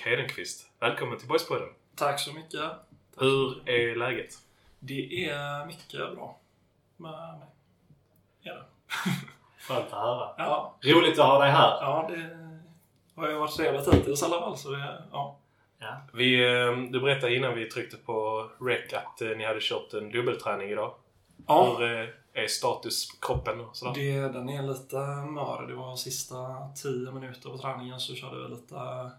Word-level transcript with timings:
Erik 0.00 0.06
Hedenqvist. 0.06 0.70
Välkommen 0.78 1.18
till 1.18 1.28
Boyspodden. 1.28 1.68
Tack 1.94 2.20
så 2.20 2.32
mycket. 2.32 2.60
Hur 3.16 3.68
är 3.68 3.96
läget? 3.96 4.34
Det 4.78 5.28
är 5.28 5.66
mycket 5.66 6.14
bra 6.14 6.38
med 6.96 7.10
mig. 7.10 7.48
Ja, 8.40 8.54
det. 8.54 8.62
Skönt 9.68 9.86
att 9.86 9.92
höra. 9.92 10.34
ja, 10.38 10.74
Roligt 10.84 11.18
att 11.18 11.26
ha 11.26 11.38
dig 11.38 11.50
här. 11.50 11.78
ja, 11.80 12.10
det 12.10 12.38
har 13.14 13.28
ju 13.28 13.34
varit 13.38 13.56
trevligt 13.56 13.94
hittills 13.94 14.22
i 14.22 14.24
alla 14.24 14.40
fall. 14.40 14.56
Så 14.56 14.70
det, 14.70 15.02
ja. 15.12 15.36
Ja. 15.78 16.00
Vi, 16.12 16.44
eh, 16.44 16.76
du 16.90 17.00
berättade 17.00 17.36
innan 17.36 17.54
vi 17.54 17.70
tryckte 17.70 17.96
på 17.96 18.48
rec 18.60 18.92
att 18.92 19.22
eh, 19.22 19.28
ni 19.28 19.44
hade 19.44 19.60
kört 19.62 19.92
en 19.92 20.10
dubbelträning 20.10 20.70
idag. 20.70 20.94
Ja, 21.46 21.76
Hur 21.78 22.00
eh, 22.00 22.08
är 22.32 22.46
status 22.46 23.18
kroppen 23.20 23.60
och 23.60 23.76
sådär? 23.76 23.94
det, 23.94 24.20
den 24.20 24.48
är 24.48 24.62
lite 24.62 24.96
mör. 25.30 25.66
Det 25.68 25.74
var 25.74 25.96
sista 25.96 26.36
10 26.82 27.12
minuter 27.12 27.50
på 27.50 27.58
träningen 27.58 28.00
så 28.00 28.14
körde 28.14 28.42
vi 28.42 28.48
lite... 28.48 29.10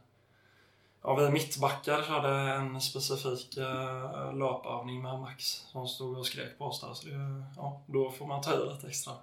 Ja, 1.04 1.16
vi 1.16 1.30
mittbackar 1.30 2.04
körde 2.04 2.30
en 2.30 2.82
specifik 2.82 3.58
uh, 3.58 4.38
löpövning 4.38 5.02
med 5.02 5.20
Max 5.20 5.46
som 5.46 5.88
stod 5.88 6.18
och 6.18 6.26
skrek 6.26 6.58
på 6.58 6.66
oss 6.66 6.82
där. 6.82 6.94
Så 6.94 7.08
det, 7.08 7.44
ja, 7.58 7.82
då 7.86 8.12
får 8.12 8.28
man 8.28 8.42
ta 8.42 8.54
i 8.54 8.74
lite 8.74 8.88
extra. 8.88 9.14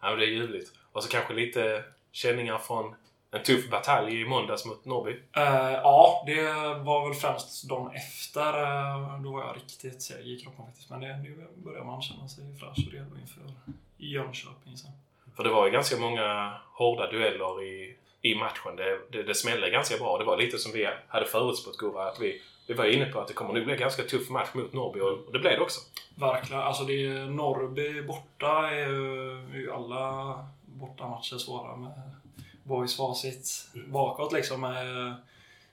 Ja, 0.00 0.10
men 0.10 0.18
det 0.18 0.24
är 0.24 0.30
ljuvligt. 0.30 0.72
Och 0.92 1.02
så 1.02 1.08
kanske 1.10 1.34
lite 1.34 1.84
känningar 2.12 2.58
från 2.58 2.94
en 3.30 3.42
tuff 3.42 3.70
batalj 3.70 4.20
i 4.20 4.24
måndags 4.24 4.64
mot 4.64 4.84
Norrby. 4.84 5.20
Eh, 5.36 5.72
ja, 5.72 6.24
det 6.26 6.42
var 6.84 7.08
väl 7.08 7.14
främst 7.18 7.68
dagen 7.68 7.90
efter. 7.94 8.62
eh, 8.62 9.20
då 9.22 9.32
var 9.32 9.44
jag 9.46 9.56
riktigt 9.56 10.02
seg 10.02 10.26
i 10.26 10.40
kroppen 10.40 10.66
faktiskt. 10.66 10.90
Men 10.90 11.00
det, 11.00 11.16
nu 11.16 11.46
börjar 11.54 11.84
man 11.84 12.02
känna 12.02 12.28
sig 12.28 12.44
fräsch 12.58 12.86
och 12.86 12.92
redo 12.92 13.16
inför 13.20 13.42
Jönköping 13.96 14.76
sen. 14.76 14.90
För 15.36 15.44
det 15.44 15.50
var 15.50 15.66
ju 15.66 15.72
ganska 15.72 15.96
många 15.96 16.58
hårda 16.72 17.10
dueller 17.10 17.62
i, 17.62 17.96
i 18.32 18.34
matchen. 18.38 18.76
Det, 18.76 18.98
det, 19.10 19.22
det 19.22 19.34
smällde 19.34 19.70
ganska 19.70 19.96
bra. 19.96 20.18
Det 20.18 20.24
var 20.24 20.36
lite 20.36 20.58
som 20.58 20.72
vi 20.72 20.88
hade 21.08 21.26
förutspått 21.26 21.76
Gurra, 21.76 22.08
att 22.08 22.20
vi, 22.20 22.42
vi 22.66 22.74
var 22.74 22.84
inne 22.84 23.06
på 23.06 23.20
att 23.20 23.28
det 23.28 23.34
kommer 23.34 23.54
nog 23.54 23.64
bli 23.64 23.72
en 23.74 23.80
ganska 23.80 24.02
tuff 24.02 24.28
match 24.30 24.48
mot 24.54 24.72
Norrby 24.72 25.00
och, 25.00 25.32
det 25.32 25.38
blev 25.38 25.52
det 25.52 25.60
också. 25.60 25.80
Verkligen. 26.14 26.62
Alltså 26.62 26.84
det 26.84 27.06
är 27.06 27.26
Norrby 27.26 28.02
borta 28.02 28.70
är 28.70 28.88
ju, 28.88 29.68
är 29.68 29.74
alla 29.74 30.34
bortamatcher 30.66 31.38
svåra 31.38 31.76
med 31.76 31.92
boys 32.62 32.96
facit 32.96 33.68
bakåt 33.86 34.32
liksom. 34.32 34.60
Med 34.60 35.14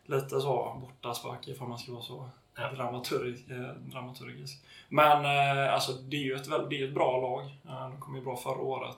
lite 0.05 0.29
så 0.41 0.77
bortaspark 0.81 1.47
ifall 1.47 1.67
man 1.67 1.79
ska 1.79 1.91
vara 1.91 2.03
så 2.03 2.29
Ja. 2.57 2.71
dramaturg, 2.71 3.45
eh, 3.49 3.91
dramaturgisk. 3.91 4.63
Men 4.89 5.25
eh, 5.25 5.73
alltså 5.73 5.91
det 5.91 6.17
är 6.17 6.21
ju 6.21 6.35
ett, 6.35 6.47
väl- 6.47 6.69
det 6.69 6.79
är 6.81 6.87
ett 6.87 6.93
bra 6.93 7.21
lag. 7.21 7.43
Eh, 7.67 7.89
de 7.89 7.99
kom 7.99 8.15
ju 8.15 8.21
bra 8.21 8.37
förra 8.37 8.57
året 8.61 8.97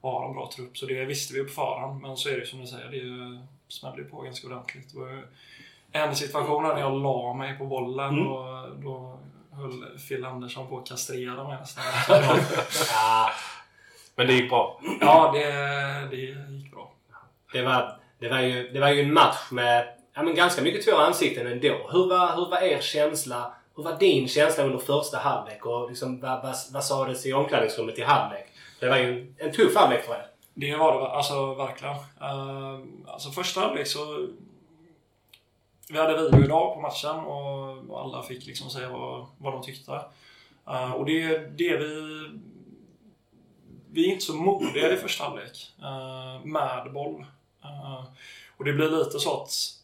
och 0.00 0.10
har 0.12 0.28
en 0.28 0.34
bra 0.34 0.50
trupp. 0.56 0.78
Så 0.78 0.86
det 0.86 1.04
visste 1.04 1.34
vi 1.34 1.44
på 1.44 1.48
förhand. 1.52 2.00
Men 2.02 2.16
så 2.16 2.28
är 2.28 2.36
det 2.40 2.46
som 2.46 2.60
du 2.60 2.66
säger, 2.66 2.90
det 2.90 3.40
smällde 3.68 4.02
på 4.04 4.20
ganska 4.20 4.46
ordentligt. 4.46 4.92
Det 4.92 4.98
var 5.00 5.08
ju 5.08 5.22
en 5.92 6.16
situation 6.16 6.62
när 6.62 6.78
jag 6.80 7.02
la 7.02 7.34
mig 7.34 7.58
på 7.58 7.64
bollen 7.66 8.08
Mm. 8.18 8.26
och 8.28 8.70
då 8.76 9.18
höll 9.52 9.98
Phil 10.08 10.24
Andersson 10.24 10.68
på 10.68 10.78
att 10.78 10.88
kastrera 10.88 11.44
mig 11.48 11.56
nästan. 11.60 11.84
Ja, 12.92 13.30
Men 14.14 14.26
det 14.26 14.32
gick 14.32 14.50
bra. 14.50 14.80
ja, 15.00 15.30
det, 15.34 15.46
det 16.10 16.16
gick 16.16 16.72
bra. 16.72 16.92
det, 17.52 17.62
var, 17.62 17.96
det, 18.18 18.28
var 18.28 18.40
ju, 18.40 18.68
det 18.72 18.80
var 18.80 18.88
ju 18.88 19.02
en 19.02 19.12
match 19.14 19.50
med 19.50 19.88
ja, 20.14 20.22
men 20.22 20.34
ganska 20.34 20.62
mycket 20.62 20.84
två 20.84 20.96
ansikten 20.96 21.46
ändå. 21.46 21.88
Hur 21.92 22.08
var, 22.08 22.36
hur 22.36 22.50
var 22.50 22.62
er 22.62 22.80
känsla? 22.80 23.52
Hur 23.76 23.82
var 23.82 23.98
din 23.98 24.28
känsla 24.28 24.64
under 24.64 24.78
första 24.78 25.18
halvlek? 25.18 25.66
Och 25.66 25.88
liksom, 25.88 26.20
vad, 26.20 26.42
vad, 26.42 26.54
vad 26.72 26.84
sades 26.84 27.26
i 27.26 27.32
omklädningsrummet 27.32 27.98
i 27.98 28.02
halvlek? 28.02 28.46
Det 28.80 28.88
var 28.88 28.96
ju 28.96 29.34
en, 29.38 29.52
tuff 29.52 29.76
halvlek 29.76 30.04
för 30.04 30.14
er. 30.14 30.26
Det 30.54 30.76
var 30.76 31.00
det 31.00 31.08
alltså 31.08 31.54
verkligen. 31.54 31.94
Uh, 31.94 32.80
alltså 33.06 33.30
första 33.30 33.60
halvlek 33.60 33.86
så... 33.86 34.28
Vi 35.88 35.98
hade 35.98 36.22
video 36.22 36.44
idag 36.44 36.74
på 36.74 36.80
matchen 36.80 37.16
och 37.16 37.70
och 37.90 38.00
alla 38.00 38.22
fick 38.22 38.46
liksom 38.46 38.70
säga 38.70 38.88
vad, 38.88 39.26
vad 39.38 39.52
de 39.52 39.62
tyckte. 39.62 40.00
Ehm, 40.66 40.92
och 40.92 41.06
det 41.06 41.22
är 41.22 41.38
det 41.38 41.76
vi... 41.76 42.30
Vi 43.92 44.08
är 44.08 44.12
inte 44.12 44.24
så 44.24 44.34
modiga 44.34 44.92
i 44.92 44.96
första 44.96 45.24
halvlek 45.24 45.72
ehm, 45.82 46.52
med 46.52 46.92
boll. 46.92 47.26
Och 48.56 48.64
det 48.64 48.72
blir 48.72 48.90
lite 48.90 49.18
så 49.18 49.42
att... 49.42 49.79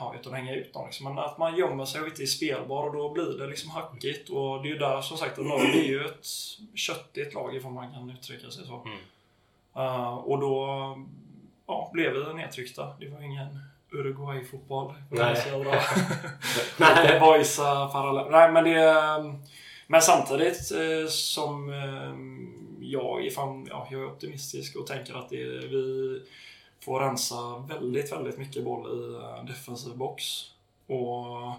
Ja, 0.00 0.14
utan 0.20 0.32
att 0.32 0.38
hänga 0.38 0.54
ut 0.54 0.74
någon 0.74 0.86
liksom, 0.86 1.14
men 1.14 1.24
att 1.24 1.38
man 1.38 1.56
gömmer 1.56 1.84
sig 1.84 2.00
och 2.00 2.06
inte 2.06 2.22
är 2.22 2.26
spelbar 2.26 2.86
och 2.86 2.92
då 2.92 3.12
blir 3.12 3.38
det 3.38 3.46
liksom 3.46 3.70
hackigt. 3.70 4.30
Och 4.30 4.62
det 4.62 4.68
är 4.68 4.72
ju 4.72 4.78
där 4.78 5.00
som 5.00 5.16
sagt, 5.16 5.38
Norge 5.38 5.80
är 5.80 5.88
ju 5.88 6.04
ett 6.04 6.26
köttigt 6.74 7.34
lag 7.34 7.56
ifall 7.56 7.72
man 7.72 7.92
kan 7.92 8.10
uttrycka 8.10 8.50
sig 8.50 8.66
så. 8.66 8.84
Mm. 8.84 8.98
Uh, 9.76 10.14
och 10.14 10.40
då 10.40 10.66
ja, 11.66 11.90
blev 11.92 12.12
vi 12.12 12.34
nedtryckta. 12.34 12.94
Det 13.00 13.08
var 13.08 13.22
ingen 13.22 13.58
Uruguay-fotboll. 13.92 14.94
Nej. 15.10 15.36
Boysa 17.20 17.88
parallell. 17.88 18.30
Nej, 18.30 18.52
men 18.52 18.64
det... 18.64 19.40
Men 19.86 20.02
samtidigt 20.02 20.72
eh, 20.72 21.08
som 21.08 21.72
eh, 21.72 22.14
jag, 22.80 23.32
fan, 23.32 23.66
ja, 23.70 23.88
jag 23.90 24.00
är 24.00 24.06
optimistisk 24.06 24.76
och 24.76 24.86
tänker 24.86 25.14
att 25.14 25.28
det, 25.28 25.44
vi 25.44 26.22
får 26.80 27.00
rensa 27.00 27.58
väldigt, 27.68 28.12
väldigt 28.12 28.38
mycket 28.38 28.64
boll 28.64 28.86
i 28.86 29.14
eh, 29.14 29.44
defensiv 29.44 29.96
box. 29.96 30.24
Och 30.86 31.52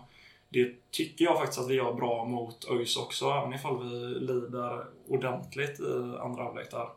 det 0.50 0.92
tycker 0.92 1.26
jag 1.26 1.38
faktiskt 1.38 1.60
att 1.60 1.70
vi 1.70 1.76
gör 1.76 1.94
bra 1.94 2.26
mot 2.26 2.66
ÖIS 2.72 2.98
också, 2.98 3.30
även 3.30 3.54
ifall 3.54 3.84
vi 3.84 3.90
lider 4.20 4.86
ordentligt 5.08 5.80
i 5.80 6.18
andra 6.20 6.44
halvlek 6.44 6.72
där. 6.72 6.90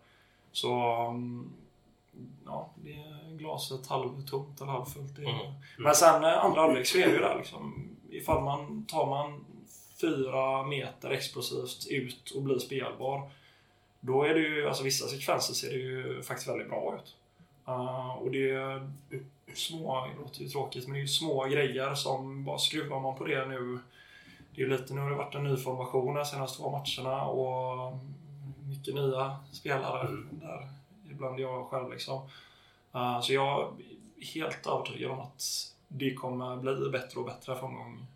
Så 0.52 0.72
mm, 1.10 1.52
ja, 2.46 2.70
det 2.84 2.92
är 2.92 3.36
glaset 3.38 3.86
halvtomt 3.86 4.60
eller 4.60 4.72
halvfullt. 4.72 5.18
Är... 5.18 5.22
Mm. 5.22 5.52
Men 5.78 5.94
sen 5.94 6.24
eh, 6.24 6.44
andra 6.44 6.60
halvlek 6.60 6.86
så 6.86 6.98
är 6.98 7.06
det 7.06 7.12
ju 7.12 7.18
där 7.18 7.36
liksom. 7.38 7.88
Ifall 8.10 8.42
man 8.42 8.84
tar 8.84 9.06
man 9.06 9.44
fyra 10.00 10.62
meter 10.62 11.10
explosivt 11.10 11.86
ut 11.90 12.30
och 12.30 12.42
blir 12.42 12.58
spelbar. 12.58 13.30
Då 14.00 14.22
är 14.22 14.34
det 14.34 14.40
ju, 14.40 14.68
alltså 14.68 14.84
vissa 14.84 15.06
sekvenser 15.06 15.54
ser 15.54 15.68
det 15.68 15.76
ju 15.76 16.22
faktiskt 16.22 16.48
väldigt 16.48 16.68
bra 16.68 16.94
ut. 16.94 17.16
Uh, 17.68 18.10
och 18.10 18.30
det 18.30 18.50
är 18.50 18.88
små, 19.54 20.06
det 20.06 20.22
låter 20.22 20.40
ju 20.40 20.48
tråkigt, 20.48 20.86
men 20.86 20.94
det 20.94 20.98
är 20.98 21.02
ju 21.02 21.08
små 21.08 21.44
grejer 21.44 21.94
som 21.94 22.44
bara 22.44 22.58
skruvar 22.58 23.00
man 23.00 23.16
på 23.16 23.24
det 23.24 23.46
nu. 23.46 23.78
Det 24.54 24.62
är 24.62 24.66
ju 24.66 24.70
lite, 24.70 24.94
nu 24.94 25.00
har 25.00 25.10
det 25.10 25.16
varit 25.16 25.34
en 25.34 25.44
ny 25.44 25.56
formation 25.56 26.14
de 26.14 26.24
senaste 26.24 26.58
två 26.58 26.70
matcherna 26.70 27.24
och 27.24 27.98
mycket 28.68 28.94
nya 28.94 29.36
spelare 29.52 30.08
där. 30.30 30.68
Ibland 31.10 31.40
jag 31.40 31.66
själv 31.66 31.92
liksom. 31.92 32.22
Uh, 32.94 33.20
så 33.20 33.32
jag 33.32 33.72
är 34.20 34.24
helt 34.34 34.66
övertygad 34.66 35.10
om 35.10 35.20
att 35.20 35.42
det 35.88 36.14
kommer 36.14 36.56
bli 36.56 36.90
bättre 36.90 37.20
och 37.20 37.26
bättre 37.26 37.54
för 37.54 37.64
omgång, 37.64 38.06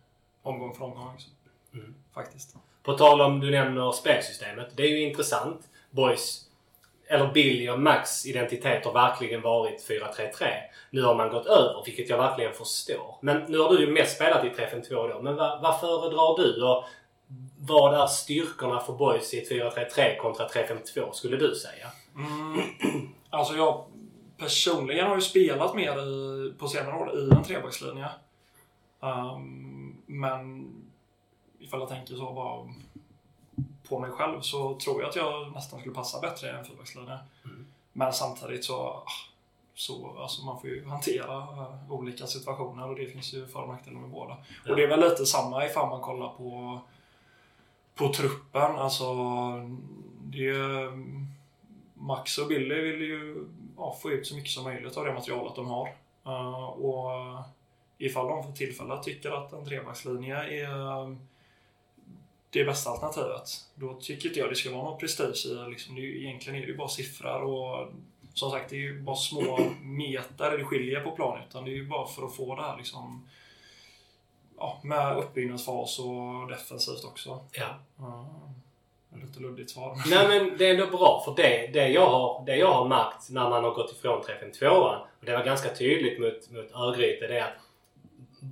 omgång 0.41 0.75
för 0.75 0.85
omgång. 0.85 1.15
Så. 1.17 1.29
Mm. 1.73 1.95
Faktiskt. 2.13 2.55
På 2.83 2.93
tal 2.97 3.21
om 3.21 3.39
du 3.39 3.51
nämner 3.51 3.91
spelsystemet. 3.91 4.71
Det 4.75 4.83
är 4.83 4.89
ju 4.89 5.01
intressant. 5.01 5.69
Boys, 5.91 6.48
eller 7.11 7.33
Billy 7.33 7.69
och 7.69 7.79
Max 7.79 8.25
identitet 8.25 8.85
har 8.85 8.93
verkligen 8.93 9.41
varit 9.41 9.89
4-3-3. 9.89 10.47
Nu 10.89 11.01
har 11.01 11.15
man 11.15 11.29
gått 11.29 11.45
över, 11.45 11.83
vilket 11.85 12.09
jag 12.09 12.17
verkligen 12.17 12.53
förstår. 12.53 13.15
Men 13.21 13.41
nu 13.47 13.57
har 13.57 13.69
du 13.69 13.79
ju 13.79 13.91
mest 13.91 14.15
spelat 14.15 14.45
i 14.45 14.49
3-5-2 14.49 14.89
då. 14.89 15.21
Men 15.21 15.35
vad, 15.35 15.61
vad 15.61 15.79
föredrar 15.79 16.37
du? 16.37 16.63
Och 16.63 16.83
vad 17.59 17.93
är 17.93 18.07
styrkorna 18.07 18.79
för 18.79 18.93
Boys 18.93 19.33
i 19.33 19.45
4-3-3 19.45 20.17
kontra 20.17 20.47
3-5-2 20.47 21.11
skulle 21.11 21.37
du 21.37 21.55
säga? 21.55 21.87
Mm. 22.15 22.61
Alltså 23.29 23.53
jag 23.53 23.85
personligen 24.37 25.07
har 25.07 25.15
ju 25.15 25.21
spelat 25.21 25.75
mer 25.75 25.91
i, 25.91 26.53
på 26.57 26.67
senare 26.67 26.95
år 26.95 27.19
i 27.19 27.29
en 27.31 27.43
trebackslinje. 27.43 28.09
Um, 28.99 30.01
men 30.05 30.73
ifall 31.59 31.79
jag 31.79 31.89
tänker 31.89 32.15
så 32.15 32.33
bara 32.33 32.73
på 33.89 33.99
mig 33.99 34.11
själv 34.11 34.41
så 34.41 34.79
tror 34.79 35.01
jag 35.01 35.09
att 35.09 35.15
jag 35.15 35.51
nästan 35.53 35.79
skulle 35.79 35.95
passa 35.95 36.19
bättre 36.19 36.47
i 36.47 36.51
en 36.51 36.65
fyrbackslinje. 36.65 37.17
Mm. 37.45 37.67
Men 37.93 38.13
samtidigt 38.13 38.65
så, 38.65 38.77
ah, 38.77 39.05
så 39.75 40.15
alltså 40.19 40.45
man 40.45 40.61
får 40.61 40.69
ju 40.69 40.85
hantera 40.85 41.37
eh, 41.37 41.91
olika 41.91 42.27
situationer 42.27 42.89
och 42.89 42.95
det 42.95 43.07
finns 43.07 43.33
ju 43.33 43.47
för 43.47 43.61
och 43.61 43.69
nackdelar 43.69 43.99
med 43.99 44.09
båda. 44.09 44.37
Ja. 44.65 44.71
Och 44.71 44.77
det 44.77 44.83
är 44.83 44.87
väl 44.87 44.99
lite 44.99 45.25
samma 45.25 45.65
ifall 45.65 45.89
man 45.89 46.01
kollar 46.01 46.29
på, 46.29 46.79
på 47.95 48.13
truppen. 48.13 48.75
Alltså, 48.75 49.13
det 50.23 50.49
är, 50.49 50.91
Max 51.93 52.37
och 52.37 52.47
Billy 52.47 52.81
vill 52.81 53.01
ju 53.01 53.47
ja, 53.77 53.97
få 54.01 54.11
ut 54.11 54.27
så 54.27 54.35
mycket 54.35 54.51
som 54.51 54.63
möjligt 54.63 54.97
av 54.97 55.05
det 55.05 55.13
materialet 55.13 55.55
de 55.55 55.67
har. 55.67 55.95
Eh, 56.25 56.63
och 56.63 57.11
ifall 57.97 58.27
de 58.27 58.43
för 58.43 58.51
tillfället 58.51 59.03
tycker 59.03 59.31
att 59.31 59.53
en 59.53 59.65
trebackslinje 59.65 60.35
är 60.35 61.17
det 62.49 62.63
bästa 62.63 62.89
alternativet, 62.89 63.49
då 63.75 63.93
tycker 63.93 64.27
inte 64.27 64.39
jag 64.39 64.49
det 64.49 64.55
ska 64.55 64.71
vara 64.71 64.83
någon 64.83 64.99
prestige 64.99 65.45
i 65.45 65.69
liksom, 65.69 65.95
det 65.95 66.01
är 66.01 66.03
ju, 66.03 66.23
Egentligen 66.23 66.61
är 66.61 66.65
det 66.65 66.71
ju 66.71 66.77
bara 66.77 66.87
siffror 66.87 67.41
och 67.41 67.91
som 68.33 68.51
sagt, 68.51 68.69
det 68.69 68.75
är 68.75 68.79
ju 68.79 69.01
bara 69.01 69.15
små 69.15 69.59
meter 69.81 70.57
det 70.57 70.65
skiljer 70.65 71.01
på 71.01 71.11
plan 71.11 71.39
utan 71.49 71.63
det 71.63 71.71
är 71.71 71.75
ju 71.75 71.87
bara 71.87 72.07
för 72.07 72.25
att 72.25 72.35
få 72.35 72.55
det 72.55 72.61
här 72.61 72.77
liksom 72.77 73.29
ja, 74.57 74.79
med 74.83 75.17
uppbyggnadsfas 75.17 75.99
och 75.99 76.47
defensivt 76.49 77.05
också. 77.05 77.39
Ja. 77.51 77.79
Uh, 77.99 79.21
lite 79.21 79.39
luddigt 79.39 79.71
svar. 79.71 79.97
Nej 80.09 80.27
men 80.27 80.57
det 80.57 80.67
är 80.67 80.71
ändå 80.71 80.97
bra 80.97 81.21
för 81.25 81.43
det, 81.43 81.69
det, 81.73 81.87
jag 81.87 82.09
har, 82.09 82.45
det 82.45 82.55
jag 82.55 82.73
har 82.73 82.87
märkt 82.87 83.29
när 83.29 83.49
man 83.49 83.63
har 83.63 83.71
gått 83.71 83.91
ifrån 83.91 84.21
352an 84.21 84.99
och 85.19 85.25
det 85.25 85.37
var 85.37 85.43
ganska 85.43 85.75
tydligt 85.75 86.19
mot, 86.19 86.51
mot 86.51 86.71
Örgryte 86.71 87.27
det 87.27 87.39
är 87.39 87.43
att 87.43 87.68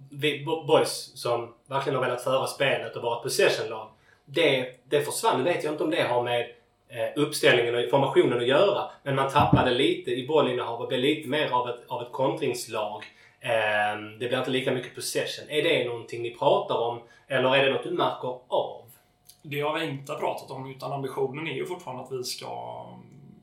vi 0.10 0.45
boys 0.45 1.12
som 1.16 1.54
verkligen 1.68 1.95
har 1.95 2.06
velat 2.06 2.24
föra 2.24 2.48
spelet 2.48 2.95
och 2.95 3.04
vara 3.04 3.18
ett 3.18 3.24
possession-lag. 3.24 3.88
Det, 4.25 4.66
det 4.89 5.01
försvann. 5.01 5.38
Nu 5.38 5.44
vet 5.44 5.63
jag 5.63 5.74
inte 5.74 5.84
om 5.84 5.89
det 5.89 6.01
har 6.01 6.24
med 6.24 6.42
eh, 6.89 7.10
uppställningen 7.16 7.75
och 7.75 7.89
formationen 7.89 8.38
att 8.38 8.48
göra. 8.48 8.89
Men 9.04 9.16
man 9.16 9.31
tappade 9.31 9.72
lite 9.72 10.12
i 10.12 10.28
bollinnehav 10.28 10.81
och 10.81 10.88
blev 10.88 11.00
lite 11.00 11.30
mer 11.30 11.51
av 11.51 11.69
ett, 11.69 11.80
av 11.88 12.01
ett 12.01 12.12
kontringslag. 12.12 13.04
Eh, 13.39 14.01
det 14.19 14.28
blir 14.28 14.38
inte 14.38 14.51
lika 14.51 14.72
mycket 14.72 14.95
possession. 14.95 15.50
Är 15.50 15.63
det 15.63 15.88
någonting 15.88 16.22
ni 16.22 16.36
pratar 16.36 16.75
om? 16.75 17.01
Eller 17.28 17.56
är 17.56 17.66
det 17.66 17.74
något 17.74 17.84
du 17.84 17.92
märker 17.92 18.39
av? 18.48 18.81
Det 19.42 19.62
har 19.62 19.80
vi 19.80 19.86
inte 19.86 20.13
pratat 20.13 20.51
om 20.51 20.72
utan 20.72 20.92
ambitionen 20.92 21.48
är 21.48 21.54
ju 21.54 21.66
fortfarande 21.66 22.04
att 22.04 22.12
vi 22.12 22.24
ska 22.24 22.86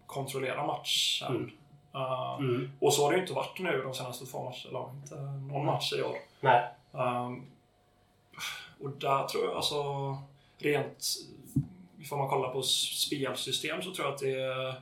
kontrollera 0.06 0.66
matchen. 0.66 1.28
Mm. 1.28 1.50
Uh, 1.94 2.36
mm. 2.38 2.70
Och 2.80 2.94
så 2.94 3.04
har 3.04 3.10
det 3.10 3.16
ju 3.16 3.22
inte 3.22 3.34
varit 3.34 3.58
nu 3.58 3.82
de 3.82 3.94
senaste 3.94 4.26
två 4.26 4.38
matcherna. 4.38 4.68
Eller 4.68 4.90
inte 5.02 5.14
någon 5.54 5.66
match 5.66 5.92
i 5.92 6.02
år. 6.02 6.16
Nej. 6.40 6.64
Um, 6.92 7.46
och 8.80 8.90
där 8.90 9.26
tror 9.26 9.44
jag 9.44 9.54
alltså 9.54 9.82
rent 10.58 11.06
Får 12.08 12.16
man 12.16 12.28
kolla 12.28 12.48
på 12.48 12.62
spelsystem 12.62 13.82
så 13.82 13.94
tror 13.94 14.06
jag 14.06 14.14
att 14.14 14.20
det 14.20 14.74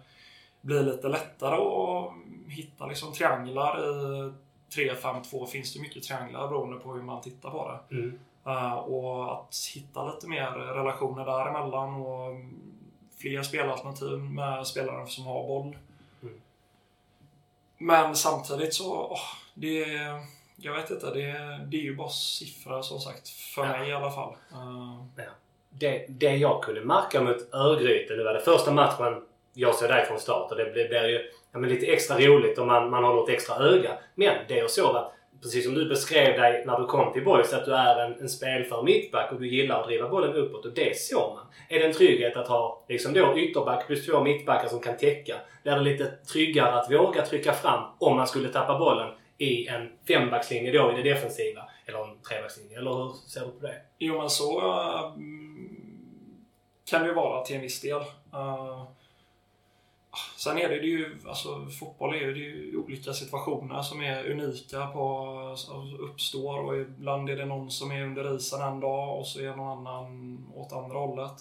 blir 0.61 0.83
lite 0.83 1.09
lättare 1.09 1.55
att 1.55 2.13
hitta 2.49 2.87
liksom 2.87 3.13
trianglar 3.13 3.79
i 3.79 4.33
3-5-2 4.71 5.47
finns 5.47 5.75
det 5.75 5.81
mycket 5.81 6.03
trianglar 6.03 6.49
beroende 6.49 6.79
på 6.79 6.93
hur 6.93 7.03
man 7.03 7.23
tittar 7.23 7.51
på 7.51 7.69
det. 7.69 7.97
Mm. 7.97 8.19
Uh, 8.47 8.75
och 8.75 9.33
att 9.33 9.57
hitta 9.75 10.15
lite 10.15 10.29
mer 10.29 10.51
relationer 10.51 11.25
däremellan 11.25 11.95
och 11.95 12.35
fler 13.19 13.43
spelalternativ 13.43 14.19
med 14.19 14.67
spelare 14.67 15.07
som 15.07 15.25
har 15.25 15.47
boll. 15.47 15.77
Men 17.83 18.17
samtidigt 18.17 18.75
så, 18.75 18.95
oh, 18.95 19.21
det 19.55 19.87
jag 20.57 20.73
vet 20.73 20.91
inte, 20.91 21.07
det, 21.07 21.61
det 21.67 21.77
är 21.77 21.83
ju 21.83 21.97
bara 21.97 22.09
siffror 22.09 22.83
som 22.83 23.01
sagt. 23.01 23.29
För 23.29 23.65
ja. 23.65 23.79
mig 23.79 23.89
i 23.89 23.93
alla 23.93 24.11
fall. 24.11 24.33
Uh. 24.53 25.05
Ja. 25.17 25.23
Det, 25.71 26.07
det 26.09 26.37
jag 26.37 26.63
kunde 26.63 26.81
märka 26.81 27.21
mot 27.21 27.55
Örgryte, 27.55 28.15
det 28.15 28.25
var 28.25 28.35
det 28.35 28.41
första 28.41 28.71
matchen 28.71 29.23
jag 29.55 29.75
såg 29.75 29.89
dig 29.89 30.07
från 30.07 30.19
start 30.19 30.51
och 30.51 30.57
det 30.57 30.73
blir 30.73 31.09
ju 31.09 31.31
ja, 31.53 31.59
men 31.59 31.71
lite 31.71 31.87
extra 31.87 32.19
roligt 32.19 32.59
om 32.59 32.67
man, 32.67 32.91
man 32.91 33.05
har 33.05 33.15
något 33.15 33.29
extra 33.29 33.57
öga. 33.57 33.99
Men 34.15 34.37
det 34.49 34.57
jag 34.57 34.71
såg 34.71 34.95
var 34.95 35.13
precis 35.43 35.65
som 35.65 35.75
du 35.75 35.89
beskrev 35.89 36.41
dig 36.41 36.65
när 36.67 36.79
du 36.79 36.87
kom 36.87 37.13
till 37.13 37.25
Boys, 37.25 37.53
att 37.53 37.65
du 37.65 37.75
är 37.75 38.05
en, 38.05 38.21
en 38.21 38.29
spelför 38.29 38.83
mittback 38.83 39.33
och 39.33 39.41
du 39.41 39.49
gillar 39.49 39.81
att 39.81 39.87
driva 39.87 40.09
bollen 40.09 40.35
uppåt 40.35 40.67
och 40.67 40.73
det 40.73 40.99
såg 40.99 41.35
man. 41.35 41.47
Är 41.69 41.79
det 41.79 41.87
en 41.87 41.93
trygghet 41.93 42.37
att 42.37 42.49
ha 42.49 42.85
liksom 42.89 43.13
då 43.13 43.39
ytterback 43.39 43.87
plus 43.87 44.07
två 44.07 44.21
mittbackar 44.21 44.69
som 44.69 44.81
kan 44.81 44.97
täcka? 44.97 45.35
Blir 45.63 45.73
det 45.73 45.81
lite 45.81 46.07
tryggare 46.07 46.81
att 46.81 46.91
våga 46.91 47.27
trycka 47.27 47.53
fram 47.53 47.85
om 47.99 48.17
man 48.17 48.27
skulle 48.27 48.49
tappa 48.49 48.79
bollen 48.79 49.15
i 49.39 49.67
en 49.67 49.89
fembackslinje 50.09 50.73
då 50.73 50.93
i 50.93 51.03
det 51.03 51.11
defensiva? 51.11 51.63
Eller 51.87 51.99
en 51.99 52.19
trebackslinje? 52.29 52.79
Eller 52.79 52.95
hur 52.95 53.13
ser 53.29 53.41
du 53.41 53.47
på 53.47 53.67
det? 53.67 53.75
Jo 53.99 54.19
men 54.19 54.31
så 54.31 54.61
uh, 54.61 55.13
kan 56.91 57.03
det 57.03 57.09
ju 57.09 57.15
vara 57.15 57.45
till 57.45 57.57
en 57.57 57.63
viss 57.63 57.81
del. 57.81 58.01
Uh, 58.35 58.85
Sen 60.37 60.59
är 60.59 60.69
det, 60.69 60.79
det 60.79 60.87
ju, 60.87 61.19
alltså 61.27 61.67
fotboll 61.67 62.15
är 62.15 62.19
ju, 62.19 62.35
det 62.35 62.41
är 62.41 62.55
ju 62.55 62.77
olika 62.77 63.13
situationer 63.13 63.83
som 63.83 64.03
är 64.03 64.31
unika 64.31 64.87
på, 64.87 65.29
alltså 65.51 65.73
uppstår 66.01 66.59
och 66.59 66.77
ibland 66.77 67.31
är 67.31 67.37
det 67.37 67.45
någon 67.45 67.71
som 67.71 67.93
är 67.93 68.05
under 68.05 68.37
isen 68.37 68.61
en 68.61 68.81
dag 68.81 69.19
och 69.19 69.27
så 69.27 69.41
är 69.41 69.57
någon 69.57 69.79
annan 69.79 70.39
åt 70.55 70.73
andra 70.73 70.99
hållet. 70.99 71.33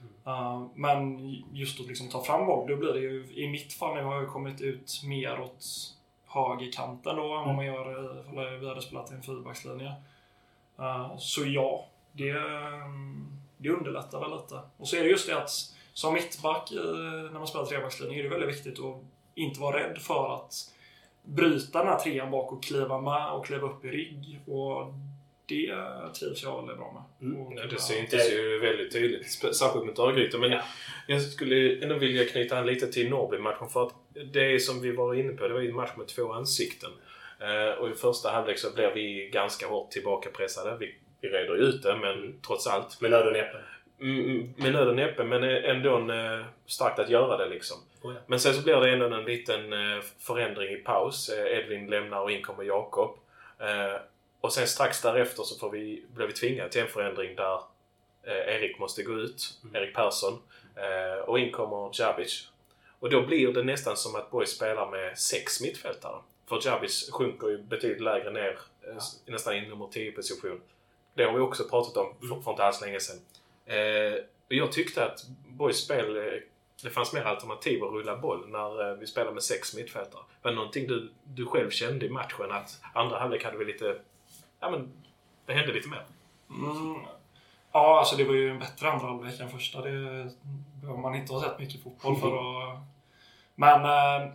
Mm. 0.00 0.36
Uh, 0.36 0.66
men 0.74 1.28
just 1.52 1.80
att 1.80 1.86
liksom 1.86 2.08
ta 2.08 2.24
fram 2.24 2.46
boll, 2.46 2.68
då 2.68 2.76
blir 2.76 2.92
det 2.92 3.00
ju, 3.00 3.26
i 3.34 3.48
mitt 3.48 3.72
fall 3.72 3.94
nu 3.94 4.02
har 4.02 4.14
jag 4.14 4.28
kommit 4.28 4.60
ut 4.60 5.02
mer 5.04 5.40
åt 5.40 5.64
högerkanten 6.26 7.16
då 7.16 7.22
än 7.22 7.46
vad 7.46 7.54
man 7.54 7.66
gör 7.66 8.20
ifall 8.20 8.58
vi 8.60 8.68
hade 8.68 8.82
spelat 8.82 9.10
i 9.10 9.14
en 9.14 9.22
fyrbackslinje. 9.22 9.92
Uh, 10.80 11.16
så 11.18 11.44
ja, 11.46 11.86
det, 12.12 12.32
det 13.56 13.70
underlättar 13.70 14.20
väl 14.20 14.30
lite. 14.30 14.60
Och 14.76 14.88
så 14.88 14.96
är 14.96 15.00
det 15.00 15.08
just 15.08 15.26
det 15.26 15.42
att 15.42 15.50
som 15.98 16.14
mittback 16.14 16.70
när 16.72 17.38
man 17.38 17.46
spelar 17.46 17.66
trebackslinje 17.66 18.18
är 18.18 18.22
det 18.22 18.28
väldigt 18.28 18.48
viktigt 18.48 18.78
att 18.80 18.96
inte 19.34 19.60
vara 19.60 19.76
rädd 19.76 19.98
för 19.98 20.34
att 20.34 20.54
bryta 21.22 21.78
den 21.78 21.88
här 21.88 21.98
trean 21.98 22.30
bak 22.30 22.52
och 22.52 22.62
kliva 22.62 23.00
med 23.00 23.30
och 23.30 23.46
kliva 23.46 23.68
upp 23.68 23.84
i 23.84 23.88
rygg. 23.88 24.40
Och 24.46 24.94
det 25.46 25.74
trivs 26.18 26.42
jag 26.42 26.56
väldigt 26.56 26.76
bra 26.76 27.06
med. 27.20 27.30
Mm. 27.30 27.58
Ja, 27.58 27.66
det 27.66 27.80
syntes 27.80 28.32
ju 28.32 28.58
väldigt 28.58 28.92
tydligt, 28.92 29.30
särskilt 29.56 29.86
mot 29.86 29.98
Örgryte. 29.98 30.38
Men 30.38 30.50
ja. 30.50 30.62
jag 31.06 31.22
skulle 31.22 31.82
ändå 31.82 31.94
vilja 31.94 32.24
knyta 32.24 32.58
an 32.58 32.66
lite 32.66 32.92
till 32.92 33.10
Norrby-matchen. 33.10 33.68
För 33.68 33.86
att 33.86 33.94
det 34.32 34.60
som 34.60 34.80
vi 34.80 34.92
var 34.92 35.14
inne 35.14 35.32
på, 35.32 35.48
det 35.48 35.54
var 35.54 35.60
ju 35.60 35.68
en 35.68 35.76
match 35.76 35.96
med 35.96 36.06
två 36.06 36.32
ansikten. 36.32 36.90
Uh, 37.42 37.80
och 37.80 37.90
i 37.90 37.94
första 37.94 38.30
halvlek 38.30 38.58
så 38.58 38.74
blev 38.74 38.94
vi 38.94 39.30
ganska 39.32 39.66
hårt 39.66 39.90
tillbakapressade. 39.90 40.76
Vi, 40.80 40.94
vi 41.20 41.28
reder 41.28 41.54
ju 41.54 41.62
ut 41.62 41.82
det, 41.82 41.96
men 41.96 42.18
mm. 42.18 42.40
trots 42.46 42.66
allt. 42.66 43.00
Med 43.00 43.10
nöd 43.10 43.26
näppe. 43.98 44.04
Mm, 44.04 44.54
med 44.56 44.72
nöd 44.72 44.88
och 44.88 44.96
näppe, 44.96 45.24
men 45.24 45.42
ändå 45.44 45.96
en, 45.96 46.10
eh, 46.10 46.46
starkt 46.66 46.98
att 46.98 47.10
göra 47.10 47.36
det 47.36 47.48
liksom. 47.48 47.76
Oh 48.02 48.14
ja. 48.14 48.20
Men 48.26 48.40
sen 48.40 48.54
så 48.54 48.62
blir 48.62 48.76
det 48.76 48.92
ändå 48.92 49.06
en 49.06 49.24
liten 49.24 49.72
eh, 49.72 50.02
förändring 50.18 50.72
i 50.72 50.76
paus. 50.76 51.28
Eh, 51.28 51.58
Edvin 51.58 51.86
lämnar 51.86 52.20
och 52.20 52.30
in 52.30 52.42
kommer 52.42 52.64
Jakob. 52.64 53.18
Och 54.40 54.52
sen 54.52 54.66
strax 54.66 55.02
därefter 55.02 55.42
så 55.42 55.58
får 55.58 55.70
vi, 55.70 56.04
blir 56.14 56.26
vi 56.26 56.32
tvingade 56.32 56.70
till 56.70 56.80
en 56.80 56.88
förändring 56.88 57.36
där 57.36 57.60
Erik 58.24 58.78
måste 58.78 59.02
gå 59.02 59.12
ut. 59.12 59.58
Mm. 59.62 59.76
Erik 59.76 59.94
Persson. 59.94 60.38
Och 61.26 61.38
in 61.38 61.52
kommer 61.52 61.90
Djabic. 61.92 62.48
Och 62.98 63.10
då 63.10 63.26
blir 63.26 63.52
det 63.52 63.62
nästan 63.62 63.96
som 63.96 64.14
att 64.14 64.30
Boys 64.30 64.50
spelar 64.50 64.90
med 64.90 65.18
sex 65.18 65.60
mittfältare. 65.60 66.20
För 66.48 66.60
Djabic 66.64 67.10
sjunker 67.12 67.48
ju 67.48 67.58
betydligt 67.58 68.00
lägre 68.00 68.30
ner. 68.30 68.58
Ja. 68.80 69.00
Nästan 69.26 69.54
i 69.54 69.68
nummer 69.68 69.88
10 69.92 70.12
position. 70.12 70.60
Det 71.14 71.24
har 71.24 71.32
vi 71.32 71.40
också 71.40 71.64
pratat 71.64 71.96
om 71.96 72.14
för, 72.20 72.40
för 72.42 72.50
inte 72.50 72.64
alls 72.64 72.80
länge 72.80 73.00
sedan. 73.00 73.20
Eh, 73.68 74.14
jag 74.48 74.72
tyckte 74.72 75.04
att 75.04 75.26
Boys 75.46 75.76
spel, 75.76 76.16
eh, 76.16 76.22
det 76.82 76.90
fanns 76.90 77.12
mer 77.12 77.24
alternativ 77.24 77.84
att 77.84 77.92
rulla 77.92 78.16
boll 78.16 78.48
när 78.48 78.90
eh, 78.90 78.96
vi 78.96 79.06
spelade 79.06 79.34
med 79.34 79.42
sex 79.42 79.76
mittfältare. 79.76 80.22
Var 80.42 80.50
det 80.50 80.56
någonting 80.56 80.86
du, 80.86 81.12
du 81.24 81.46
själv 81.46 81.70
kände 81.70 82.06
i 82.06 82.10
matchen 82.10 82.50
att 82.50 82.80
andra 82.94 83.18
halvlek 83.18 83.44
hade 83.44 83.56
vi 83.56 83.64
lite... 83.64 84.00
Ja 84.60 84.70
men, 84.70 84.92
det 85.46 85.52
hände 85.52 85.72
lite 85.72 85.88
mer? 85.88 86.04
Mm. 86.50 87.00
Ja, 87.72 87.98
alltså 87.98 88.16
det 88.16 88.24
var 88.24 88.34
ju 88.34 88.50
en 88.50 88.58
bättre 88.58 88.90
andra 88.90 89.06
halvlek 89.06 89.40
än 89.40 89.50
första. 89.50 89.82
Det 89.82 90.30
behöver 90.80 91.00
man 91.00 91.14
inte 91.14 91.32
ha 91.32 91.42
sett 91.42 91.58
mycket 91.58 91.82
fotboll 91.82 92.16
för 92.16 92.36
att... 92.36 92.78
Men... 93.54 93.84
Äh, 93.84 94.32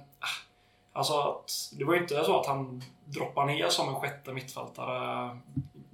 alltså 0.94 1.13
att, 1.13 1.52
det 1.78 1.86
var 1.86 1.94
ju 1.94 2.00
inte 2.00 2.24
så 2.24 2.40
att 2.40 2.46
han 2.46 2.82
droppade 3.06 3.48
ner 3.48 3.70
som 3.70 3.90
en 3.90 3.96
sjätte 3.96 4.34
mittfältare 4.34 5.30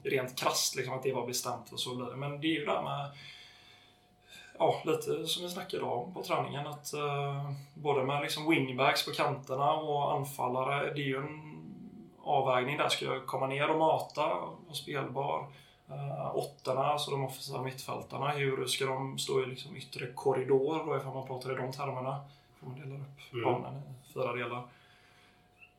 rent 0.09 0.39
krasst, 0.39 0.75
liksom, 0.75 0.93
att 0.95 1.03
det 1.03 1.13
var 1.13 1.27
bestämt 1.27 1.71
och 1.71 1.79
så 1.79 1.95
vidare. 1.95 2.15
Men 2.15 2.41
det 2.41 2.47
är 2.47 2.59
ju 2.59 2.65
det 2.65 2.71
här 2.71 2.81
med 2.81 3.11
ja, 4.59 4.81
lite 4.85 5.27
som 5.27 5.43
vi 5.43 5.49
snackade 5.49 5.83
om 5.83 6.13
på 6.13 6.23
träningen. 6.23 6.67
Att 6.67 6.93
uh, 6.95 7.51
både 7.73 8.03
med 8.03 8.21
liksom 8.21 8.49
wingbacks 8.49 9.05
på 9.05 9.11
kanterna 9.11 9.73
och 9.73 10.13
anfallare, 10.13 10.93
det 10.93 11.01
är 11.01 11.05
ju 11.05 11.17
en 11.17 11.55
avvägning 12.23 12.77
där. 12.77 12.89
Ska 12.89 13.05
jag 13.05 13.25
komma 13.25 13.47
ner 13.47 13.69
och 13.69 13.79
mata 13.79 14.33
och 14.69 14.75
spelbar? 14.75 15.47
Uh, 15.89 16.35
åttorna, 16.35 16.85
alltså 16.85 17.11
de 17.11 17.23
offensiva 17.23 17.61
mittfältarna, 17.61 18.29
hur 18.29 18.65
ska 18.65 18.85
de 18.85 19.19
stå 19.19 19.43
i 19.43 19.45
liksom 19.45 19.75
yttre 19.75 20.07
korridor 20.07 20.85
då 20.85 20.97
ifall 20.97 21.13
man 21.13 21.27
pratar 21.27 21.51
i 21.51 21.55
de 21.55 21.71
termerna? 21.71 22.19
Får 22.59 22.67
man 22.67 22.79
dela 22.79 22.95
upp 22.95 23.33
mm. 23.33 23.45
banan 23.45 23.75
i 23.75 24.13
fyra 24.13 24.33
delar. 24.33 24.63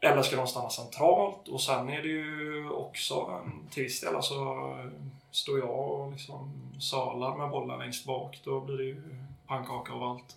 Eller 0.00 0.22
ska 0.22 0.36
de 0.36 0.46
stanna 0.46 0.70
centralt? 0.70 1.48
Och 1.48 1.60
sen 1.60 1.88
är 1.88 2.02
det 2.02 2.08
ju 2.08 2.70
också 2.70 3.40
till 3.70 3.82
viss 3.82 4.00
del 4.00 4.16
alltså 4.16 4.34
står 5.30 5.58
jag 5.58 5.90
och 5.90 6.12
liksom 6.12 6.52
salar 6.80 7.36
med 7.36 7.50
bollen 7.50 7.78
längst 7.78 8.06
bak, 8.06 8.40
då 8.44 8.60
blir 8.60 8.76
det 8.76 8.84
ju 8.84 9.02
pannkaka 9.46 9.92
av 9.92 10.02
allt. 10.02 10.36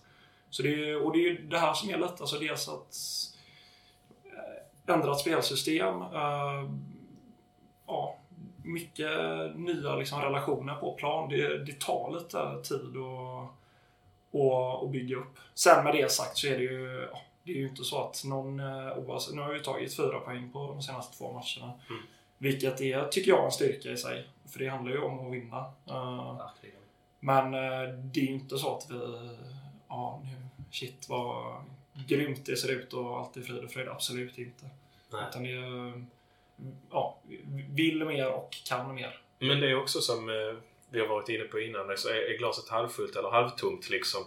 Så 0.50 0.62
det 0.62 0.90
är, 0.90 1.02
och 1.02 1.12
det 1.12 1.18
är 1.18 1.30
ju 1.30 1.46
det 1.46 1.58
här 1.58 1.74
som 1.74 1.90
är 1.90 1.98
lätt, 1.98 2.20
alltså 2.20 2.38
dels 2.38 2.68
att 2.68 2.96
eh, 4.24 4.94
ändra 4.94 5.12
ett 5.12 5.18
spelsystem. 5.18 6.02
Äh, 6.02 6.70
ja, 7.86 8.16
mycket 8.62 9.10
nya 9.56 9.96
liksom, 9.96 10.20
relationer 10.20 10.74
på 10.74 10.92
plan. 10.92 11.28
Det, 11.28 11.64
det 11.64 11.80
tar 11.80 12.10
lite 12.10 12.68
tid 12.68 12.96
att, 12.96 12.96
och, 12.96 13.48
och, 14.30 14.82
och 14.82 14.90
bygga 14.90 15.16
upp. 15.16 15.38
Sen 15.54 15.84
med 15.84 15.94
det 15.94 16.12
sagt 16.12 16.38
så 16.38 16.46
är 16.46 16.58
det 16.58 16.64
ju 16.64 17.08
ja, 17.12 17.20
det 17.44 17.52
är 17.52 17.56
ju 17.56 17.68
inte 17.68 17.84
så 17.84 18.04
att 18.04 18.24
någon, 18.24 18.60
eh, 18.60 18.98
oavsett, 18.98 19.34
nu 19.34 19.40
har 19.40 19.52
vi 19.52 19.60
tagit 19.60 19.96
fyra 19.96 20.20
poäng 20.20 20.50
på 20.52 20.66
de 20.66 20.82
senaste 20.82 21.16
två 21.16 21.32
matcherna. 21.32 21.72
Mm. 21.90 22.02
Vilket 22.38 22.80
är, 22.80 23.08
tycker 23.08 23.30
jag, 23.30 23.44
en 23.44 23.52
styrka 23.52 23.90
i 23.90 23.96
sig. 23.96 24.28
För 24.52 24.58
det 24.58 24.68
handlar 24.68 24.92
ju 24.92 24.98
om 24.98 25.26
att 25.26 25.32
vinna. 25.32 25.64
Uh, 25.90 26.46
men 27.20 27.54
uh, 27.54 27.94
det 27.98 28.20
är 28.20 28.24
ju 28.24 28.32
inte 28.32 28.58
så 28.58 28.76
att 28.76 28.90
vi, 28.90 29.28
ja 29.88 30.22
nu, 30.24 30.46
shit 30.70 31.08
vad 31.08 31.64
grymt 32.08 32.46
det 32.46 32.56
ser 32.56 32.72
ut 32.72 32.92
och 32.92 33.18
allt 33.18 33.36
är 33.36 33.40
frid 33.40 33.64
och 33.64 33.70
fröjd. 33.70 33.88
Absolut 33.88 34.38
inte. 34.38 34.70
Nej. 35.12 35.24
Utan 35.30 35.42
det 35.42 35.52
är, 35.52 36.04
ja, 36.90 37.18
vill 37.70 38.04
mer 38.04 38.32
och 38.32 38.56
kan 38.64 38.94
mer. 38.94 39.20
Men 39.38 39.60
det 39.60 39.70
är 39.70 39.76
också 39.76 40.00
som 40.00 40.28
eh, 40.28 40.56
vi 40.90 41.00
har 41.00 41.06
varit 41.06 41.28
inne 41.28 41.44
på 41.44 41.60
innan, 41.60 41.96
så 41.96 42.08
är 42.08 42.38
glaset 42.38 42.68
halvfullt 42.68 43.16
eller 43.16 43.30
halvtomt 43.30 43.90
liksom. 43.90 44.22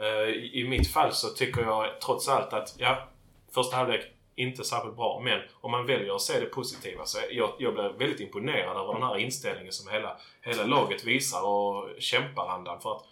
Eh, 0.00 0.28
I 0.52 0.66
mitt 0.68 0.92
fall 0.92 1.12
så 1.12 1.28
tycker 1.28 1.62
jag 1.62 2.00
trots 2.00 2.28
allt 2.28 2.52
att, 2.52 2.74
ja, 2.78 3.08
första 3.54 3.76
halvlek 3.76 4.00
inte 4.34 4.64
särskilt 4.64 4.96
bra. 4.96 5.20
Men 5.24 5.40
om 5.60 5.70
man 5.70 5.86
väljer 5.86 6.14
att 6.14 6.22
se 6.22 6.40
det 6.40 6.46
positiva 6.46 7.04
så 7.06 7.18
jag, 7.30 7.50
jag 7.58 7.74
blir 7.74 7.88
väldigt 7.88 8.20
imponerad 8.20 8.76
över 8.76 8.92
den 8.92 9.02
här 9.02 9.18
inställningen 9.18 9.72
som 9.72 9.92
hela, 9.92 10.16
hela 10.42 10.64
laget 10.64 11.04
visar 11.04 11.46
och 11.46 11.88
kämparandan. 11.98 12.80
För 12.80 12.92
att 12.92 13.02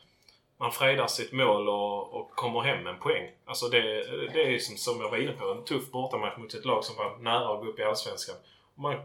man 0.60 0.72
fredar 0.72 1.06
sitt 1.06 1.32
mål 1.32 1.68
och, 1.68 2.14
och 2.14 2.30
kommer 2.30 2.60
hem 2.60 2.84
med 2.84 2.94
en 2.94 3.00
poäng. 3.00 3.30
Alltså 3.44 3.68
det, 3.68 3.80
det 4.32 4.54
är 4.54 4.58
som, 4.58 4.76
som 4.76 5.00
jag 5.00 5.10
var 5.10 5.18
inne 5.18 5.32
på, 5.32 5.50
en 5.50 5.64
tuff 5.64 5.90
bortamatch 5.90 6.38
mot 6.38 6.54
ett 6.54 6.64
lag 6.64 6.84
som 6.84 6.96
var 6.96 7.18
nära 7.18 7.54
att 7.54 7.60
gå 7.60 7.66
upp 7.66 7.78
i 7.78 7.82
Allsvenskan. 7.82 8.36
Om 8.78 8.82
man, 8.82 8.96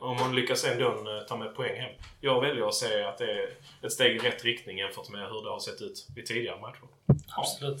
om 0.00 0.16
man 0.16 0.34
lyckas 0.34 0.64
ändå 0.64 0.86
eh, 0.88 1.26
ta 1.28 1.36
med 1.36 1.54
poäng 1.54 1.80
hem. 1.80 1.90
Jag 2.20 2.40
väljer 2.40 2.68
att 2.68 2.74
se 2.74 3.02
att 3.02 3.18
det 3.18 3.32
är 3.32 3.48
ett 3.82 3.92
steg 3.92 4.16
i 4.16 4.18
rätt 4.18 4.44
riktning 4.44 4.78
jämfört 4.78 5.08
med 5.08 5.20
hur 5.20 5.44
det 5.44 5.50
har 5.50 5.58
sett 5.58 5.82
ut 5.82 6.06
i 6.16 6.22
tidigare 6.22 6.60
matcher. 6.60 6.88
Absolut. 7.36 7.78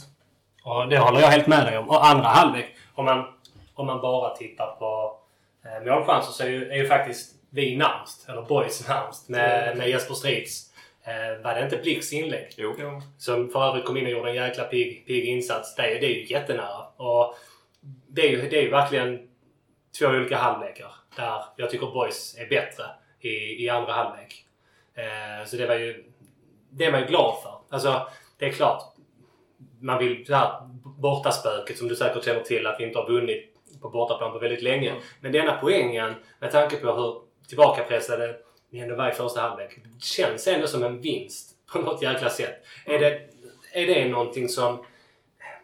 Och 0.64 0.88
det 0.88 0.98
håller 0.98 1.20
jag 1.20 1.28
helt 1.28 1.46
med 1.46 1.66
dig 1.66 1.78
om. 1.78 1.88
Och 1.88 2.06
andra 2.06 2.28
halvlek, 2.28 2.76
om 2.94 3.04
man, 3.04 3.26
om 3.74 3.86
man 3.86 4.00
bara 4.00 4.36
tittar 4.36 4.76
på 4.78 5.18
eh, 5.64 5.86
målchanser 5.86 6.32
så 6.32 6.42
är 6.42 6.48
ju, 6.48 6.70
är 6.70 6.76
ju 6.76 6.88
faktiskt 6.88 7.34
vi 7.50 7.76
närmst, 7.76 8.28
eller 8.28 8.42
Boys 8.42 8.88
närmst, 8.88 9.28
med, 9.28 9.76
med 9.76 9.88
Jesper 9.88 10.14
Strids. 10.14 10.72
Eh, 11.04 11.42
var 11.42 11.54
det 11.54 11.64
inte 11.64 11.76
Blicks 11.76 12.12
inlägg? 12.12 12.54
Jo. 12.56 12.74
jo. 12.78 13.02
Som 13.18 13.50
för 13.50 13.68
övrigt 13.68 13.84
kom 13.84 13.96
in 13.96 14.04
och 14.04 14.10
gjorde 14.10 14.30
en 14.30 14.36
jäkla 14.36 14.64
pigg, 14.64 15.06
pigg 15.06 15.24
insats. 15.24 15.74
Det, 15.74 15.82
det 15.82 16.06
är 16.06 16.14
ju 16.14 16.26
jättenära. 16.26 16.86
Och 16.96 17.34
det 18.08 18.22
är 18.22 18.30
ju, 18.30 18.48
det 18.48 18.58
är 18.58 18.62
ju 18.62 18.70
verkligen 18.70 19.28
två 19.98 20.06
olika 20.06 20.36
halvlekar. 20.36 20.99
Där 21.16 21.44
jag 21.56 21.70
tycker 21.70 21.86
Boys 21.86 22.36
är 22.38 22.46
bättre 22.46 22.84
i, 23.20 23.64
i 23.64 23.68
andra 23.68 23.92
halvlek. 23.92 24.44
Eh, 24.94 25.46
så 25.46 25.56
det 25.56 25.66
var 25.66 25.74
ju... 25.74 26.04
Det 26.70 26.84
är 26.84 26.92
man 26.92 27.00
ju 27.00 27.06
glad 27.06 27.42
för. 27.42 27.60
Alltså, 27.68 28.08
det 28.38 28.46
är 28.46 28.52
klart. 28.52 28.82
Man 29.80 29.98
vill... 29.98 30.24
Det 30.24 30.36
här 30.36 30.60
bortaspöket 30.82 31.78
som 31.78 31.88
du 31.88 31.96
säkert 31.96 32.24
känner 32.24 32.40
till 32.40 32.66
att 32.66 32.80
vi 32.80 32.84
inte 32.84 32.98
har 32.98 33.06
vunnit 33.06 33.54
på 33.80 33.88
bortaplan 33.88 34.32
på 34.32 34.38
väldigt 34.38 34.62
länge. 34.62 34.90
Mm. 34.90 35.02
Men 35.20 35.32
denna 35.32 35.58
poängen 35.60 36.14
med 36.38 36.50
tanke 36.50 36.76
på 36.76 36.92
hur 36.92 37.20
tillbakapressade 37.48 38.36
vi 38.70 38.80
ändå 38.80 38.94
var 38.94 39.10
i 39.10 39.12
första 39.12 39.40
halvlek. 39.40 39.78
Känns 40.00 40.46
ändå 40.46 40.66
som 40.66 40.82
en 40.82 41.00
vinst 41.00 41.56
på 41.72 41.78
något 41.78 42.02
jäkla 42.02 42.30
sätt. 42.30 42.64
Är 42.86 42.98
det, 42.98 43.20
är 43.72 43.86
det 43.86 44.08
någonting 44.08 44.48
som... 44.48 44.84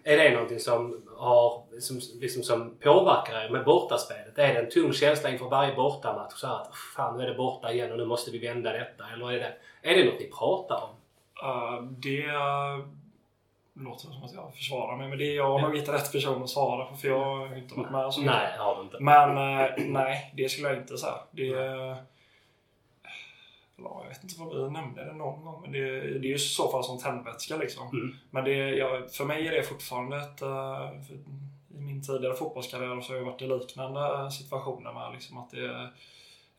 Är 0.05 0.17
det 0.17 0.31
någonting 0.31 0.61
som 0.61 1.06
har, 1.17 1.63
som, 1.81 2.01
liksom, 2.21 2.43
som 2.43 2.77
påverkar 2.81 3.45
er 3.45 3.51
med 3.51 3.65
bortaspelet? 3.65 4.39
Är 4.39 4.55
det 4.55 4.61
en 4.61 4.71
tung 4.71 4.93
känsla 4.93 5.31
inför 5.31 5.49
varje 5.49 5.75
bortamatch? 5.75 6.35
Så 6.35 6.47
att 6.47 6.75
fan 6.97 7.17
nu 7.17 7.25
är 7.25 7.29
det 7.29 7.35
borta 7.35 7.73
igen 7.73 7.93
och 7.93 7.99
nu 7.99 8.05
måste 8.05 8.31
vi 8.31 8.39
vända 8.39 8.73
detta. 8.73 9.05
Eller 9.13 9.33
är 9.33 9.39
det, 9.39 9.53
är 9.83 9.97
det 9.97 10.05
något 10.05 10.21
ni 10.21 10.31
pratar 10.39 10.83
om? 10.83 10.91
Uh, 11.49 11.83
det 11.83 12.27
låter 13.75 14.01
som 14.01 14.25
att 14.25 14.35
jag 14.35 14.55
försvarar 14.55 14.97
mig, 14.97 15.09
men 15.09 15.19
det 15.19 15.25
är 15.25 15.37
jag 15.37 15.63
nog 15.63 15.77
inte 15.77 15.93
rätt 15.93 16.13
person 16.13 16.43
att 16.43 16.51
svara 16.51 16.85
på 16.85 16.97
för 16.97 17.09
jag 17.09 17.25
har 17.25 17.57
inte 17.57 17.75
varit 17.75 17.91
med 17.91 18.15
så 18.15 18.21
Nej, 18.21 18.59
har 18.59 18.77
du 18.77 18.83
inte. 18.83 18.97
Men 19.01 19.31
uh, 19.31 19.87
nej, 19.87 20.33
det 20.37 20.49
skulle 20.49 20.69
jag 20.69 20.79
inte 20.79 20.97
säga. 20.97 21.19
Det, 21.31 21.55
uh, 21.55 21.97
jag 23.77 24.09
vet 24.09 24.23
inte 24.23 24.41
vad 24.41 24.57
vi 24.57 24.71
nämnde 24.71 25.05
det 25.05 25.13
någon 25.13 25.45
gång, 25.45 25.63
men 25.63 25.73
det, 25.73 26.01
det 26.01 26.27
är 26.27 26.29
ju 26.29 26.35
i 26.35 26.39
så 26.39 26.71
fall 26.71 26.85
som 26.85 26.99
tändvätska 26.99 27.57
liksom. 27.57 27.89
Mm. 27.89 28.17
Men 28.31 28.45
det, 28.45 28.71
ja, 28.71 29.03
för 29.13 29.25
mig 29.25 29.49
är 29.49 29.53
det 29.53 29.63
fortfarande 29.63 30.17
ett... 30.17 30.43
Uh, 30.43 30.91
I 31.77 31.81
min 31.81 32.03
tidigare 32.03 32.35
fotbollskarriär 32.35 33.01
så 33.01 33.13
har 33.13 33.19
jag 33.19 33.25
varit 33.25 33.43
i 33.43 33.47
liknande 33.47 34.31
situationer 34.31 34.93
med 34.93 35.13
liksom 35.13 35.39
att 35.39 35.51
det... 35.51 35.91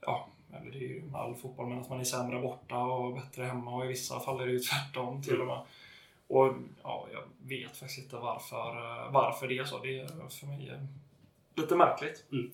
Ja, 0.01 0.27
eller 0.53 0.71
det 0.71 0.77
är 0.77 0.87
ju 0.87 1.01
med 1.01 1.21
all 1.21 1.35
fotboll, 1.35 1.67
men 1.67 1.81
att 1.81 1.89
man 1.89 1.99
är 1.99 2.03
sämre 2.03 2.41
borta 2.41 2.77
och 2.77 3.13
bättre 3.13 3.43
hemma 3.43 3.75
och 3.75 3.85
i 3.85 3.87
vissa 3.87 4.19
fall 4.19 4.41
är 4.41 4.45
det 4.45 4.51
ju 4.51 4.59
tvärtom 4.59 5.23
till 5.23 5.41
och 5.41 5.47
med. 5.47 5.61
Och 6.27 6.53
ja, 6.83 7.07
jag 7.13 7.23
vet 7.49 7.77
faktiskt 7.77 7.99
inte 7.99 8.15
varför, 8.15 9.09
varför 9.11 9.47
det 9.47 9.57
är 9.57 9.63
så. 9.63 9.79
Det 9.79 9.99
är 9.99 10.29
för 10.29 10.47
mig 10.47 10.71
lite 11.55 11.75
märkligt. 11.75 12.25
Mm. 12.31 12.51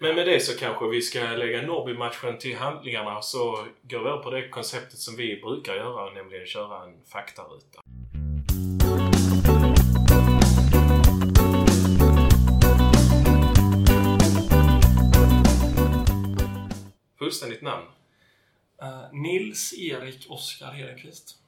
Men 0.00 0.14
med 0.14 0.26
det 0.26 0.40
så 0.40 0.58
kanske 0.58 0.88
vi 0.88 1.02
ska 1.02 1.20
lägga 1.20 1.62
Norrby-matchen 1.62 2.38
till 2.38 2.56
handlingarna 2.56 3.22
så 3.22 3.66
går 3.82 3.98
vi 3.98 4.08
över 4.08 4.22
på 4.22 4.30
det 4.30 4.48
konceptet 4.48 4.98
som 4.98 5.16
vi 5.16 5.40
brukar 5.40 5.74
göra, 5.74 6.14
nämligen 6.14 6.46
köra 6.46 6.84
en 6.84 7.04
faktaruta. 7.04 7.80
Fullständigt 17.18 17.62
namn? 17.62 17.86
Uh, 18.82 19.12
Nils 19.12 19.74
Erik 19.78 20.26
Oskar 20.30 20.72
Hedenqvist. 20.72 21.38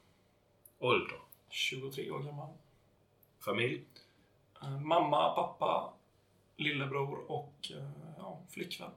Ålder? 0.79 1.17
23 1.49 2.11
år 2.11 2.19
gammal. 2.19 2.49
Familj? 3.45 3.81
Uh, 4.63 4.79
mamma, 4.79 5.29
pappa, 5.29 5.93
lillebror 6.57 7.31
och 7.31 7.71
uh, 7.71 7.89
ja, 8.17 8.39
flickvän. 8.49 8.91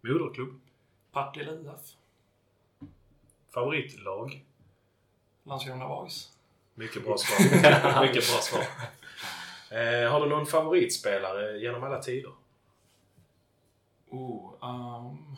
Moderklubb? 0.00 0.60
Partille 1.12 1.52
IF. 1.52 1.96
Favoritlag? 3.54 4.44
Landskrona 5.44 5.88
Boys. 5.88 6.32
Mycket 6.74 7.04
bra 7.04 7.16
svar. 7.18 8.02
Mycket 8.06 8.30
bra 8.30 8.40
svar. 8.40 8.62
Eh, 9.70 10.10
har 10.10 10.20
du 10.20 10.28
någon 10.28 10.46
favoritspelare 10.46 11.58
genom 11.58 11.82
alla 11.82 12.02
tider? 12.02 12.32
Oh, 14.10 14.52
um, 14.60 15.36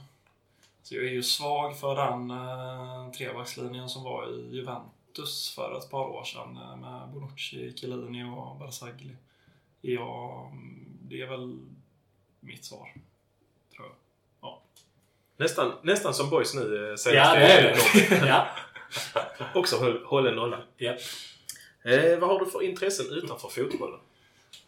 så 0.82 0.94
jag 0.94 1.04
är 1.04 1.10
ju 1.10 1.22
svag 1.22 1.78
för 1.78 1.94
den 1.94 2.30
uh, 2.30 3.10
trebackslinjen 3.10 3.88
som 3.88 4.02
var 4.02 4.28
i 4.28 4.56
Juventus 4.56 5.54
för 5.54 5.78
ett 5.78 5.90
par 5.90 6.06
år 6.06 6.24
sedan 6.24 6.56
uh, 6.56 6.76
med 6.76 7.08
Bonucci, 7.08 7.72
Chiellini 7.76 8.24
och 8.24 8.56
Barzagli. 8.56 9.16
Ja, 9.86 10.50
det 11.02 11.20
är 11.20 11.26
väl 11.26 11.58
mitt 12.40 12.64
svar. 12.64 12.92
Tror 13.76 13.86
jag. 13.86 13.96
Ja. 14.40 14.62
Nästan, 15.36 15.72
nästan 15.82 16.14
som 16.14 16.30
boys 16.30 16.54
nu 16.54 16.90
eh, 16.90 16.96
säger 16.96 17.16
Ja, 17.16 17.34
det 17.34 17.52
är 17.52 17.62
det. 17.62 18.26
ja. 18.26 18.48
Också 19.54 20.00
hållen 20.04 20.34
nolla. 20.34 20.62
Yep. 20.78 21.00
Eh, 21.82 22.18
vad 22.18 22.30
har 22.30 22.40
du 22.40 22.50
för 22.50 22.62
intressen 22.62 23.06
utanför 23.10 23.48
fotbollen? 23.48 24.00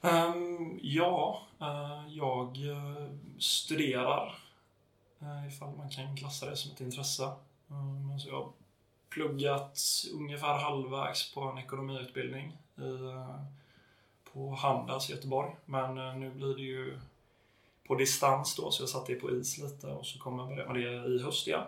Um, 0.01 0.79
ja, 0.83 1.47
uh, 1.61 2.15
jag 2.15 2.57
uh, 2.57 3.09
studerar. 3.39 4.39
Uh, 5.23 5.49
ifall 5.49 5.77
man 5.77 5.91
kan 5.91 6.17
klassa 6.17 6.47
det 6.47 6.57
som 6.57 6.73
ett 6.73 6.81
intresse. 6.81 7.33
Um, 7.69 8.21
så 8.21 8.29
jag 8.29 8.35
har 8.35 8.53
pluggat 9.09 9.81
ungefär 10.15 10.59
halvvägs 10.59 11.35
på 11.35 11.41
en 11.41 11.59
ekonomiutbildning 11.59 12.59
i, 12.79 12.83
på 14.37 14.50
Handels 14.55 15.11
i 15.11 15.12
Göteborg. 15.12 15.57
Men 15.64 15.99
eh, 15.99 16.16
nu 16.16 16.31
blir 16.31 16.55
det 16.55 16.62
ju 16.62 16.99
på 17.87 17.95
distans 17.95 18.57
då, 18.57 18.71
så 18.71 18.83
jag 18.83 18.88
satte 18.88 19.12
det 19.12 19.21
på 19.21 19.31
is 19.31 19.59
lite 19.59 19.87
och 19.87 20.07
så 20.07 20.19
kommer 20.19 20.43
jag 20.43 20.49
börja 20.49 20.73
med 20.73 20.83
det 20.83 21.14
i 21.14 21.23
höst 21.23 21.47
igen. 21.47 21.64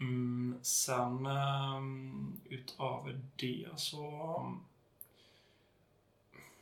Mm, 0.00 0.58
sen 0.62 1.26
eh, 1.26 1.76
um, 1.76 2.40
utöver 2.48 3.20
det 3.36 3.66
så... 3.76 4.52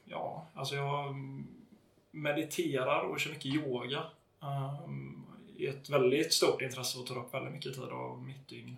Ja, 0.05 0.47
alltså 0.55 0.75
jag 0.75 1.15
mediterar 2.11 3.01
och 3.01 3.21
kör 3.21 3.31
mycket 3.31 3.47
yoga. 3.55 4.05
Um, 4.41 5.27
är 5.59 5.69
ett 5.69 5.91
väldigt 5.91 6.33
stort 6.33 6.63
intresse 6.63 6.99
och 6.99 7.07
tar 7.07 7.19
upp 7.19 7.35
väldigt 7.35 7.53
mycket 7.53 7.75
tid 7.75 7.85
av 7.85 8.23
mitt 8.23 8.49
dygn. 8.49 8.77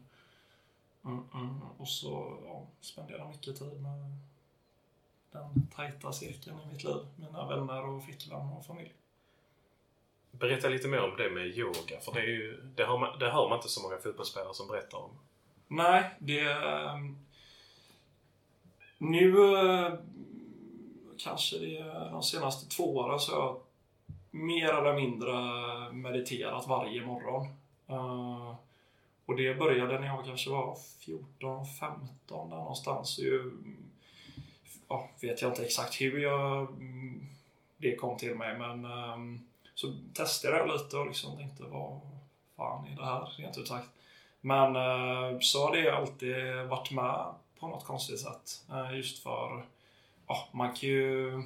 Mm, 1.04 1.24
mm. 1.34 1.60
Och 1.78 1.88
så 1.88 2.38
ja, 2.44 2.66
spenderar 2.80 3.28
mycket 3.28 3.58
tid 3.58 3.80
med 3.82 4.18
den 5.36 5.66
tajta 5.76 6.12
cirkeln 6.12 6.60
i 6.60 6.72
mitt 6.72 6.84
liv. 6.84 6.96
Mina 7.16 7.48
vänner 7.48 7.88
och 7.88 8.04
flickvän 8.04 8.52
och 8.58 8.66
familj. 8.66 8.92
Berätta 10.30 10.68
lite 10.68 10.88
mer 10.88 11.04
om 11.04 11.16
det 11.16 11.30
med 11.30 11.46
yoga, 11.46 12.00
för 12.00 12.12
det, 12.12 12.20
är 12.20 12.26
ju, 12.26 12.60
det, 12.76 12.84
hör 12.84 12.98
man, 12.98 13.18
det 13.18 13.30
hör 13.30 13.48
man 13.48 13.58
inte 13.58 13.68
så 13.68 13.82
många 13.82 13.98
fotbollsspelare 13.98 14.54
som 14.54 14.68
berättar 14.68 14.98
om. 14.98 15.10
Nej, 15.68 16.10
det... 16.18 16.40
Ehm, 16.40 17.18
nu 18.98 19.54
eh, 19.56 19.92
kanske 21.18 21.58
det 21.58 21.78
är 21.78 22.10
de 22.10 22.22
senaste 22.22 22.76
två 22.76 22.96
åren 22.96 23.20
så 23.20 23.32
har 23.34 23.42
jag 23.46 23.60
mer 24.30 24.68
eller 24.68 24.94
mindre 24.94 25.32
mediterat 25.92 26.68
varje 26.68 27.06
morgon. 27.06 27.46
Uh, 27.90 28.54
och 29.26 29.36
det 29.36 29.54
började 29.54 29.98
när 29.98 30.06
jag 30.06 30.24
kanske 30.24 30.50
var 30.50 30.78
14, 31.00 31.66
15 31.66 32.50
där 32.50 32.56
någonstans. 32.56 33.18
Ja, 34.88 35.08
vet 35.20 35.42
jag 35.42 35.50
inte 35.50 35.64
exakt 35.64 36.00
hur 36.00 36.18
jag, 36.18 36.60
mm, 36.62 37.26
det 37.76 37.96
kom 37.96 38.16
till 38.16 38.34
mig 38.34 38.58
men 38.58 38.84
ehm, 38.84 39.46
så 39.74 39.94
testade 40.14 40.56
jag 40.56 40.68
lite 40.68 40.96
och 40.96 41.06
liksom 41.06 41.36
tänkte 41.36 41.62
vad 41.62 42.00
fan 42.56 42.86
är 42.86 42.96
det 42.96 43.04
här 43.04 43.32
rent 43.36 43.58
ut 43.58 43.68
sagt. 43.68 43.88
Men 44.40 44.76
eh, 44.76 45.38
så 45.40 45.66
har 45.66 45.76
det 45.76 45.96
alltid 45.96 46.36
varit 46.68 46.90
med 46.90 47.24
på 47.60 47.68
något 47.68 47.84
konstigt 47.84 48.20
sätt. 48.20 48.64
Eh, 48.70 48.96
just 48.96 49.22
för, 49.22 49.64
ja, 50.26 50.48
man 50.52 50.74
kan 50.74 50.88
ju 50.88 51.42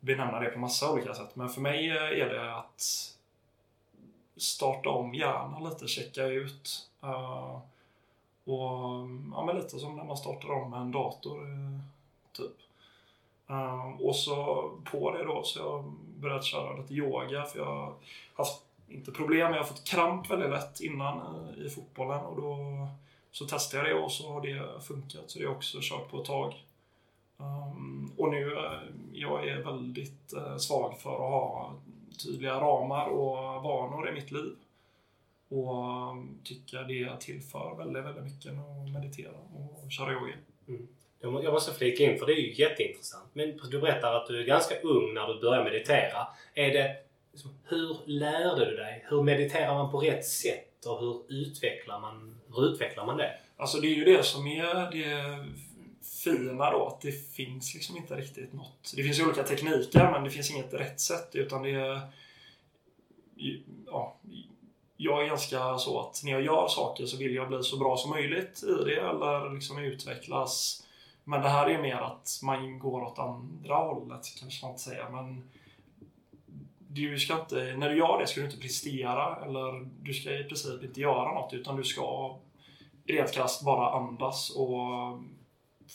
benämna 0.00 0.40
det 0.40 0.50
på 0.50 0.58
massa 0.58 0.92
olika 0.92 1.14
sätt. 1.14 1.36
Men 1.36 1.48
för 1.48 1.60
mig 1.60 1.90
eh, 1.90 1.96
är 1.96 2.28
det 2.28 2.56
att 2.56 2.82
starta 4.36 4.88
om 4.88 5.14
hjärnan 5.14 5.64
lite, 5.64 5.88
checka 5.88 6.24
ut. 6.24 6.88
Och 8.44 8.80
mm, 8.80 9.32
ja, 9.36 9.44
men 9.44 9.56
lite 9.56 9.78
som 9.78 9.96
när 9.96 10.04
man 10.04 10.16
startar 10.16 10.50
om 10.50 10.74
en 10.74 10.92
dator, 10.92 11.40
typ. 12.36 12.56
Uh, 13.50 14.00
och 14.00 14.16
så 14.16 14.70
på 14.84 15.12
det 15.12 15.24
då 15.24 15.42
så 15.44 15.58
jag 15.58 15.84
börjat 16.20 16.44
köra 16.44 16.76
lite 16.76 16.94
yoga 16.94 17.44
för 17.44 17.58
jag 17.58 17.66
har 17.66 17.94
haft, 18.34 18.62
inte 18.88 19.12
problem, 19.12 19.52
jag 19.52 19.58
har 19.58 19.64
fått 19.64 19.84
kramp 19.84 20.30
väldigt 20.30 20.50
lätt 20.50 20.80
innan 20.80 21.18
eh, 21.18 21.66
i 21.66 21.70
fotbollen 21.70 22.20
och 22.20 22.36
då 22.36 22.56
så 23.30 23.44
testade 23.44 23.88
jag 23.88 23.96
det 23.96 24.02
och 24.04 24.12
så 24.12 24.32
har 24.32 24.40
det 24.40 24.80
funkat. 24.80 25.30
Så 25.30 25.38
det 25.38 25.44
har 25.44 25.50
jag 25.50 25.56
också 25.56 25.78
kört 25.80 26.10
på 26.10 26.20
ett 26.20 26.24
tag. 26.24 26.64
Um, 27.36 28.12
och 28.16 28.30
nu, 28.30 28.56
eh, 28.56 28.80
jag 29.12 29.48
är 29.48 29.62
väldigt 29.62 30.32
uh, 30.36 30.56
svag 30.56 30.98
för 30.98 31.14
att 31.14 31.18
ha 31.18 31.72
tydliga 32.24 32.60
ramar 32.60 33.06
och 33.06 33.62
vanor 33.62 34.08
i 34.08 34.12
mitt 34.12 34.30
liv. 34.30 34.56
Och 35.48 36.10
um, 36.10 36.38
tycker 36.44 36.84
det 36.84 37.20
tillför 37.20 37.74
väldigt, 37.78 38.04
väldigt 38.04 38.24
mycket 38.24 38.52
att 38.52 38.92
meditera 38.92 39.36
och 39.54 39.92
köra 39.92 40.12
yoga. 40.12 40.34
Mm. 40.68 40.88
Jag 41.42 41.52
måste 41.52 41.72
flika 41.72 42.04
in, 42.04 42.18
för 42.18 42.26
det 42.26 42.32
är 42.32 42.40
ju 42.40 42.54
jätteintressant. 42.54 43.30
Men 43.32 43.60
du 43.70 43.80
berättar 43.80 44.14
att 44.14 44.26
du 44.26 44.40
är 44.40 44.44
ganska 44.44 44.80
ung 44.80 45.14
när 45.14 45.26
du 45.26 45.40
börjar 45.40 45.64
meditera. 45.64 46.26
Är 46.54 46.70
det, 46.70 46.96
liksom, 47.32 47.50
hur 47.64 47.96
lärde 48.04 48.64
du 48.70 48.76
dig? 48.76 49.04
Hur 49.08 49.22
mediterar 49.22 49.74
man 49.74 49.90
på 49.90 50.00
rätt 50.00 50.26
sätt? 50.26 50.86
Och 50.86 51.00
hur 51.00 51.22
utvecklar 51.28 52.00
man, 52.00 52.40
hur 52.54 52.72
utvecklar 52.72 53.06
man 53.06 53.16
det? 53.16 53.38
Alltså 53.56 53.80
det 53.80 53.86
är 53.86 53.94
ju 53.94 54.04
det 54.04 54.22
som 54.22 54.46
är 54.46 54.90
det 54.90 55.44
fina 56.24 56.70
då, 56.70 56.86
att 56.86 57.00
det 57.00 57.12
finns 57.12 57.74
liksom 57.74 57.96
inte 57.96 58.14
riktigt 58.14 58.52
något. 58.52 58.92
Det 58.96 59.02
finns 59.02 59.18
ju 59.18 59.24
olika 59.24 59.42
tekniker, 59.42 60.10
men 60.12 60.24
det 60.24 60.30
finns 60.30 60.50
inget 60.50 60.74
rätt 60.74 61.00
sätt, 61.00 61.30
utan 61.32 61.62
det 61.62 61.70
är... 61.70 62.00
Ja, 63.86 64.16
jag 64.96 65.22
är 65.22 65.26
ganska 65.26 65.78
så 65.78 66.00
att 66.00 66.20
när 66.24 66.32
jag 66.32 66.42
gör 66.42 66.68
saker 66.68 67.06
så 67.06 67.16
vill 67.16 67.34
jag 67.34 67.48
bli 67.48 67.62
så 67.62 67.76
bra 67.76 67.96
som 67.96 68.10
möjligt 68.10 68.62
i 68.62 68.84
det, 68.84 69.00
eller 69.00 69.54
liksom 69.54 69.78
utvecklas. 69.78 70.85
Men 71.28 71.42
det 71.42 71.48
här 71.48 71.70
är 71.70 71.82
mer 71.82 71.96
att 71.96 72.40
man 72.42 72.78
går 72.78 73.02
åt 73.02 73.18
andra 73.18 73.74
hållet, 73.74 74.26
kanske 74.40 74.64
man 74.64 74.72
inte 74.72 74.82
säga, 74.82 75.10
men 75.10 75.50
du 76.88 77.18
ska 77.18 77.40
inte, 77.40 77.74
när 77.76 77.90
du 77.90 77.96
gör 77.96 78.18
det 78.18 78.26
ska 78.26 78.40
du 78.40 78.46
inte 78.46 78.60
prestera 78.60 79.44
eller 79.44 79.88
du 80.02 80.14
ska 80.14 80.38
i 80.38 80.44
princip 80.44 80.82
inte 80.82 81.00
göra 81.00 81.34
något 81.34 81.52
utan 81.52 81.76
du 81.76 81.84
ska 81.84 82.36
rent 83.06 83.32
krasst 83.32 83.64
bara 83.64 83.90
andas 83.90 84.50
och 84.50 85.18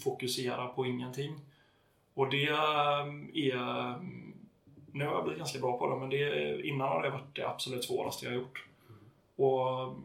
fokusera 0.04 0.68
på 0.68 0.86
ingenting. 0.86 1.40
Och 2.14 2.30
det 2.30 2.50
eh, 2.50 3.08
är... 3.34 3.96
Nu 4.94 5.06
har 5.06 5.14
jag 5.14 5.24
blivit 5.24 5.40
ganska 5.40 5.60
bra 5.60 5.78
på 5.78 5.90
det, 5.90 6.00
men 6.00 6.10
det, 6.10 6.62
innan 6.68 6.88
har 6.88 7.04
det 7.04 7.10
varit 7.10 7.36
det 7.36 7.48
absolut 7.48 7.84
svåraste 7.84 8.26
jag 8.26 8.32
har 8.32 8.40
gjort. 8.40 8.66
Och 9.36 9.96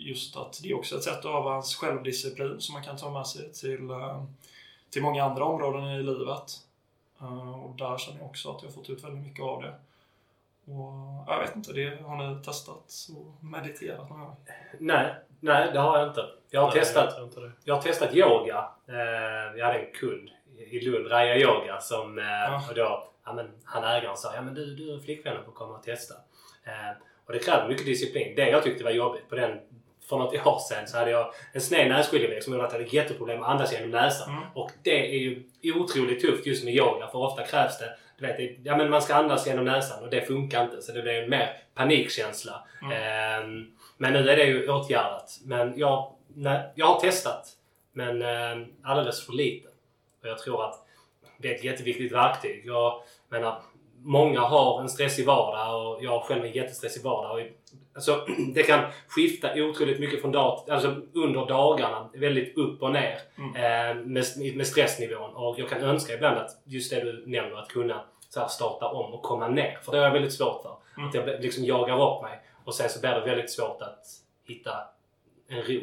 just 0.00 0.36
att 0.36 0.60
det 0.62 0.70
är 0.70 0.74
också 0.74 0.96
ett 0.96 1.02
sätt 1.02 1.18
att 1.18 1.24
öva 1.24 1.50
ens 1.50 1.74
självdisciplin 1.74 2.60
som 2.60 2.72
man 2.72 2.82
kan 2.82 2.96
ta 2.96 3.10
med 3.10 3.26
sig 3.26 3.52
till, 3.52 3.88
till 4.90 5.02
många 5.02 5.24
andra 5.24 5.44
områden 5.44 5.84
i 5.84 6.02
livet. 6.02 6.52
Och 7.64 7.74
där 7.76 7.98
känner 7.98 8.18
jag 8.18 8.26
också 8.26 8.50
att 8.50 8.62
jag 8.62 8.68
har 8.68 8.74
fått 8.74 8.90
ut 8.90 9.04
väldigt 9.04 9.26
mycket 9.26 9.44
av 9.44 9.62
det. 9.62 9.74
Och 10.72 11.24
jag 11.26 11.40
vet 11.40 11.56
inte, 11.56 11.72
det, 11.72 12.02
har 12.02 12.16
ni 12.16 12.44
testat 12.44 13.08
och 13.16 13.44
mediterat 13.44 14.10
någon 14.10 14.20
gång? 14.20 14.36
Nej, 14.78 15.14
nej 15.40 15.70
det 15.72 15.78
har 15.78 15.98
jag 15.98 16.08
inte. 16.08 16.24
Jag 16.50 16.60
har, 16.60 16.68
nej, 16.68 16.78
testat, 16.78 17.14
jag, 17.18 17.52
jag 17.64 17.74
har 17.74 17.82
testat 17.82 18.14
yoga. 18.14 18.68
Eh, 18.88 19.58
jag 19.58 19.66
hade 19.66 19.78
en 19.78 19.92
kund 19.92 20.30
i 20.70 20.80
Lund, 20.80 21.10
Raja 21.10 21.38
Yoga, 21.38 21.80
som 21.80 22.18
eh, 22.18 22.24
ja. 22.24 22.62
och 22.68 22.74
då, 22.74 23.08
ja, 23.24 23.32
men, 23.32 23.50
han 23.64 23.84
ägaren 23.84 24.16
sa 24.16 24.34
ja 24.34 24.42
men 24.42 24.54
du, 24.54 24.74
du 24.74 24.96
och 24.96 25.04
flickvännen 25.04 25.44
får 25.44 25.52
komma 25.52 25.74
och 25.74 25.82
testa. 25.82 26.14
Eh, 26.64 26.96
och 27.26 27.32
det 27.32 27.38
kräver 27.38 27.68
mycket 27.68 27.86
disciplin. 27.86 28.36
Det 28.36 28.50
jag 28.50 28.62
tyckte 28.62 28.84
var 28.84 28.90
jobbigt 28.90 29.28
på 29.28 29.36
den 29.36 29.60
för 30.08 30.18
något 30.18 30.46
år 30.46 30.58
sedan 30.58 30.88
så 30.88 30.98
hade 30.98 31.10
jag 31.10 31.32
en 31.52 31.60
sned 31.60 31.88
nässkiljevägg 31.88 32.42
som 32.42 32.52
gjorde 32.52 32.66
att 32.66 32.72
jag 32.72 32.80
hade 32.80 32.96
jätteproblem 32.96 33.42
att 33.42 33.48
andas 33.48 33.72
genom 33.72 33.90
näsan. 33.90 34.30
Mm. 34.30 34.42
Och 34.54 34.70
det 34.82 35.16
är 35.16 35.18
ju 35.18 35.44
otroligt 35.74 36.20
tufft 36.20 36.46
just 36.46 36.64
med 36.64 36.74
yoga 36.74 37.06
för 37.06 37.18
ofta 37.18 37.46
krävs 37.46 37.78
det 37.78 37.96
du 38.20 38.26
vet, 38.26 38.58
ja, 38.62 38.76
men 38.76 38.90
man 38.90 39.02
ska 39.02 39.14
andas 39.14 39.46
genom 39.46 39.64
näsan 39.64 40.04
och 40.04 40.10
det 40.10 40.22
funkar 40.22 40.64
inte. 40.64 40.82
Så 40.82 40.92
det 40.92 41.02
blir 41.02 41.22
en 41.22 41.30
mer 41.30 41.56
panikkänsla. 41.74 42.64
Mm. 42.82 42.92
Eh, 42.92 43.66
men 43.96 44.12
nu 44.12 44.30
är 44.30 44.36
det 44.36 44.44
ju 44.44 44.70
åtgärdat. 44.70 45.38
Men 45.44 45.78
jag, 45.78 46.12
nej, 46.34 46.72
jag 46.74 46.86
har 46.86 47.00
testat. 47.00 47.48
Men 47.92 48.22
eh, 48.22 48.66
alldeles 48.82 49.26
för 49.26 49.32
lite. 49.32 49.68
Och 50.22 50.28
jag 50.28 50.38
tror 50.38 50.64
att 50.64 50.86
det 51.38 51.50
är 51.50 51.54
ett 51.54 51.64
jätteviktigt 51.64 52.12
verktyg. 52.12 52.62
Jag 52.66 53.02
menar, 53.28 53.62
många 53.98 54.40
har 54.40 54.80
en 54.80 54.88
stressig 54.88 55.26
vardag 55.26 55.86
och 55.86 56.04
jag 56.04 56.10
har 56.10 56.20
själv 56.20 56.44
en 56.44 56.52
jättestressig 56.52 57.02
vardag. 57.02 57.32
Och, 57.32 57.40
alltså, 57.94 58.26
det 58.54 58.62
kan 58.62 58.84
skifta 59.08 59.54
otroligt 59.54 60.00
mycket 60.00 60.20
från 60.20 60.32
dag, 60.32 60.64
alltså 60.70 60.96
under 61.12 61.46
dagarna. 61.46 62.10
Väldigt 62.14 62.56
upp 62.56 62.82
och 62.82 62.92
ner 62.92 63.18
mm. 63.38 63.56
eh, 63.56 64.04
med, 64.04 64.24
med 64.56 64.66
stressnivån. 64.66 65.34
Och 65.34 65.58
jag 65.58 65.68
kan 65.68 65.82
önska 65.82 66.14
ibland 66.14 66.38
att 66.38 66.50
just 66.64 66.90
det 66.90 67.00
du 67.00 67.26
nämner, 67.26 67.56
att 67.56 67.68
kunna 67.68 68.04
så 68.28 68.40
här, 68.40 68.48
starta 68.48 68.86
om 68.86 69.14
och 69.14 69.22
komma 69.22 69.48
ner. 69.48 69.78
För 69.82 69.92
det 69.92 69.98
har 69.98 70.04
jag 70.04 70.12
väldigt 70.12 70.32
svårt 70.32 70.62
för. 70.62 70.76
Mm. 70.96 71.08
Att 71.08 71.14
jag 71.14 71.42
liksom 71.42 71.64
jagar 71.64 72.16
upp 72.16 72.22
mig 72.22 72.40
och 72.64 72.74
sen 72.74 72.88
så 72.88 73.00
blir 73.00 73.10
det 73.10 73.20
väldigt 73.20 73.50
svårt 73.50 73.82
att 73.82 74.06
hitta 74.44 74.70
en 75.48 75.62
ro. 75.62 75.80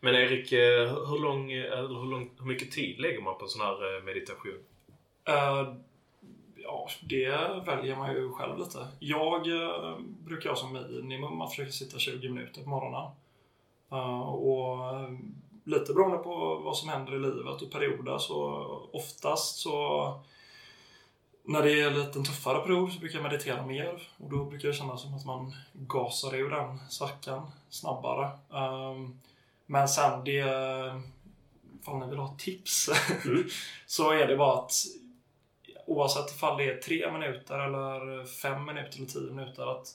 Men 0.00 0.14
Erik, 0.14 0.52
eh, 0.52 1.08
hur, 1.08 1.22
lång, 1.22 1.50
hur, 1.50 2.10
lång, 2.10 2.30
hur 2.38 2.46
mycket 2.46 2.70
tid 2.70 3.00
lägger 3.00 3.20
man 3.20 3.38
på 3.38 3.44
en 3.44 3.48
sån 3.48 3.66
här 3.66 3.96
eh, 3.96 4.02
meditation? 4.02 4.58
Uh, 5.28 5.74
ja, 6.62 6.88
det 7.00 7.30
väljer 7.66 7.96
man 7.96 8.12
ju 8.12 8.32
själv 8.32 8.58
lite. 8.58 8.88
Jag 8.98 9.46
uh, 9.46 9.98
brukar 10.00 10.50
ha 10.50 10.56
som 10.56 10.72
minimum 10.90 11.40
att 11.40 11.50
försöka 11.50 11.72
sitta 11.72 11.98
20 11.98 12.28
minuter 12.28 12.62
på 12.62 12.70
morgonen. 12.70 13.10
Uh, 13.92 14.20
och 14.20 14.78
lite 15.64 15.92
beroende 15.92 16.18
på 16.18 16.56
vad 16.64 16.76
som 16.76 16.88
händer 16.88 17.14
i 17.14 17.18
livet 17.18 17.62
och 17.62 17.70
perioder 17.70 18.18
så 18.18 18.66
oftast 18.92 19.56
så 19.56 20.06
när 21.44 21.62
det 21.62 21.80
är 21.80 21.86
en 21.86 21.94
lite 21.94 22.22
tuffare 22.22 22.60
period 22.60 22.92
så 22.92 23.00
brukar 23.00 23.18
jag 23.18 23.22
meditera 23.22 23.66
mer 23.66 24.08
och 24.16 24.30
då 24.30 24.44
brukar 24.44 24.68
det 24.68 24.74
kännas 24.74 25.02
som 25.02 25.14
att 25.14 25.24
man 25.24 25.54
gasar 25.72 26.34
ur 26.34 26.50
den 26.50 26.78
svackan 26.88 27.50
snabbare. 27.68 28.30
Um, 28.48 29.20
men 29.66 29.88
sen 29.88 30.24
det... 30.24 30.44
Ifall 31.80 31.98
ni 31.98 32.06
vill 32.06 32.18
ha 32.18 32.34
tips 32.38 32.90
mm. 33.24 33.44
så 33.86 34.10
är 34.10 34.26
det 34.26 34.36
bara 34.36 34.58
att 34.58 34.72
oavsett 35.86 36.30
ifall 36.30 36.58
det 36.58 36.64
är 36.64 36.76
tre 36.76 37.12
minuter 37.12 37.58
eller 37.58 38.24
fem 38.24 38.64
minuter 38.64 38.96
eller 38.96 39.06
tio 39.06 39.32
minuter 39.32 39.72
att 39.72 39.88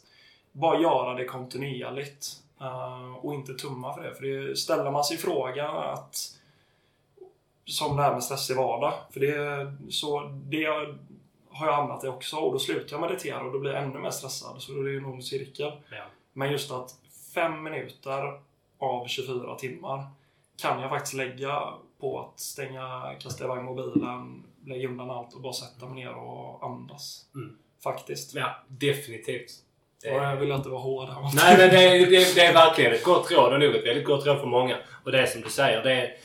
bara 0.52 0.80
göra 0.80 1.14
det 1.14 1.26
kontinuerligt 1.26 2.28
uh, 2.62 3.16
och 3.16 3.34
inte 3.34 3.54
tumma 3.54 3.94
för 3.94 4.04
det. 4.04 4.16
För 4.16 4.24
det 4.24 4.58
ställer 4.58 4.92
man 4.92 5.04
sig 5.04 5.18
frågan 5.18 5.78
att 5.78 6.38
som 7.66 7.98
det 7.98 8.04
här 8.04 8.14
med 8.14 8.24
stressig 8.24 8.56
vardag. 8.56 8.94
För 9.12 9.20
det, 9.20 9.92
så, 9.92 10.30
det 10.44 10.66
har 11.50 11.68
jag 11.68 11.74
hamnat 11.74 12.04
i 12.04 12.08
också 12.08 12.36
och 12.36 12.54
då 12.54 12.60
slutar 12.60 12.98
jag 12.98 13.02
meditera 13.02 13.42
och 13.42 13.54
då 13.54 13.60
blir 13.60 13.72
jag 13.72 13.84
ännu 13.84 14.00
mer 14.00 14.10
stressad. 14.10 14.62
Så 14.62 14.72
då 14.72 14.80
är 14.80 14.84
det 14.84 14.92
ju 14.92 14.98
en 14.98 15.06
ond 15.06 15.26
cirkel. 15.26 15.72
Ja. 15.92 16.04
Men 16.34 16.52
just 16.52 16.72
att 16.72 16.96
fem 17.34 17.64
minuter 17.64 18.40
av 18.78 19.08
24 19.08 19.56
timmar 19.56 20.06
kan 20.58 20.82
jag 20.82 20.90
faktiskt 20.90 21.14
lägga 21.14 21.74
på 22.00 22.20
att 22.20 22.40
stänga, 22.40 23.16
kasta 23.20 23.46
iväg 23.46 23.64
mobilen, 23.64 24.44
lägga 24.68 24.88
undan 24.88 25.10
allt 25.10 25.34
och 25.34 25.42
bara 25.42 25.54
sätta 25.54 25.86
mig 25.86 26.04
ner 26.04 26.14
och 26.16 26.66
andas. 26.66 27.26
Mm. 27.36 27.58
Faktiskt. 27.84 28.36
Ja, 28.36 28.56
definitivt. 28.68 29.52
Det... 30.04 30.12
Och 30.12 30.24
jag 30.24 30.36
vill 30.36 30.52
inte 30.52 30.70
vara 30.70 30.82
hård 30.82 31.10
här. 31.10 31.32
Nej, 31.36 31.58
men 31.58 31.70
det 31.70 31.84
är, 31.84 32.00
det, 32.00 32.36
det 32.36 32.46
är 32.46 32.54
verkligen 32.54 32.94
ett 32.94 33.04
gott 33.04 33.32
råd 33.32 33.54
och 33.54 33.60
nog 33.60 33.76
ett 33.76 33.88
väldigt 33.88 34.06
gott 34.06 34.26
råd 34.26 34.40
för 34.40 34.48
många. 34.48 34.78
Och 35.04 35.12
det 35.12 35.22
är 35.22 35.26
som 35.26 35.42
du 35.42 35.50
säger, 35.50 35.84
det 35.84 35.92
är, 35.92 36.16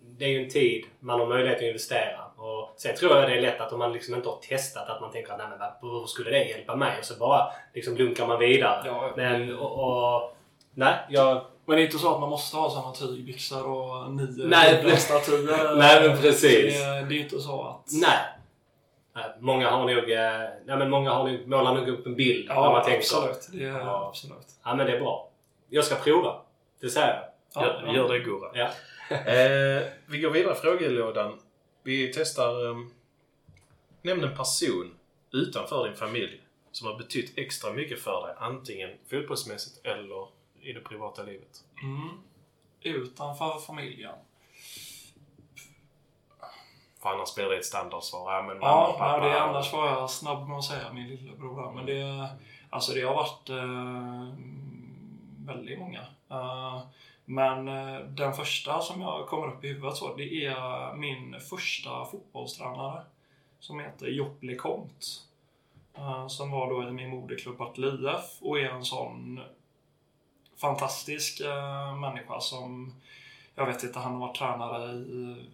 det 0.00 0.24
är 0.24 0.28
ju 0.28 0.44
en 0.44 0.50
tid 0.50 0.84
man 1.00 1.20
har 1.20 1.26
möjlighet 1.26 1.58
att 1.58 1.64
investera. 1.64 2.24
Och 2.36 2.74
sen 2.76 2.96
tror 2.96 3.16
jag 3.16 3.30
det 3.30 3.36
är 3.36 3.40
lätt 3.40 3.60
att 3.60 3.72
om 3.72 3.78
man 3.78 3.92
liksom 3.92 4.14
inte 4.14 4.28
har 4.28 4.36
testat 4.36 4.88
att 4.88 5.00
man 5.00 5.12
tänker 5.12 5.32
att 5.32 5.38
nej 5.38 5.48
men 5.80 5.90
hur 5.90 6.06
skulle 6.06 6.30
det 6.30 6.44
hjälpa 6.44 6.76
mig? 6.76 6.98
Och 6.98 7.04
så 7.04 7.18
bara 7.18 7.52
liksom 7.74 7.96
lunkar 7.96 8.26
man 8.26 8.38
vidare. 8.38 8.82
Ja, 8.86 9.12
men 9.16 9.56
och, 9.56 9.72
och, 9.72 10.36
Nej, 10.74 10.94
jag... 11.08 11.44
Men 11.66 11.76
det 11.76 11.82
är 11.82 11.84
inte 11.86 11.98
så 11.98 12.14
att 12.14 12.20
man 12.20 12.30
måste 12.30 12.56
ha 12.56 12.70
sådana 12.70 12.92
tygbyxor 12.92 13.66
och 13.66 14.12
nio 14.12 14.46
nej, 14.46 14.96
statyer. 14.96 15.76
nej, 15.78 16.08
men 16.08 16.18
precis. 16.18 16.74
Det, 16.74 17.06
det 17.08 17.14
är 17.14 17.20
inte 17.20 17.40
så 17.40 17.62
att... 17.62 17.92
Nej. 17.92 18.18
Många 19.38 19.70
har 19.70 19.80
nog, 19.80 20.10
eh, 20.10 20.50
nej, 20.64 20.76
men 20.76 20.90
många 20.90 21.10
har 21.10 21.28
nog, 21.28 21.48
målar 21.48 21.74
nog 21.74 21.88
upp 21.88 22.06
en 22.06 22.16
bild 22.16 22.46
ja, 22.48 22.62
när 22.62 22.72
man 22.72 22.84
tänker 22.84 22.98
absolut. 22.98 23.48
Det 23.52 23.64
är, 23.64 23.78
ja. 23.78 24.08
absolut. 24.08 24.46
Ja, 24.64 24.74
men 24.74 24.86
det 24.86 24.96
är 24.96 25.00
bra. 25.00 25.28
Jag 25.68 25.84
ska 25.84 25.94
prova. 25.94 26.40
Det 26.80 26.88
säger 26.88 27.06
jag. 27.06 27.24
Ja, 27.54 27.86
gör, 27.86 27.94
gör 27.94 28.12
det 28.12 28.18
Gurra. 28.18 28.50
Ja. 28.54 28.68
eh, 29.16 29.82
vi 30.06 30.20
går 30.20 30.30
vidare 30.30 30.52
i 30.52 30.56
frågelådan. 30.56 31.38
Vi 31.82 32.12
testar... 32.14 32.66
Um, 32.66 32.90
nämn 34.02 34.24
en 34.24 34.36
person 34.36 34.94
utanför 35.32 35.84
din 35.84 35.96
familj 35.96 36.40
som 36.72 36.86
har 36.86 36.98
betytt 36.98 37.38
extra 37.38 37.72
mycket 37.72 38.00
för 38.00 38.26
dig. 38.26 38.36
Antingen 38.38 38.90
fotbollsmässigt 39.10 39.86
eller 39.86 40.26
i 40.62 40.72
det 40.72 40.80
privata 40.80 41.22
livet. 41.22 41.64
Mm. 41.82 42.08
Utanför 42.80 43.58
familjen. 43.58 44.14
För 47.02 47.10
annars 47.10 47.34
blir 47.34 47.44
det 47.44 47.56
ett 47.56 47.64
standardsvar. 47.64 48.32
Ja, 48.32 48.42
men 48.42 48.56
ja, 48.56 48.96
pappa, 48.98 49.28
det 49.28 49.40
annars 49.40 49.72
var 49.72 49.86
jag 49.86 50.10
snabb 50.10 50.48
med 50.48 50.58
att 50.58 50.64
säga 50.64 50.92
min 50.92 51.08
lillebror 51.08 51.72
Men 51.72 51.86
det, 51.86 52.28
Alltså 52.70 52.92
det 52.92 53.02
har 53.02 53.14
varit 53.14 53.50
uh, 53.50 54.34
väldigt 55.46 55.78
många. 55.78 56.00
Uh, 56.30 56.80
men 57.24 57.68
uh, 57.68 58.00
den 58.00 58.32
första 58.32 58.80
som 58.80 59.00
jag 59.00 59.26
kommer 59.26 59.48
upp 59.48 59.64
i 59.64 59.68
huvudet 59.68 59.96
så, 59.96 60.16
det 60.16 60.44
är 60.44 60.94
min 60.94 61.40
första 61.40 62.04
fotbollstränare. 62.04 63.02
Som 63.60 63.80
heter 63.80 64.06
Jopp 64.06 64.42
LeCompte. 64.42 65.06
Som 66.28 66.50
var 66.50 66.70
då 66.70 66.88
i 66.88 66.92
min 66.92 67.10
moderklubb 67.10 67.58
Partille 67.58 68.10
IF 68.10 68.42
och 68.42 68.58
är 68.58 68.68
en 68.68 68.84
sån 68.84 69.40
fantastisk 70.60 71.40
människa 72.00 72.40
som 72.40 72.94
jag 73.54 73.66
vet 73.66 73.82
inte, 73.82 73.98
han 73.98 74.12
har 74.12 74.20
varit 74.20 74.36
tränare 74.36 74.92
i 74.92 75.46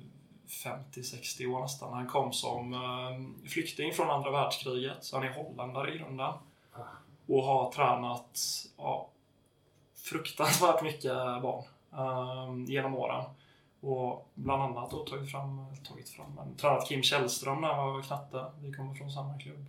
50-60 0.48 1.46
år 1.46 1.60
nästan. 1.60 1.92
Han 1.92 2.06
kom 2.06 2.32
som 2.32 2.72
eh, 2.74 3.48
flykting 3.48 3.92
från 3.92 4.10
andra 4.10 4.30
världskriget, 4.30 5.04
så 5.04 5.16
han 5.16 5.26
är 5.26 5.32
holländare 5.32 5.94
i 5.94 5.98
grunden. 5.98 6.32
Och 7.28 7.42
har 7.42 7.72
tränat 7.72 8.40
ja, 8.76 9.08
fruktansvärt 9.94 10.82
mycket 10.82 11.12
barn 11.42 11.64
um, 11.90 12.64
genom 12.64 12.94
åren. 12.94 13.24
Och 13.80 14.28
bland 14.34 14.62
annat 14.62 14.90
då 14.90 15.04
tagit 15.04 15.30
fram, 15.30 15.66
tagit 15.88 16.08
fram 16.08 16.38
en, 16.38 16.56
tränat 16.56 16.88
Kim 16.88 17.02
Källström 17.02 17.60
när 17.60 17.72
han 17.72 17.92
var 17.92 18.02
knatte. 18.02 18.44
Vi 18.60 18.72
kommer 18.72 18.94
från 18.94 19.10
samma 19.10 19.38
klubb. 19.38 19.66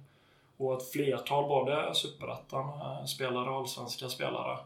Och 0.58 0.74
ett 0.74 0.92
flertal 0.92 1.48
både 1.48 1.96
superettan-spelare 1.96 3.50
och 3.50 3.58
allsvenska 3.58 4.10
spelare. 4.10 4.58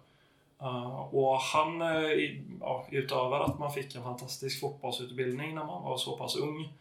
Uh, 0.62 1.16
och 1.16 1.38
han, 1.38 1.82
uh, 1.82 2.12
ja, 2.60 2.88
utöver 2.92 3.40
att 3.40 3.60
man 3.60 3.72
fick 3.72 3.96
en 3.96 4.04
fantastisk 4.04 4.62
fotbollsutbildning 4.62 5.56
när 5.56 5.66
man 5.66 5.84
var 5.84 5.98
så 5.98 6.18
pass 6.18 6.36
ung, 6.36 6.74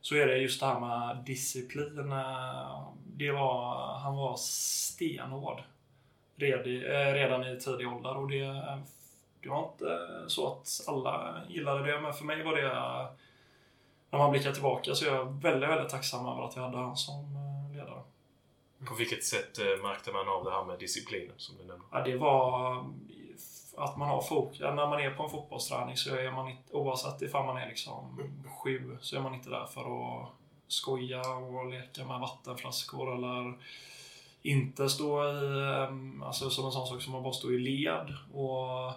så 0.00 0.14
är 0.14 0.26
det 0.26 0.38
just 0.38 0.60
det 0.60 0.66
här 0.66 0.80
med 0.80 1.24
disciplin. 1.24 1.98
Uh, 1.98 2.88
det 3.04 3.30
var, 3.30 3.74
han 3.98 4.16
var 4.16 4.36
stenhård 4.36 5.62
redan 6.36 7.44
i 7.44 7.60
tidig 7.60 7.88
ålder 7.88 8.16
och 8.16 8.30
det, 8.30 8.44
det 9.40 9.48
var 9.48 9.62
inte 9.72 9.98
så 10.26 10.52
att 10.52 10.80
alla 10.86 11.40
gillade 11.48 11.92
det, 11.92 12.00
men 12.00 12.12
för 12.12 12.24
mig 12.24 12.42
var 12.42 12.56
det, 12.56 12.68
när 14.10 14.18
man 14.18 14.30
blickar 14.30 14.52
tillbaka, 14.52 14.94
så 14.94 15.04
är 15.04 15.14
jag 15.14 15.42
väldigt, 15.42 15.68
väldigt 15.68 15.88
tacksam 15.88 16.26
över 16.26 16.42
att 16.42 16.56
vi 16.56 16.60
hade 16.60 16.76
han 16.76 16.96
som 16.96 17.38
ledare. 17.74 18.02
På 18.84 18.94
vilket 18.94 19.24
sätt 19.24 19.58
märkte 19.82 20.12
man 20.12 20.28
av 20.28 20.44
det 20.44 20.50
här 20.50 20.64
med 20.64 20.78
disciplinen 20.78 21.34
som 21.36 21.56
du 21.56 21.64
nämnde? 21.64 21.84
Ja, 21.92 22.00
det 22.04 22.16
var 22.16 22.84
att 23.76 23.96
man 23.96 24.08
har 24.08 24.22
fokus. 24.22 24.60
När 24.60 24.74
man 24.74 25.00
är 25.00 25.10
på 25.10 25.22
en 25.22 25.30
fotbollsträning 25.30 25.96
så 25.96 26.16
är 26.16 26.30
man 26.30 26.48
inte, 26.48 26.72
oavsett 26.72 27.22
ifall 27.22 27.46
man 27.46 27.56
är 27.56 27.68
liksom 27.68 28.20
sju, 28.62 28.98
så 29.00 29.16
är 29.16 29.20
man 29.20 29.34
inte 29.34 29.50
där 29.50 29.66
för 29.66 29.80
att 29.80 30.28
skoja 30.68 31.28
och 31.30 31.70
leka 31.70 32.04
med 32.04 32.20
vattenflaskor 32.20 33.14
eller 33.14 33.54
inte 34.42 34.88
stå 34.88 35.24
i, 35.24 35.74
ehm, 35.74 36.22
alltså 36.22 36.50
som 36.50 36.64
en 36.64 36.72
sån 36.72 36.86
sak 36.86 37.02
som 37.02 37.14
att 37.14 37.22
bara 37.22 37.32
stå 37.32 37.52
i 37.52 37.58
led 37.58 38.14
och 38.34 38.92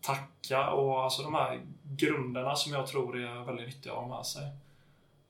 tacka 0.00 0.70
och 0.70 1.02
alltså 1.02 1.22
de 1.22 1.34
här 1.34 1.60
grunderna 1.82 2.56
som 2.56 2.72
jag 2.72 2.86
tror 2.86 3.18
är 3.18 3.44
väldigt 3.44 3.66
nyttiga 3.66 3.92
att 3.92 3.98
ha 3.98 4.16
med 4.16 4.26
sig. 4.26 4.50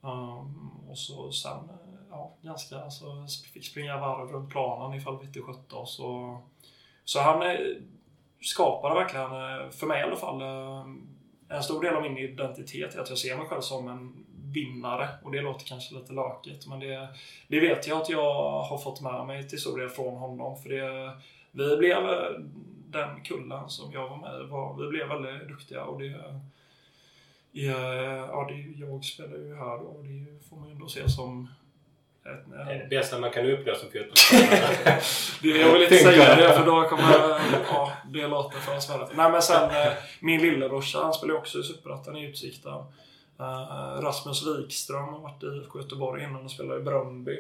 Um, 0.01 0.71
och 0.89 0.99
så 0.99 1.33
sen, 1.33 1.69
ja, 2.11 2.33
ganska, 2.43 2.79
alltså, 2.79 3.27
fick 3.53 3.67
springa 3.67 3.99
varv 3.99 4.33
runt 4.33 4.51
planen 4.51 4.99
ifall 4.99 5.19
vi 5.19 5.27
inte 5.27 5.41
skötte 5.41 5.75
oss. 5.75 5.99
Och, 5.99 6.49
så 7.05 7.21
han 7.21 7.43
skapade 8.45 8.95
verkligen, 8.95 9.33
eh, 9.33 9.71
för 9.71 9.87
mig 9.87 10.01
i 10.01 10.03
alla 10.03 10.17
fall, 10.17 10.41
eh, 10.41 10.87
en 11.57 11.63
stor 11.63 11.83
del 11.83 11.95
av 11.95 12.03
min 12.03 12.19
identitet 12.19 12.95
är 12.95 13.01
att 13.01 13.09
jag 13.09 13.19
ser 13.19 13.37
mig 13.37 13.47
själv 13.47 13.61
som 13.61 13.89
en 13.89 14.27
vinnare. 14.53 15.09
Och 15.23 15.33
det 15.33 15.41
låter 15.41 15.67
kanske 15.67 15.95
lite 15.95 16.13
lökigt, 16.13 16.67
men 16.67 16.81
det, 16.81 17.09
det 17.49 17.61
vet 17.61 17.87
jag 17.87 18.01
att 18.01 18.09
jag 18.09 18.63
har 18.63 18.79
fått 18.79 19.01
med 19.01 19.27
mig 19.27 19.49
till 19.49 19.61
stor 19.61 19.79
del 19.79 19.89
från 19.89 20.17
honom. 20.17 20.63
För 20.63 20.69
det, 20.69 21.13
vi 21.53 21.77
blev, 21.77 21.99
eh, 21.99 22.41
den 22.89 23.23
kullen 23.23 23.69
som 23.69 23.93
jag 23.93 24.09
var 24.09 24.17
med 24.17 24.49
var, 24.49 24.77
vi 24.83 24.89
blev 24.89 25.09
väldigt 25.09 25.49
duktiga 25.49 25.85
och 25.85 26.01
det 26.01 26.41
Ja, 27.57 28.47
det, 28.49 28.87
jag 28.87 29.05
spelar 29.05 29.37
ju 29.37 29.55
här 29.55 29.79
då 29.79 29.85
och 29.85 30.05
det 30.05 30.49
får 30.49 30.57
man 30.57 30.69
ju 30.69 30.73
ändå 30.73 30.89
se 30.89 31.09
som 31.09 31.49
det 32.25 32.73
är 32.73 32.79
det 32.79 32.87
bästa 32.89 33.19
man 33.19 33.31
kan 33.31 33.47
uppnå 33.47 33.75
som 33.75 33.91
fotbollsspelare. 33.91 35.01
jag 35.61 35.73
vill 35.73 35.83
inte 35.83 35.97
säga 35.97 36.37
det 36.37 36.53
för 36.53 36.67
då 36.67 36.89
kommer 36.89 37.13
ja, 37.71 37.93
det 38.05 38.27
låta 38.27 38.59
för 38.59 38.81
svärligt. 38.81 39.17
Nej 39.17 39.31
men 39.31 39.43
sen 39.43 39.71
eh, 39.71 39.93
min 40.21 40.41
lillebrorsa, 40.41 40.99
han 41.03 41.15
spelar 41.15 41.35
också 41.35 41.59
i 41.59 41.63
Superettan 41.63 42.17
i 42.17 42.27
Utsikten. 42.27 42.73
Uh, 43.41 44.01
Rasmus 44.01 44.47
Wikström 44.47 45.09
har 45.09 45.19
varit 45.19 45.43
i 45.43 45.47
IFK 45.47 45.81
Göteborg 45.81 46.25
innan 46.25 46.45
och 46.45 46.51
spelade 46.51 46.81
i 46.81 46.83
Bröndby. 46.83 47.39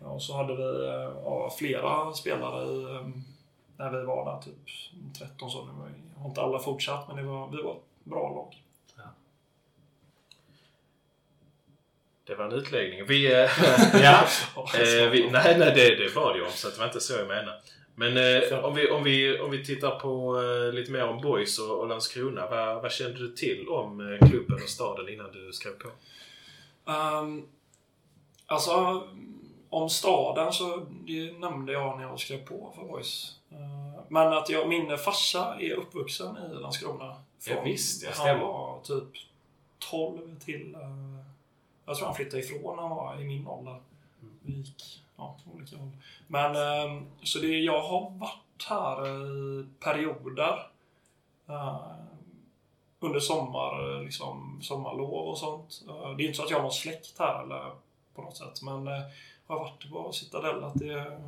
Och 0.00 0.22
så 0.22 0.36
hade 0.36 0.56
vi 0.56 0.62
uh, 0.62 1.50
flera 1.58 2.12
spelare 2.12 2.64
i, 2.64 2.84
um, 2.84 3.24
när 3.76 3.90
vi 3.90 4.06
var 4.06 4.24
där, 4.24 4.42
typ 4.42 5.18
13 5.18 5.50
så. 5.50 5.64
Nu 5.64 5.70
har 6.16 6.28
inte 6.28 6.42
alla 6.42 6.58
fortsatt 6.58 7.08
men 7.08 7.16
det 7.16 7.22
var, 7.22 7.48
vi 7.48 7.62
var 7.62 7.72
ett 7.72 8.04
bra 8.04 8.28
lag. 8.30 8.65
Det 12.26 12.34
var 12.34 12.44
en 12.44 12.52
utläggning. 12.52 13.06
Vi... 13.06 13.32
Eh, 13.32 13.50
ja. 14.02 14.26
eh, 14.56 15.10
vi 15.10 15.30
nej, 15.30 15.58
nej, 15.58 15.72
det, 15.74 15.94
det 15.94 16.14
var 16.14 16.32
det 16.32 16.38
ju 16.38 16.50
så 16.50 16.68
det 16.68 16.78
var 16.78 16.86
inte 16.86 17.00
så 17.00 17.12
jag 17.12 17.28
menade. 17.28 17.60
Men 17.98 18.16
eh, 18.16 18.64
om, 18.64 18.74
vi, 18.74 18.90
om, 18.90 19.04
vi, 19.04 19.40
om 19.40 19.50
vi 19.50 19.64
tittar 19.64 19.98
på 19.98 20.42
eh, 20.42 20.74
lite 20.74 20.92
mer 20.92 21.08
om 21.08 21.20
Boys 21.20 21.58
och, 21.58 21.80
och 21.80 21.88
Landskrona. 21.88 22.46
Vad, 22.46 22.82
vad 22.82 22.92
kände 22.92 23.18
du 23.18 23.32
till 23.32 23.68
om 23.68 24.00
eh, 24.00 24.28
klubben 24.28 24.62
och 24.62 24.68
staden 24.68 25.08
innan 25.08 25.32
du 25.32 25.52
skrev 25.52 25.72
på? 25.72 25.88
Um, 26.92 27.48
alltså, 28.46 29.02
om 29.70 29.90
staden 29.90 30.52
så 30.52 30.86
det 31.06 31.32
nämnde 31.32 31.72
jag 31.72 31.98
när 31.98 32.04
jag 32.04 32.20
skrev 32.20 32.46
på 32.46 32.72
för 32.74 32.82
Boys. 32.82 33.38
Uh, 33.52 34.00
men 34.08 34.32
att 34.32 34.48
jag, 34.48 34.68
min 34.68 34.98
farsa 34.98 35.56
är 35.60 35.72
uppvuxen 35.72 36.36
i 36.36 36.54
Landskrona. 36.54 37.16
Från, 37.40 37.56
ja, 37.56 37.62
visst, 37.62 38.02
jag 38.04 38.14
stämmer. 38.14 38.30
Han 38.30 38.40
var 38.40 38.80
typ 38.82 39.08
12 39.78 40.38
till 40.44 40.74
uh, 40.74 41.26
jag 41.86 41.96
tror 41.96 42.06
han 42.06 42.16
flyttade 42.16 42.42
ifrån 42.42 42.76
när 42.76 42.82
han 42.82 42.96
var 42.96 43.20
i 43.20 43.24
min 43.24 43.46
ålder. 43.46 43.80
Vi 44.42 44.52
gick 44.52 45.02
ja, 45.16 45.36
olika 45.54 45.76
håll. 45.76 45.90
Men 46.26 46.56
ehm, 46.56 47.06
så 47.22 47.38
det, 47.38 47.58
jag 47.58 47.82
har 47.82 48.10
varit 48.10 48.66
här 48.68 49.08
i 49.08 49.66
perioder. 49.80 50.66
Eh, 51.48 51.76
under 53.00 53.20
sommar, 53.20 54.02
liksom, 54.04 54.58
sommarlov 54.62 55.28
och 55.28 55.38
sånt. 55.38 55.84
Eh, 55.88 56.16
det 56.16 56.22
är 56.22 56.26
inte 56.26 56.36
så 56.36 56.42
att 56.42 56.50
jag 56.50 56.58
har 56.58 56.62
någon 56.62 56.72
släkt 56.72 57.18
här 57.18 57.42
eller 57.42 57.70
på 58.14 58.22
något 58.22 58.36
sätt. 58.36 58.62
Men 58.62 58.86
jag 58.86 58.96
eh, 58.96 59.04
har 59.46 59.58
varit 59.58 59.90
på 59.90 60.12
Citadellet. 60.12 60.72
Det 60.74 61.18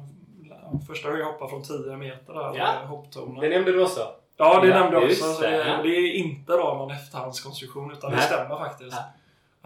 första 0.87 1.09
gången 1.09 1.21
jag 1.21 1.33
hoppade 1.33 1.51
från 1.51 1.63
10 1.63 1.97
meter 1.97 2.35
där. 2.35 2.57
Ja. 2.57 2.87
Hopptornet. 2.87 3.41
Det 3.41 3.49
nämnde 3.49 3.73
du 3.73 3.83
också. 3.83 4.13
Ja, 4.37 4.61
det 4.61 4.69
ja, 4.69 4.81
nämnde 4.81 4.97
jag 4.97 5.11
också. 5.11 5.43
Det, 5.43 5.81
det, 5.83 5.89
är 5.89 6.15
inte 6.15 6.53
då 6.53 6.59
någon 6.59 6.91
efterhandskonstruktion 6.91 7.93
utan 7.93 8.11
Nej. 8.11 8.21
det 8.21 8.27
stämmer 8.27 8.57
faktiskt. 8.57 8.97
Ja. 8.97 9.05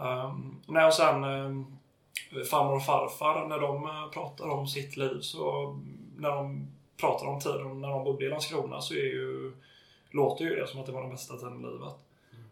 Um, 0.02 0.60
när 0.66 0.86
och 0.86 0.94
sen 0.94 1.24
um, 1.24 1.78
farmor 2.50 2.76
och 2.76 2.84
farfar, 2.84 3.46
när 3.48 3.58
de 3.58 3.84
uh, 3.84 4.10
pratar 4.10 4.48
om 4.48 4.66
sitt 4.66 4.96
liv 4.96 5.20
så 5.20 5.76
när 6.16 6.30
de 6.30 6.66
pratar 7.00 7.26
om 7.26 7.40
tiden 7.40 7.80
när 7.80 7.88
de 7.88 8.04
bodde 8.04 8.24
i 8.24 8.28
Landskrona 8.28 8.80
så 8.80 8.94
är 8.94 8.98
ju, 8.98 9.52
låter 10.10 10.44
ju 10.44 10.56
det 10.56 10.66
som 10.66 10.80
att 10.80 10.86
det 10.86 10.92
var 10.92 11.00
den 11.00 11.10
bästa 11.10 11.36
tiden 11.36 11.60
i 11.60 11.66
livet. 11.66 11.94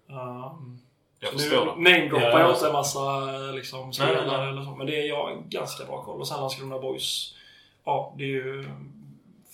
Um, 0.06 0.78
jag 1.20 1.32
förstår 1.32 1.76
nu 1.76 1.90
namedroppar 1.90 2.30
ja, 2.30 2.40
jag 2.40 2.54
inte 2.54 2.66
en 2.66 2.72
massa 2.72 3.30
liksom, 3.52 3.92
spelare 3.92 4.48
eller 4.48 4.62
så, 4.62 4.70
men 4.70 4.86
det 4.86 5.02
är 5.02 5.08
jag 5.08 5.42
ganska 5.48 5.84
bra 5.84 6.02
koll. 6.02 6.20
Och 6.20 6.28
sen 6.28 6.40
Landskrona 6.40 6.78
Boys, 6.78 7.34
ja 7.84 8.14
det 8.16 8.24
är 8.24 8.28
ju 8.28 8.68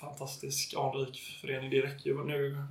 fantastisk 0.00 0.74
anrik 0.78 1.20
förening. 1.40 1.70
Det 1.70 1.80
räcker 1.80 2.10
ju 2.10 2.24
nu 2.24 2.62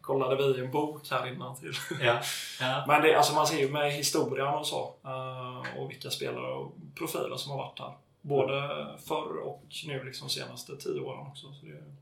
kollade 0.00 0.52
vi 0.52 0.60
en 0.60 0.70
bok 0.70 1.10
här 1.10 1.26
innan 1.26 1.56
till. 1.56 1.72
Ja. 2.00 2.20
Ja. 2.60 2.84
Men 2.88 3.02
det, 3.02 3.14
alltså 3.14 3.34
man 3.34 3.46
ser 3.46 3.58
ju 3.58 3.70
med 3.70 3.92
historien 3.92 4.54
och 4.54 4.66
så. 4.66 4.94
Uh, 5.04 5.78
och 5.78 5.90
vilka 5.90 6.10
spelare 6.10 6.52
och 6.52 6.72
profiler 6.94 7.36
som 7.36 7.50
har 7.50 7.58
varit 7.58 7.78
här. 7.78 7.92
Både 8.22 8.86
förr 8.98 9.36
och 9.36 9.64
nu 9.86 10.04
liksom 10.04 10.28
senaste 10.28 10.76
tio 10.76 11.00
åren 11.00 11.26
också. 11.26 11.52
Så 11.52 11.66
det 11.66 11.72
är 11.72 11.94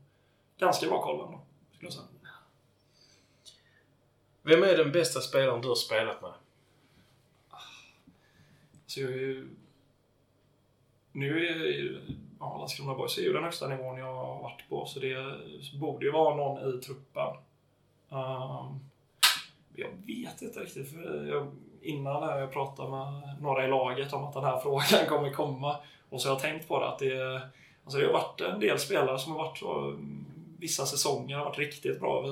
ganska 0.59 0.87
bra 0.87 1.01
koll 1.01 1.25
ändå, 1.25 1.41
skulle 1.73 1.87
jag 1.87 1.93
säga. 1.93 2.05
Vem 4.41 4.63
är 4.63 4.77
den 4.77 4.91
bästa 4.91 5.21
spelaren 5.21 5.61
du 5.61 5.67
har 5.67 5.75
spelat 5.75 6.21
med? 6.21 6.31
Så 8.85 9.01
jag 9.01 9.11
är 9.11 9.15
ju, 9.15 9.49
nu 11.11 11.47
är 11.47 12.01
ja, 12.39 12.57
Landskrona 12.57 12.95
Boys 12.95 13.17
är 13.17 13.21
ju 13.21 13.33
den 13.33 13.43
högsta 13.43 13.67
nivån 13.67 13.97
jag 13.97 14.13
har 14.13 14.41
varit 14.41 14.69
på. 14.69 14.85
Så 14.85 14.99
det 14.99 15.39
borde 15.79 16.05
ju 16.05 16.11
vara 16.11 16.35
någon 16.35 16.69
i 16.69 16.81
truppen 16.81 17.35
Um, 18.09 18.79
jag 19.75 19.89
vet 20.07 20.41
inte 20.41 20.59
riktigt. 20.59 20.93
För 20.93 21.27
jag, 21.27 21.47
innan 21.81 22.21
när 22.21 22.39
jag 22.39 22.51
pratade 22.51 22.89
med 22.89 23.35
några 23.41 23.65
i 23.65 23.69
laget 23.69 24.13
om 24.13 24.23
att 24.23 24.33
den 24.33 24.43
här 24.43 24.59
frågan 24.63 25.07
kommer 25.07 25.33
komma. 25.33 25.75
Och 26.09 26.21
så 26.21 26.29
har 26.29 26.35
jag 26.35 26.41
tänkt 26.41 26.67
på 26.67 26.79
det 26.79 26.87
att 26.87 26.99
det, 26.99 27.41
alltså 27.83 27.99
det 27.99 28.05
har 28.05 28.13
varit 28.13 28.41
en 28.41 28.59
del 28.59 28.79
spelare 28.79 29.19
som 29.19 29.31
har 29.31 29.39
varit 29.39 29.57
så, 29.57 29.97
vissa 30.59 30.85
säsonger 30.85 31.37
har 31.37 31.45
varit 31.45 31.59
riktigt 31.59 31.99
bra. 31.99 32.25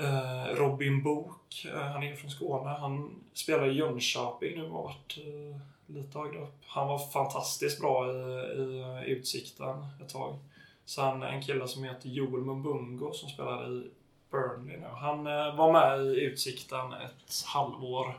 Eh, 0.00 0.54
Robin 0.54 1.02
Bok, 1.02 1.66
eh, 1.74 1.80
han 1.80 2.02
är 2.02 2.16
från 2.16 2.30
Skåne. 2.30 2.70
Han 2.70 3.10
spelar 3.34 3.70
i 3.70 3.74
Jönköping 3.74 4.58
nu 4.58 4.64
och 4.64 4.76
har 4.76 4.82
varit 4.82 5.18
eh, 5.18 5.60
lite 5.86 6.18
högre 6.18 6.38
upp. 6.38 6.62
Han 6.66 6.88
var 6.88 6.98
fantastiskt 6.98 7.80
bra 7.80 8.12
i, 8.12 8.16
i 9.06 9.10
Utsikten 9.10 9.86
ett 10.02 10.08
tag. 10.08 10.38
Sen 10.84 11.22
en 11.22 11.42
kille 11.42 11.68
som 11.68 11.84
heter 11.84 12.08
Joel 12.08 12.44
Mumbungo 12.44 13.12
som 13.12 13.28
spelar 13.28 13.72
i 13.72 13.90
Burnley 14.30 14.76
nu. 14.76 14.86
Han 15.00 15.26
eh, 15.26 15.54
var 15.54 15.72
med 15.72 16.06
i 16.06 16.20
Utsikten 16.20 16.92
ett 16.92 17.44
halvår. 17.46 18.14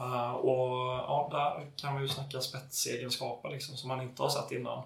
Uh, 0.00 0.30
och 0.30 0.86
ja, 0.86 1.28
där 1.30 1.66
kan 1.76 1.96
vi 1.96 2.02
ju 2.02 2.08
snacka 2.08 2.40
spetsegenskaper 2.40 3.48
liksom, 3.48 3.76
som 3.76 3.88
man 3.88 4.00
inte 4.00 4.22
har 4.22 4.28
sett 4.28 4.52
innan. 4.52 4.82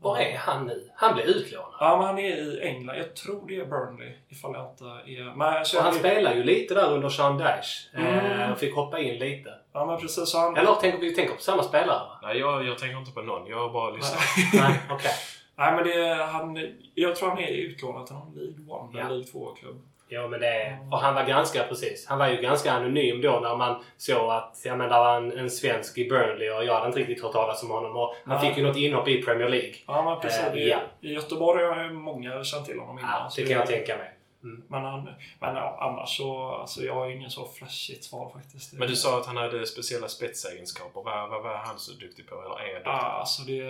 Var 0.00 0.18
är 0.18 0.36
han 0.36 0.66
nu? 0.66 0.90
Han 0.94 1.14
blev 1.14 1.26
utlånad? 1.26 1.72
Ja, 1.80 1.96
men 1.96 2.06
han 2.06 2.18
är 2.18 2.36
i 2.36 2.60
England. 2.68 2.96
Jag 2.96 3.14
tror 3.14 3.48
det 3.48 3.56
är 3.56 3.64
Burnley. 3.64 4.12
Ifall 4.28 4.52
jag 4.54 4.70
inte 4.70 4.84
är... 4.84 5.36
Men, 5.36 5.64
så 5.64 5.80
han 5.80 5.94
spelar 5.94 6.34
ju 6.34 6.42
lite 6.42 6.74
där 6.74 6.92
under 6.92 7.08
Sean 7.08 7.38
Dash. 7.38 7.88
Mm. 7.94 8.40
Eh, 8.40 8.56
fick 8.56 8.74
hoppa 8.74 8.98
in 8.98 9.18
lite. 9.18 9.54
Ja, 9.72 9.86
men 9.86 10.00
precis. 10.00 10.30
Så 10.30 10.38
han... 10.38 10.56
Eller 10.56 10.74
tänker 10.74 10.98
vi 10.98 11.14
tänker 11.14 11.34
på 11.34 11.42
samma 11.42 11.62
spelare? 11.62 12.02
Nej, 12.22 12.38
jag, 12.38 12.66
jag 12.66 12.78
tänker 12.78 12.98
inte 12.98 13.12
på 13.12 13.22
någon. 13.22 13.46
Jag 13.46 13.58
har 13.58 13.72
bara 13.72 13.90
lyssnat. 13.90 14.20
Nej, 14.52 14.80
okej. 14.84 14.94
Okay. 14.94 15.12
Nej, 15.56 15.74
men 15.74 15.84
det 15.84 16.14
han, 16.14 16.58
jag 16.94 17.16
tror 17.16 17.28
han 17.28 17.38
är 17.38 17.48
utlånad 17.48 18.06
till 18.06 18.16
någon 18.16 18.34
League 18.34 18.52
1 18.52 18.66
ja. 18.66 19.00
eller 19.00 19.08
League 19.08 19.32
2-klubb. 19.32 19.82
Ja, 20.12 20.28
men 20.28 20.40
det... 20.40 20.78
Och 20.90 20.98
han 20.98 21.14
var 21.14 21.24
ganska, 21.24 21.64
precis. 21.64 22.06
Han 22.08 22.18
var 22.18 22.28
ju 22.28 22.36
ganska 22.36 22.72
anonym 22.72 23.20
då 23.20 23.40
när 23.42 23.56
man 23.56 23.84
såg 23.96 24.30
att 24.30 24.60
ja, 24.64 24.76
men, 24.76 24.88
där 24.88 24.98
var 24.98 25.16
en, 25.16 25.38
en 25.38 25.50
svensk 25.50 25.98
i 25.98 26.08
Burnley 26.08 26.50
och 26.50 26.64
jag 26.64 26.74
hade 26.74 26.86
inte 26.86 26.98
riktigt 26.98 27.22
hört 27.22 27.32
talas 27.32 27.62
om 27.62 27.70
honom. 27.70 27.96
Och 27.96 28.14
han 28.24 28.40
fick 28.40 28.56
ju 28.56 28.62
något 28.62 28.76
inhopp 28.76 29.08
i 29.08 29.22
Premier 29.22 29.48
League. 29.48 29.74
Ja, 29.86 30.02
men 30.02 30.20
precis. 30.20 30.54
Uh, 30.54 30.62
ja. 30.62 30.80
I 31.00 31.12
Göteborg 31.12 31.64
har 31.64 31.84
ju 31.84 31.92
många 31.92 32.44
känt 32.44 32.66
till 32.66 32.78
honom 32.78 32.98
innan. 32.98 33.10
Ja, 33.10 33.30
det 33.36 33.42
kan 33.42 33.52
jag 33.52 33.66
tänka 33.66 33.96
mig. 33.96 34.12
Mm. 34.42 34.62
Men, 34.68 34.84
han, 34.84 35.04
men 35.40 35.56
ja, 35.56 35.78
annars 35.80 36.16
så... 36.16 36.48
Alltså, 36.48 36.82
jag 36.82 36.94
har 36.94 37.10
ingen 37.10 37.30
så 37.30 37.48
flashigt 37.48 38.04
svar 38.04 38.30
faktiskt. 38.30 38.72
Men 38.72 38.88
du 38.88 38.96
sa 38.96 39.18
att 39.18 39.26
han 39.26 39.36
hade 39.36 39.66
speciella 39.66 40.08
spetsegenskaper. 40.08 41.02
Vad, 41.02 41.30
vad, 41.30 41.42
vad 41.42 41.52
är 41.52 41.56
han 41.56 41.78
så 41.78 41.92
duktig 41.92 42.28
på? 42.28 42.34
Eller 42.34 42.70
är 42.70 42.74
duktig 42.74 42.90
ja, 42.90 42.98
Alltså 42.98 43.42
det, 43.42 43.62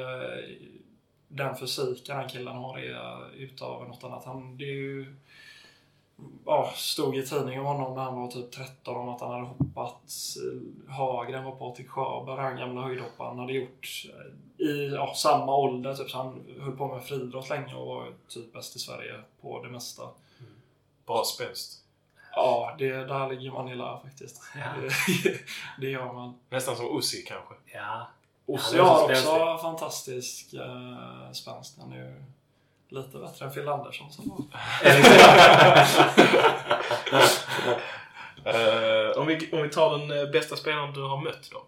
den 1.35 1.57
fysiken 1.57 2.16
den 2.16 2.29
killen 2.29 2.57
har 2.57 2.79
är 2.79 3.35
utav 3.35 3.88
något 3.88 4.05
annat. 4.05 4.25
Han, 4.25 4.57
det 4.57 4.64
är 4.64 4.75
ju 4.75 5.14
ja, 6.47 6.73
stod 6.77 7.16
i 7.16 7.27
tidningen 7.27 7.61
om 7.61 7.66
honom 7.66 7.95
när 7.95 8.03
han 8.03 8.21
var 8.21 8.29
typ 8.29 8.53
13 8.53 8.97
om 8.97 9.09
att 9.09 9.21
han 9.21 9.31
hade 9.31 9.47
hoppat 9.47 10.37
högre 10.88 11.38
än 11.38 11.45
vad 11.45 11.59
Patrik 11.59 11.88
Sjöberg, 11.88 12.45
den 12.45 12.57
gamla 12.57 12.83
höjdhopparen, 12.83 13.38
hade 13.38 13.53
gjort 13.53 14.05
eh, 14.59 14.66
i 14.66 14.92
ja, 14.95 15.14
samma 15.14 15.57
ålder. 15.57 15.95
Typ, 15.95 16.11
så 16.11 16.16
han 16.18 16.45
höll 16.61 16.77
på 16.77 16.95
med 16.95 17.05
friidrott 17.05 17.49
länge 17.49 17.75
och 17.75 17.87
var 17.87 18.12
typ 18.29 18.53
bäst 18.53 18.77
i 18.77 18.79
Sverige 18.79 19.21
på 19.40 19.62
det 19.62 19.71
mesta. 19.71 20.03
Mm. 20.03 20.53
Bra 21.07 21.25
spänst. 21.25 21.79
Ja, 22.35 22.75
det, 22.79 22.92
där 22.92 23.29
ligger 23.29 23.51
man 23.51 23.68
i 23.68 23.75
lä 23.75 23.99
faktiskt. 24.03 24.42
Ja. 24.55 24.73
Det, 24.81 25.38
det 25.87 25.90
gör 25.90 26.12
man. 26.12 26.35
Nästan 26.51 26.77
som 26.77 26.97
Ossi 26.97 27.23
kanske? 27.23 27.55
Ja. 27.64 28.07
Ossi 28.53 28.79
har 28.79 29.11
också 29.11 29.59
fantastisk 29.62 30.55
uh, 30.55 31.33
spänst. 31.33 31.79
Han 31.81 31.93
är 31.93 32.25
lite 32.88 33.19
bättre 33.19 33.47
än 33.47 33.53
Phil 33.53 33.69
Andersson 33.69 34.12
som 34.12 34.29
var. 34.29 34.38
uh, 38.47 39.19
om, 39.19 39.27
vi, 39.27 39.51
om 39.53 39.62
vi 39.62 39.69
tar 39.69 39.99
den 39.99 40.19
eh, 40.19 40.31
bästa 40.31 40.57
spelaren 40.57 40.95
du 40.95 41.03
har 41.03 41.21
mött 41.21 41.51
då? 41.51 41.62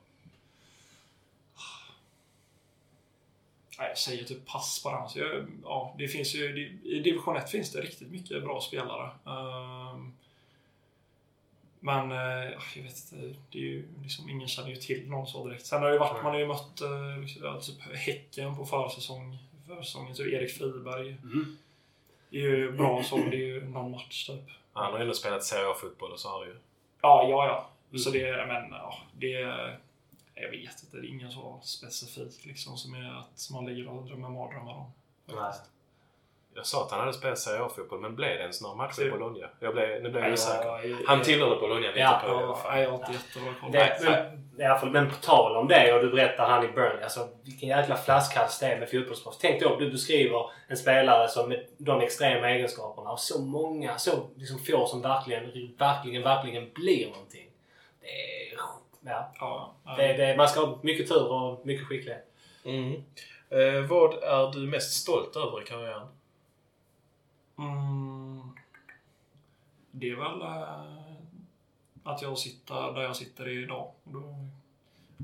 jag 3.78 3.98
säger 3.98 4.24
typ 4.24 4.46
pass 4.46 4.82
på 4.82 4.90
den. 4.90 5.08
Så 5.08 5.18
jag, 5.18 5.46
ja, 5.62 5.94
det 5.98 6.08
finns 6.08 6.34
ju, 6.34 6.70
I 6.84 7.00
division 7.00 7.36
1 7.36 7.50
finns 7.50 7.72
det 7.72 7.80
riktigt 7.80 8.10
mycket 8.10 8.44
bra 8.44 8.60
spelare. 8.60 9.10
Uh, 9.26 9.98
men 11.84 12.12
uh, 12.12 12.52
jag 12.74 12.82
vet 12.82 13.12
inte, 13.12 13.36
det 13.50 13.58
är 13.58 13.62
ju 13.62 13.88
liksom, 14.02 14.30
ingen 14.30 14.48
känner 14.48 14.68
ju 14.68 14.76
till 14.76 15.08
någon 15.08 15.26
så 15.26 15.48
direkt. 15.48 15.66
Sen 15.66 15.82
har 15.82 15.90
det 15.90 15.98
varit, 15.98 16.22
man 16.22 16.32
har 16.32 16.38
ju 16.38 16.46
mött 16.46 16.82
uh, 16.82 17.60
typ 17.60 17.96
Häcken 17.96 18.56
på 18.56 18.66
försäsong 18.66 19.38
försäsongen. 19.66 20.14
Så 20.14 20.22
Erik 20.22 20.50
Friberg 20.50 21.16
mm. 21.22 21.56
är 22.30 22.38
ju 22.38 22.72
bra 22.72 23.02
så, 23.02 23.16
det 23.16 23.36
är 23.36 23.46
ju 23.46 23.68
någon 23.68 23.90
match 23.90 24.26
typ. 24.26 24.50
Han 24.72 24.92
har 24.92 24.98
ju 24.98 25.02
ändå 25.02 25.14
spelat 25.14 25.44
Serie 25.44 25.70
A-fotboll 25.70 26.12
och 26.12 26.20
så 26.20 26.28
har 26.28 26.44
ju. 26.44 26.56
Ja, 27.00 27.28
ja, 27.30 27.46
ja. 27.46 27.70
Mm. 27.90 27.98
Så 27.98 28.10
det, 28.10 28.46
men 28.46 28.70
ja, 28.70 28.98
det... 29.12 29.30
Jag 30.34 30.50
vet 30.50 30.82
inte, 30.84 30.96
det 30.96 31.06
är 31.06 31.08
ingen 31.08 31.30
så 31.30 31.60
specifik 31.62 32.44
liksom 32.44 32.76
som 32.76 32.94
är 32.94 33.18
att 33.18 33.48
man 33.52 33.66
ligger 33.66 33.88
och 33.88 34.06
drömmer 34.06 34.28
mardrömmar 34.28 34.74
om. 34.74 34.92
Nej. 35.26 35.52
Jag 36.56 36.66
sa 36.66 36.82
att 36.82 36.90
han 36.90 37.00
hade 37.00 37.12
spelat 37.12 37.38
Serie 37.38 37.62
A-fotboll, 37.62 38.00
men 38.00 38.16
blev 38.16 38.30
det 38.30 38.40
ens 38.40 38.62
några 38.62 38.74
matcher 38.74 39.02
i 39.06 39.10
Bologna? 39.10 39.48
Jag 39.60 39.74
blev, 39.74 40.02
nu 40.02 40.10
blev 40.10 40.24
jag 40.24 40.32
osäker. 40.32 41.06
Han 41.06 41.22
tillhörde 41.22 41.60
Bologna 41.60 41.86
lite 41.86 42.00
ja, 42.00 42.20
på 42.24 42.58
ja, 42.64 42.80
jag 42.80 42.90
har 42.90 42.98
inte 42.98 43.12
jättebra 43.12 43.54
koll. 43.60 43.70
Men, 44.82 44.92
men 44.92 45.10
på 45.10 45.16
tal 45.16 45.56
om 45.56 45.68
det 45.68 45.92
och 45.92 46.02
du 46.02 46.10
berättar 46.10 46.48
han 46.48 46.64
i 46.64 46.68
Burnley. 46.68 47.02
Alltså 47.02 47.28
vilken 47.42 47.68
jäkla 47.68 47.96
flaskhals 47.96 48.58
det 48.58 48.66
är 48.66 48.78
med 48.78 48.90
fotbollsproffs. 48.90 49.38
Tänk 49.38 49.62
då, 49.62 49.76
du 49.76 49.90
beskriver 49.90 50.50
en 50.68 50.76
spelare 50.76 51.28
som 51.28 51.48
med 51.48 51.66
de 51.78 52.00
extrema 52.00 52.50
egenskaperna 52.50 53.10
och 53.10 53.20
så 53.20 53.40
många, 53.40 53.98
så 53.98 54.10
liksom 54.36 54.58
få 54.58 54.86
som 54.86 55.02
verkligen, 55.02 55.44
verkligen, 55.78 56.22
verkligen 56.22 56.72
blir 56.72 57.10
någonting. 57.10 57.50
Det 58.00 58.06
är... 58.06 58.56
Ja. 59.06 59.32
ja, 59.40 59.74
ja. 59.84 59.96
Det, 59.96 60.12
det, 60.12 60.36
man 60.36 60.48
ska 60.48 60.60
ha 60.60 60.78
mycket 60.82 61.08
tur 61.08 61.32
och 61.32 61.66
mycket 61.66 61.86
skicklighet. 61.86 62.24
Mm. 62.64 62.92
Eh, 63.50 63.88
vad 63.88 64.14
är 64.14 64.52
du 64.52 64.58
mest 64.58 64.92
stolt 64.92 65.36
över 65.36 65.62
i 65.62 65.64
karriären? 65.64 66.06
Mm, 67.58 68.40
det 69.90 70.10
är 70.10 70.16
väl 70.16 70.42
äh, 70.42 71.14
att 72.04 72.22
jag 72.22 72.38
sitter 72.38 72.92
där 72.92 73.02
jag 73.02 73.16
sitter 73.16 73.48
idag. 73.48 73.90
Då, 74.04 74.22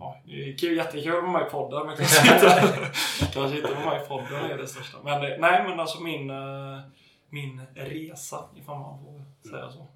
ja, 0.01 0.17
det 0.25 0.51
är 0.51 0.59
kul, 0.59 0.77
jättekul 0.77 1.17
att 1.17 1.23
vara 1.23 1.33
med 1.33 1.47
i 1.47 1.51
podden, 1.51 1.87
men 1.87 1.97
kanske 1.97 2.35
inte, 2.35 2.91
kanske 3.33 3.57
inte 3.57 3.75
vara 3.75 3.91
med 3.91 4.03
i 4.03 4.09
podden 4.09 4.51
är 4.51 4.59
det 4.59 4.67
största. 4.67 4.99
Men 5.05 5.33
eh, 5.33 5.39
nej, 5.39 5.65
men 5.69 5.81
alltså 5.81 6.01
min, 6.01 6.31
äh, 6.31 6.81
min 7.29 7.63
resa, 7.75 8.45
ifall 8.57 8.79
man 8.79 8.99
får 9.05 9.49
säga 9.51 9.71
så. 9.71 9.87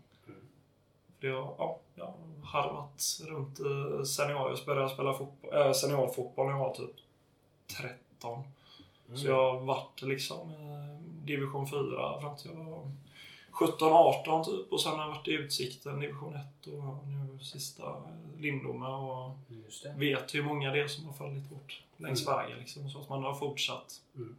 Det, 1.20 1.26
ja, 1.26 1.78
jag 1.94 2.04
har 2.04 2.14
harvat 2.44 3.20
runt 3.26 3.56
senior. 4.06 4.50
Jag 4.50 4.66
började 4.66 4.88
spela 4.88 5.14
fotboll, 5.14 5.66
äh, 5.66 5.72
seniorfotboll 5.72 6.46
när 6.46 6.52
jag 6.52 6.60
var 6.60 6.74
typ 6.74 6.96
13. 7.78 8.44
Mm. 9.08 9.18
Så 9.18 9.26
jag 9.26 9.52
har 9.52 9.60
varit 9.60 10.02
liksom 10.02 10.52
division 11.26 11.66
4 11.66 12.20
fram 12.20 12.36
till 12.36 12.50
jag 12.50 12.64
var 12.64 12.90
17-18 13.54 14.44
typ. 14.44 14.72
Och 14.72 14.80
sen 14.80 14.92
har 14.92 15.00
jag 15.00 15.08
varit 15.08 15.28
i 15.28 15.32
Utsikten, 15.32 16.00
division 16.00 16.34
1 16.34 16.66
och 16.66 17.08
nu 17.08 17.44
sista 17.44 17.82
Lindome. 18.38 18.86
Och 18.86 19.36
vet 19.96 20.34
hur 20.34 20.42
många 20.42 20.70
det 20.70 20.80
är 20.80 20.86
som 20.86 21.06
har 21.06 21.12
fallit 21.12 21.50
bort 21.50 21.82
längs 21.96 22.26
mm. 22.26 22.38
vägen. 22.38 22.58
Liksom, 22.58 22.90
så 22.90 22.98
att 22.98 23.08
man 23.08 23.22
har 23.22 23.34
fortsatt. 23.34 24.00
Mm. 24.16 24.36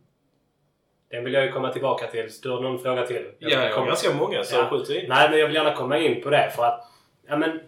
Den 1.07 1.23
vill 1.23 1.33
jag 1.33 1.45
ju 1.45 1.51
komma 1.51 1.73
tillbaka 1.73 2.07
till. 2.07 2.29
Du 2.41 2.49
har 2.49 2.61
någon 2.61 2.79
fråga 2.79 3.07
till? 3.07 3.31
Jag 3.39 3.51
ja, 3.51 3.65
jag 3.69 3.77
har 3.77 3.85
ganska 3.85 4.13
många 4.13 4.43
så 4.43 4.55
ja. 4.55 4.69
skjut 4.69 4.89
in. 4.89 5.09
Nej, 5.09 5.29
men 5.29 5.39
jag 5.39 5.47
vill 5.47 5.55
gärna 5.55 5.75
komma 5.75 5.97
in 5.97 6.21
på 6.21 6.29
det 6.29 6.51
för 6.55 6.63
att 6.63 6.91
ja, 7.27 7.37
men, 7.37 7.59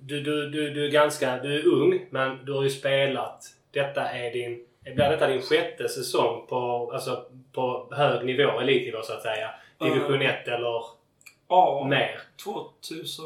du, 0.00 0.20
du, 0.20 0.50
du, 0.50 0.70
du 0.70 0.86
är 0.86 0.90
ganska 0.90 1.38
du 1.38 1.60
är 1.60 1.66
ung, 1.66 2.06
men 2.10 2.44
du 2.44 2.52
har 2.52 2.62
ju 2.62 2.70
spelat. 2.70 3.44
Detta 3.70 4.08
är 4.08 4.32
din 4.32 4.66
blir 4.84 5.10
detta 5.10 5.26
din 5.26 5.42
sjätte 5.42 5.88
säsong 5.88 6.46
på, 6.46 6.90
alltså, 6.92 7.24
på 7.52 7.88
hög 7.92 8.26
nivå, 8.26 8.60
elitnivå 8.60 9.02
så 9.02 9.12
att 9.12 9.22
säga? 9.22 9.50
Division 9.78 10.22
1 10.22 10.48
uh, 10.48 10.54
eller 10.54 10.84
ja, 11.48 11.86
mer? 11.90 12.20
2000, 12.44 13.24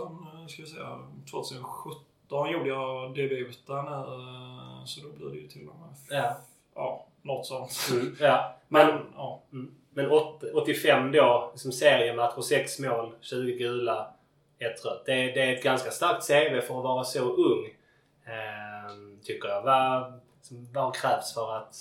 ska 0.49 0.62
vi 0.62 0.69
säga, 0.69 0.99
2017 1.31 2.51
gjorde 2.51 2.69
jag 2.69 3.14
debuten. 3.14 3.77
Eh, 3.77 4.85
så 4.85 5.01
då 5.01 5.09
blir 5.17 5.31
det 5.31 5.37
ju 5.37 5.49
till 5.49 5.69
och 5.69 5.77
med... 5.77 6.19
Ja. 6.19 6.37
Ja, 6.75 7.07
något 7.23 7.47
sånt. 7.47 7.88
Mm, 7.93 8.17
ja. 8.21 8.57
Men, 8.69 8.87
men, 8.87 8.99
ja. 9.17 9.43
Mm. 9.53 9.75
men 9.90 10.11
85 10.55 11.12
då, 11.12 11.51
liksom 11.53 11.73
seriematcher, 11.73 12.40
6 12.40 12.79
mål, 12.79 13.14
20 13.21 13.59
gula, 13.59 14.14
1 14.59 14.85
rött. 14.85 15.03
Det, 15.07 15.12
det, 15.12 15.43
är 15.43 15.55
ett 15.55 15.62
ganska 15.62 15.90
starkt 15.90 16.27
CV 16.27 16.61
för 16.61 16.79
att 16.79 16.85
vara 16.85 17.05
så 17.05 17.21
ung. 17.21 17.64
Eh, 18.27 18.95
tycker 19.25 19.49
jag. 19.49 19.62
Vad, 19.62 20.21
vad 20.50 20.96
krävs 20.96 21.35
för 21.35 21.57
att 21.57 21.74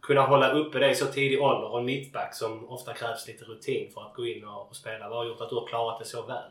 kunna 0.00 0.26
hålla 0.26 0.52
uppe 0.52 0.78
det 0.78 0.90
i 0.90 0.94
så 0.94 1.06
tidig 1.06 1.42
ålder 1.42 1.72
och 1.72 1.84
mittback 1.84 2.34
som 2.34 2.68
ofta 2.68 2.94
krävs 2.94 3.26
lite 3.26 3.44
rutin 3.44 3.92
för 3.92 4.00
att 4.00 4.14
gå 4.14 4.26
in 4.26 4.44
och, 4.44 4.68
och 4.68 4.76
spela. 4.76 5.08
Vad 5.08 5.18
har 5.18 5.24
gjort 5.24 5.40
att 5.40 5.48
du 5.48 5.54
har 5.54 5.66
klarat 5.66 5.98
det 5.98 6.04
så 6.04 6.22
väl? 6.22 6.50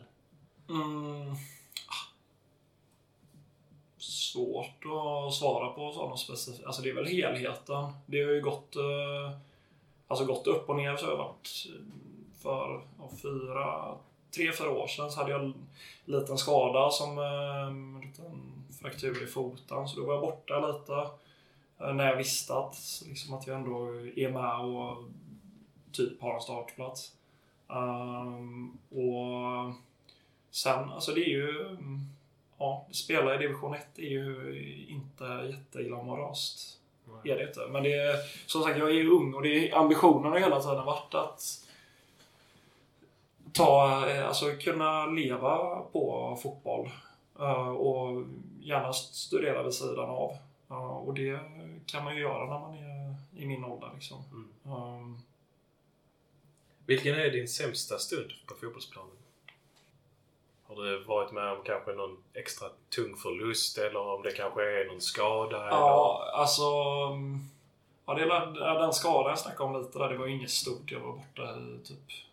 Mm. 0.70 1.36
Svårt 3.98 4.86
att 4.86 5.34
svara 5.34 5.70
på 5.70 5.92
sådana 5.92 6.18
specifika... 6.18 6.68
Alltså 6.68 6.82
det 6.82 6.90
är 6.90 6.96
väl 6.96 7.06
helheten. 7.06 7.94
Det 8.06 8.24
har 8.24 8.32
ju 8.32 8.42
gått, 8.42 8.76
eh, 8.76 9.38
alltså 10.08 10.26
gått 10.26 10.48
upp 10.48 10.70
och 10.70 10.76
ner 10.76 10.98
så 10.98 11.06
har 11.06 11.12
jag 11.12 11.18
varit 11.18 11.68
eh, 11.68 12.42
för 12.42 12.82
ja, 12.98 13.10
fyra, 13.22 13.96
tre, 14.32 14.52
fyra 14.52 14.72
år 14.72 14.88
sedan 14.88 15.12
så 15.12 15.20
hade 15.20 15.32
jag 15.32 15.42
en 15.44 15.54
liten 16.06 16.38
skada 16.38 16.90
som 16.90 17.18
eh, 17.18 17.68
en 17.68 18.02
liten 18.02 18.64
fraktur 18.82 19.24
i 19.24 19.28
foten 19.28 19.88
så 19.88 20.00
då 20.00 20.06
var 20.06 20.14
jag 20.14 20.22
borta 20.22 20.68
lite. 20.68 21.10
Eh, 21.80 21.94
när 21.94 22.08
jag 22.08 22.16
visste 22.16 22.56
att, 22.56 23.04
liksom, 23.08 23.34
att 23.34 23.48
jag 23.48 23.56
ändå 23.56 23.86
är 24.16 24.32
med 24.32 24.60
och 24.60 25.04
typ 25.92 26.22
har 26.22 26.36
en 26.36 26.42
startplats. 26.42 27.14
Um, 27.68 28.78
och 28.90 29.74
sen, 30.52 30.90
alltså 30.90 31.12
det 31.12 31.22
är 31.22 31.30
ju... 31.30 31.78
ja, 32.58 32.88
spela 32.92 33.36
i 33.36 33.38
division 33.38 33.74
1 33.74 34.00
är 34.00 34.02
ju 34.02 34.86
inte 34.90 35.24
jätteglamoröst. 35.24 36.80
Är 37.24 37.36
det 37.36 37.48
inte. 37.48 37.68
Men 37.70 37.84
det 37.84 37.94
är, 37.94 38.16
som 38.46 38.64
sagt, 38.64 38.78
jag 38.78 38.90
är 38.90 38.94
ju 38.94 39.10
ung 39.10 39.34
och 39.34 39.42
det 39.42 39.70
är, 39.70 39.78
ambitionen 39.78 40.32
har 40.32 40.40
hela 40.40 40.60
tiden 40.60 40.86
varit 40.86 41.16
att 41.16 41.68
ta, 43.54 44.08
eh, 44.10 44.28
alltså 44.28 44.52
kunna 44.52 45.06
leva 45.06 45.82
på 45.82 46.38
fotboll. 46.44 46.90
Uh, 47.40 47.70
och 47.70 48.24
gärna 48.62 48.94
studera 48.94 49.64
vid 49.64 49.74
sidan 49.74 50.10
av. 50.10 50.38
Uh, 50.72 50.98
och 50.98 51.14
det 51.14 51.40
kan 51.86 52.04
man 52.04 52.16
ju 52.16 52.22
göra 52.22 52.46
när 52.46 52.60
man 52.60 52.74
är 52.74 53.16
i 53.42 53.46
min 53.46 53.64
ålder. 53.64 53.90
Liksom. 53.94 54.24
Mm. 54.32 54.78
Um, 54.78 55.22
Vilken 56.86 57.16
är 57.16 57.30
din 57.30 57.48
sämsta 57.48 58.00
stund 58.00 58.32
på 58.46 58.54
fotbollsplanen? 58.54 59.12
Har 60.68 60.76
du 60.76 61.04
varit 61.04 61.32
med 61.32 61.52
om 61.52 61.64
kanske 61.66 61.94
någon 61.94 62.18
extra 62.34 62.68
tung 62.90 63.16
förlust 63.16 63.78
eller 63.78 64.00
om 64.00 64.22
det 64.22 64.32
kanske 64.32 64.62
är 64.62 64.86
någon 64.86 65.02
skada? 65.02 65.58
Ja, 65.58 66.24
eller? 66.24 66.42
alltså... 66.42 66.64
Ja, 68.06 68.14
det 68.14 68.22
är 68.22 68.80
den 68.80 68.94
skadan 68.94 69.30
jag 69.30 69.40
snackade 69.40 69.64
om 69.64 69.82
lite 69.82 70.00
där. 70.00 70.10
Det 70.10 70.18
var 70.18 70.26
ju 70.26 70.36
inget 70.36 70.50
stort. 70.50 70.92
Jag 70.92 71.00
var 71.00 71.12
borta 71.12 71.60
i 71.60 71.88
typ 71.88 72.29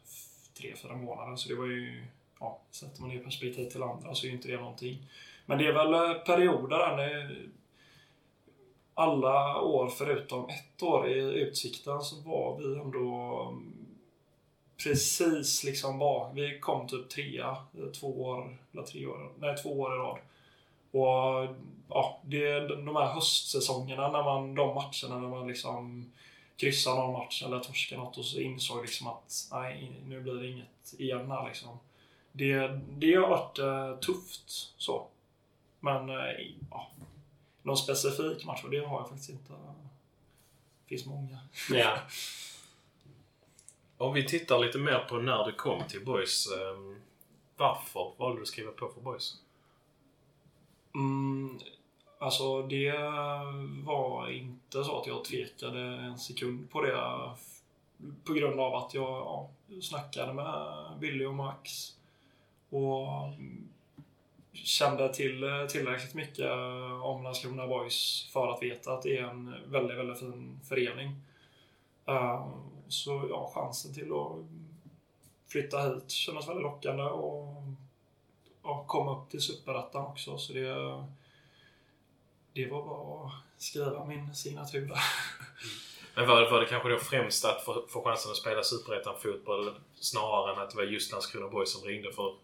tre, 0.59 0.75
fyra 0.83 0.97
månader. 0.97 1.37
Så 1.37 1.49
det 1.49 1.55
var 1.55 1.67
ju... 1.67 2.05
Ja, 2.41 2.59
sätter 2.71 3.01
man 3.01 3.11
det 3.11 3.17
i 3.17 3.19
perspektiv 3.19 3.71
till 3.71 3.83
andra 3.83 4.15
så 4.15 4.27
är 4.27 4.29
ju 4.29 4.37
inte 4.37 4.49
det 4.49 4.57
någonting. 4.57 4.99
Men 5.47 5.59
det 5.59 5.67
är 5.67 5.73
väl 5.73 5.95
eh, 5.95 6.23
perioder 6.23 6.79
där 6.79 6.97
alla 8.99 9.61
år 9.61 9.89
förutom 9.89 10.49
ett 10.49 10.83
år 10.83 11.09
i 11.09 11.19
Utsikten 11.19 12.01
så 12.01 12.21
var 12.21 12.59
vi 12.59 12.81
ändå 12.81 13.41
mm, 13.49 13.87
precis 14.85 15.65
liksom 15.65 15.99
bak. 15.99 16.31
Vi 16.35 16.59
kom 16.61 16.89
typ 16.89 17.09
trea 17.09 17.51
eh, 17.51 17.87
två 18.01 18.23
år, 18.23 18.57
eller 18.73 18.83
tre 18.83 19.07
år, 19.07 19.33
nej 19.39 19.57
två 19.57 19.81
år 19.81 19.95
i 19.95 19.99
rad. 19.99 20.19
Och 20.91 21.57
ja, 21.89 22.21
det 22.25 22.69
de 22.69 22.97
här 22.97 23.15
höstsäsongerna, 23.15 24.13
när 24.13 24.23
man, 24.23 24.55
de 24.55 24.75
matcherna 24.75 25.21
när 25.21 25.29
man 25.29 25.49
liksom 25.49 26.13
kryssar 26.57 26.97
någon 26.97 27.13
match 27.13 27.43
eller 27.43 27.61
torskar 27.61 27.97
något 27.97 28.19
och 28.19 28.25
så 28.25 28.41
insåg 28.41 28.83
liksom 28.83 29.07
att 29.07 29.49
nej, 29.53 29.93
nu 30.07 30.21
blir 30.21 30.35
det 30.35 30.49
inget 30.49 30.95
igen 30.99 31.31
här 31.31 31.49
liksom. 31.49 31.79
Det, 32.33 32.81
det 32.89 33.15
har 33.15 33.29
varit 33.29 33.59
eh, 33.59 33.97
tufft 34.01 34.51
så. 34.77 35.07
Men 35.81 36.09
eh, 36.09 36.17
ja, 36.71 36.91
någon 37.63 37.77
specifik 37.77 38.45
match, 38.45 38.65
och 38.65 38.71
det 38.71 38.87
har 38.87 39.01
jag 39.01 39.09
faktiskt 39.09 39.31
inte. 39.31 39.53
Det 39.53 40.89
finns 40.89 41.07
många. 41.07 41.39
Ja. 41.71 41.99
Om 43.99 44.15
vi 44.15 44.29
tittar 44.29 44.59
lite 44.59 44.79
mer 44.79 44.99
på 44.99 45.17
när 45.17 45.45
du 45.45 45.53
kom 45.53 45.83
till 45.89 46.05
Boys. 46.05 46.49
Um, 46.51 47.01
varför 47.57 48.13
valde 48.17 48.39
du 48.39 48.43
att 48.43 48.49
skriva 48.49 48.73
på 48.73 48.89
för 48.89 49.01
Boys? 49.01 49.35
Mm, 50.95 51.61
alltså 52.19 52.63
det 52.63 52.93
var 53.85 54.31
inte 54.31 54.85
så 54.85 55.01
att 55.01 55.07
jag 55.07 55.25
tvekade 55.25 55.81
en 55.81 56.19
sekund 56.19 56.71
på 56.71 56.83
det. 56.83 57.31
På 58.25 58.33
grund 58.33 58.61
av 58.61 58.75
att 58.75 58.95
jag 58.95 59.09
ja, 59.09 59.49
snackade 59.83 60.33
med 60.33 60.73
Billy 61.01 61.25
och 61.25 61.35
Max. 61.35 61.93
Och 62.71 63.09
kände 64.53 65.15
till 65.15 65.45
tillräckligt 65.71 66.15
mycket 66.15 66.51
om 67.03 67.23
Landskrona 67.23 67.67
Boys 67.67 68.29
för 68.33 68.49
att 68.49 68.63
veta 68.63 68.93
att 68.93 69.03
det 69.03 69.19
är 69.19 69.23
en 69.23 69.55
väldigt, 69.67 69.99
väldigt 69.99 70.19
fin 70.19 70.61
förening. 70.69 71.17
Eh, 72.07 72.49
så 72.89 73.27
ja, 73.31 73.51
chansen 73.55 73.95
till 73.95 74.13
att 74.13 74.37
flytta 75.49 75.81
hit 75.81 76.11
kändes 76.11 76.49
väldigt 76.49 76.63
lockande 76.63 77.03
och 77.03 77.57
och 78.67 78.87
komma 78.87 79.17
upp 79.17 79.31
till 79.31 79.41
Superettan 79.41 80.07
också. 80.07 80.39
Så 80.39 80.53
det, 80.53 81.05
det 82.57 82.67
var 82.67 82.83
bara 82.83 83.27
att 83.27 83.33
skriva 83.59 84.05
min 84.05 84.35
signatur 84.35 84.87
där. 84.87 84.99
Men 86.15 86.29
var 86.29 86.51
var 86.51 86.61
det 86.61 86.67
kanske 86.67 86.89
då 86.89 86.99
främst 86.99 87.45
att 87.45 87.65
få, 87.65 87.85
få 87.89 88.03
chansen 88.05 88.31
att 88.31 88.37
spela 88.37 88.63
Superettan-fotboll 88.63 89.75
snarare 89.95 90.53
än 90.53 90.63
att 90.63 90.71
det 90.71 90.77
var 90.77 90.85
just 90.85 91.13
Landskrona 91.13 91.49
Boys 91.49 91.73
som 91.73 91.89
ringde 91.89 92.13
för 92.13 92.35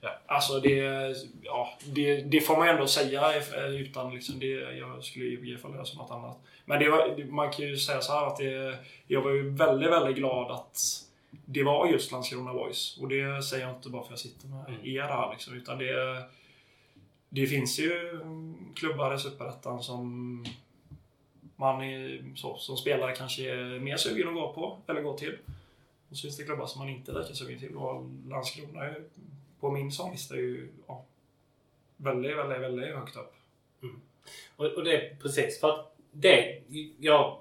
Ja. 0.00 0.18
Alltså 0.26 0.60
det, 0.60 1.14
ja, 1.42 1.78
det, 1.84 2.20
det 2.20 2.40
får 2.40 2.56
man 2.56 2.68
ändå 2.68 2.86
säga 2.86 3.32
utan 3.68 4.14
liksom 4.14 4.38
det, 4.38 4.46
jag 4.76 5.04
skulle 5.04 5.24
ju 5.24 5.54
ifall 5.54 5.72
det 5.72 5.86
som 5.86 5.98
något 5.98 6.10
annat. 6.10 6.38
Men 6.64 6.78
det 6.78 6.90
var, 6.90 7.24
man 7.24 7.52
kan 7.52 7.64
ju 7.64 7.76
säga 7.76 8.00
så 8.00 8.12
här 8.12 8.26
att 8.26 8.36
det, 8.36 8.78
jag 9.06 9.22
var 9.22 9.30
ju 9.30 9.50
väldigt, 9.50 9.90
väldigt 9.90 10.16
glad 10.16 10.50
att 10.50 10.78
det 11.30 11.62
var 11.62 11.86
just 11.86 12.12
Landskrona 12.12 12.52
Boys. 12.52 12.98
Och 13.00 13.08
det 13.08 13.42
säger 13.44 13.66
jag 13.66 13.76
inte 13.76 13.88
bara 13.88 14.02
för 14.02 14.06
att 14.06 14.24
jag 14.24 14.32
sitter 14.32 14.48
med 14.48 14.68
mm. 14.68 14.86
er 14.86 15.02
här 15.02 15.30
liksom, 15.32 15.54
utan 15.54 15.78
det, 15.78 16.22
det 17.30 17.46
finns 17.46 17.78
ju 17.78 18.20
klubbar 18.76 19.14
i 19.14 19.18
Superettan 19.18 19.82
som 19.82 20.44
man 21.56 21.82
är, 21.82 22.24
så, 22.36 22.56
som 22.56 22.76
spelare 22.76 23.16
kanske 23.16 23.50
är 23.50 23.78
mer 23.78 23.96
sugen 23.96 24.28
att 24.28 24.34
gå 24.34 24.52
på, 24.52 24.78
eller 24.86 25.02
gå 25.02 25.16
till. 25.16 25.38
Och 26.10 26.16
så 26.16 26.22
finns 26.22 26.36
det 26.36 26.44
klubbar 26.44 26.66
som 26.66 26.78
man 26.78 26.88
inte 26.88 27.12
är 27.12 27.18
lika 27.18 27.34
sugen 27.34 27.58
till. 27.58 27.76
Och 27.76 28.04
Landskrona 28.28 28.84
är 28.84 29.02
på 29.60 29.70
min 29.70 29.92
sånglista 29.92 30.34
är 30.34 30.38
ju 30.38 30.68
ja, 30.86 31.04
väldigt, 31.96 32.36
väldigt, 32.36 32.60
väldigt 32.60 32.94
högt 32.94 33.16
upp. 33.16 33.34
Mm. 33.82 34.00
Och, 34.56 34.66
och, 34.66 34.84
det 34.84 34.96
är 34.96 35.16
precis 35.22 35.60
för 35.60 35.68
att 35.70 35.96
det, 36.12 36.62
jag 36.98 37.40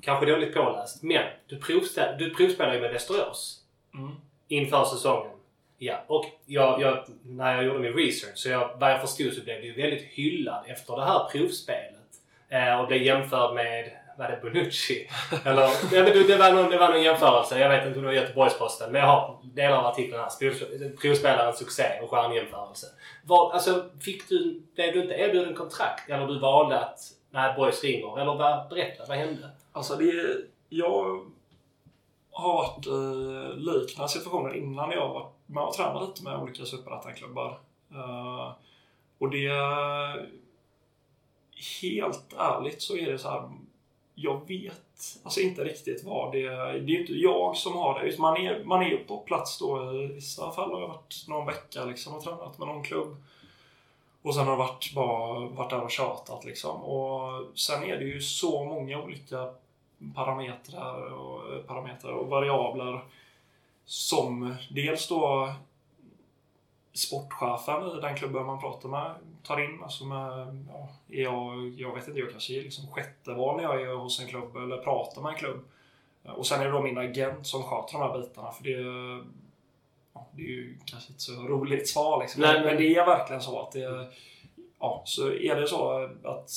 kanske 0.00 0.26
dåligt 0.26 0.54
påläst, 0.54 1.02
men 1.02 1.26
du, 1.46 1.60
provspel, 1.60 2.18
du 2.18 2.34
provspelar 2.34 2.74
ju 2.74 2.80
med 2.80 2.92
Västerås 2.92 3.64
mm. 3.94 4.10
inför 4.48 4.84
säsongen. 4.84 5.37
Ja, 5.78 6.04
och 6.06 6.24
jag, 6.46 6.80
jag, 6.80 7.04
när 7.22 7.54
jag 7.54 7.64
gjorde 7.64 7.78
min 7.78 7.92
research, 7.92 8.36
så 8.36 8.48
jag, 8.48 8.70
vad 8.80 8.90
jag 8.90 9.00
förstod 9.00 9.32
så 9.32 9.44
blev 9.44 9.62
du 9.62 9.72
väldigt 9.72 10.02
hyllad 10.02 10.64
efter 10.66 10.96
det 10.96 11.04
här 11.04 11.28
provspelet. 11.32 11.94
Eh, 12.48 12.80
och 12.80 12.86
blev 12.86 13.02
jämförd 13.02 13.54
med 13.54 13.90
var 14.18 14.28
det 14.28 14.38
Bonucci? 14.42 15.08
Eller, 15.44 15.90
det, 15.90 16.22
det, 16.28 16.36
var 16.36 16.52
någon, 16.52 16.70
det 16.70 16.78
var 16.78 16.88
någon 16.88 17.02
jämförelse. 17.02 17.58
Jag 17.58 17.68
vet 17.68 17.86
inte 17.86 17.98
om 17.98 18.02
det 18.02 18.08
var 18.08 18.14
Göteborgs-Posten. 18.14 18.92
Men 18.92 19.00
jag 19.00 19.08
har 19.08 19.38
delar 19.42 19.76
av 19.76 19.86
artikeln 19.86 20.20
här. 20.20 20.96
Provspelarens 20.96 21.58
succé 21.58 22.00
och 22.02 22.10
stjärnjämförelse. 22.10 22.86
Var, 23.24 23.52
alltså, 23.52 23.84
fick 24.00 24.28
du, 24.28 24.62
blev 24.74 24.92
du 24.92 25.02
inte 25.02 25.14
erbjuden 25.14 25.54
kontrakt? 25.54 26.10
Eller 26.10 26.26
du 26.26 26.38
valde 26.38 26.78
att 26.78 26.98
nej, 27.30 27.54
Boys 27.56 27.84
ringer? 27.84 28.20
Eller 28.20 28.34
vad, 28.34 28.68
berätta, 28.68 29.04
vad 29.08 29.18
hände? 29.18 29.50
Alltså 29.72 29.96
det... 29.96 30.12
Jag 30.68 31.26
har 32.30 32.54
varit 32.54 32.86
i 32.86 32.90
eh, 32.90 33.56
liknande 33.56 34.08
situationer 34.08 34.56
innan 34.56 34.90
jag 34.90 35.08
varit 35.08 35.37
med 35.48 35.62
har 35.62 35.72
tränat 35.72 36.08
lite 36.08 36.24
med 36.24 36.38
olika 36.38 36.64
superettan-klubbar. 36.64 37.58
Uh, 37.92 38.00
eh, 38.00 38.52
och 39.18 39.30
det... 39.30 39.50
Helt 41.82 42.34
ärligt 42.38 42.82
så 42.82 42.96
är 42.96 43.12
det 43.12 43.18
så 43.18 43.30
här 43.30 43.50
jag 44.20 44.48
vet 44.48 45.20
alltså 45.22 45.40
inte 45.40 45.64
riktigt 45.64 46.04
vad 46.04 46.32
det 46.32 46.46
är. 46.46 46.72
Det 46.72 46.96
är 46.96 47.00
inte 47.00 47.12
jag 47.12 47.56
som 47.56 47.76
har 47.76 48.00
det. 48.00 48.18
Man 48.18 48.36
är, 48.36 48.64
man 48.64 48.82
är 48.82 48.96
på 48.96 49.18
plats 49.18 49.58
då. 49.58 49.94
I 49.94 50.06
vissa 50.06 50.50
fall 50.52 50.72
har 50.72 50.80
jag 50.80 50.88
varit 50.88 51.24
någon 51.28 51.46
vecka 51.46 51.84
liksom 51.84 52.14
och 52.14 52.22
tränat 52.22 52.58
med 52.58 52.68
någon 52.68 52.82
klubb. 52.82 53.16
Och 54.22 54.34
sen 54.34 54.44
har 54.44 54.52
jag 54.52 54.58
varit, 54.58 54.92
bara 54.94 55.40
varit 55.48 55.70
där 55.70 55.82
och 55.82 55.90
tjatat 55.90 56.44
liksom. 56.44 56.82
Och 56.82 57.58
sen 57.58 57.84
är 57.84 57.96
det 57.96 58.04
ju 58.04 58.20
så 58.20 58.64
många 58.64 59.02
olika 59.02 59.50
parametrar 60.14 61.12
och, 61.12 61.54
eh, 61.54 61.62
parametrar 61.62 62.12
och 62.12 62.28
variabler 62.28 63.00
som 63.88 64.54
dels 64.70 65.08
då 65.08 65.54
sportchefen 66.92 67.98
i 67.98 68.00
den 68.00 68.16
klubben 68.16 68.46
man 68.46 68.60
pratar 68.60 68.88
med 68.88 69.14
tar 69.42 69.64
in. 69.64 69.82
Alltså 69.82 70.04
med, 70.04 70.64
ja, 70.68 70.88
jag, 71.06 71.68
jag 71.76 71.94
vet 71.94 72.08
inte, 72.08 72.20
jag 72.20 72.30
kanske 72.30 72.58
är 72.58 72.62
liksom 72.62 72.86
sjätte 72.86 73.32
val 73.32 73.56
när 73.56 73.62
jag 73.62 73.82
är 73.82 73.94
hos 73.94 74.20
en 74.20 74.26
klubb 74.26 74.56
eller 74.56 74.76
pratar 74.76 75.22
med 75.22 75.32
en 75.32 75.38
klubb. 75.38 75.60
Och 76.24 76.46
sen 76.46 76.60
är 76.60 76.64
det 76.64 76.70
då 76.70 76.82
min 76.82 76.98
agent 76.98 77.46
som 77.46 77.62
sköter 77.62 77.92
de 77.92 78.02
här 78.02 78.18
bitarna. 78.18 78.52
För 78.52 78.64
det, 78.64 78.70
ja, 80.14 80.26
det 80.32 80.42
är 80.42 80.46
ju 80.46 80.78
kanske 80.84 81.12
inte 81.12 81.22
så 81.22 81.32
roligt 81.32 81.88
svar 81.88 82.20
liksom. 82.20 82.42
Nej, 82.42 82.64
men 82.64 82.76
det 82.76 82.96
är 82.96 83.06
verkligen 83.06 83.42
så 83.42 83.60
att 83.60 83.72
det, 83.72 84.08
ja, 84.78 85.02
så 85.04 85.32
är 85.32 85.56
det 85.56 85.66
så 85.66 86.08
att 86.24 86.50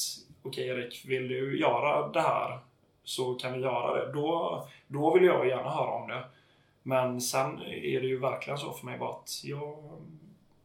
okej 0.44 0.72
okay, 0.72 0.84
Erik, 0.84 1.06
vill 1.06 1.28
du 1.28 1.60
göra 1.60 2.08
det 2.08 2.22
här 2.22 2.60
så 3.04 3.36
kan 3.36 3.54
vi 3.54 3.60
göra 3.60 3.94
det. 3.94 4.12
Då, 4.14 4.68
då 4.88 5.14
vill 5.14 5.24
jag 5.24 5.48
gärna 5.48 5.70
höra 5.70 5.92
om 5.92 6.08
det. 6.08 6.24
Men 6.84 7.22
sen 7.22 7.62
är 7.62 8.02
det 8.02 8.08
ju 8.08 8.20
verkligen 8.20 8.58
så 8.58 8.72
för 8.72 8.86
mig 8.86 8.98
bara 8.98 9.10
att 9.10 9.44
jag 9.44 9.78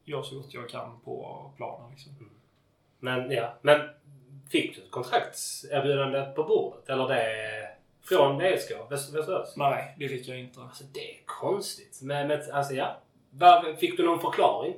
gör 0.05 0.23
så 0.23 0.35
gott 0.35 0.53
jag 0.53 0.69
kan 0.69 0.99
på 1.05 1.51
planen. 1.57 1.91
Liksom. 1.91 2.11
Mm. 2.19 2.29
Men, 2.99 3.31
ja. 3.31 3.53
Men 3.61 3.89
fick 4.49 4.75
du 4.75 4.81
ett 4.81 4.91
kontraktserbjudande 4.91 6.21
på 6.35 6.43
bordet? 6.43 6.89
Eller 6.89 7.07
det 7.07 7.67
från 8.09 8.41
ESK? 8.41 8.71
Västerås? 8.89 9.53
Nej, 9.57 9.95
det 9.97 10.09
fick 10.09 10.27
jag 10.27 10.39
inte. 10.39 10.61
Alltså, 10.61 10.83
det 10.93 11.11
är 11.11 11.19
konstigt. 11.25 11.99
Men, 12.01 12.27
men 12.27 12.41
alltså, 12.53 12.73
ja. 12.73 12.97
Fick 13.79 13.97
du 13.97 14.05
någon 14.05 14.19
förklaring? 14.19 14.75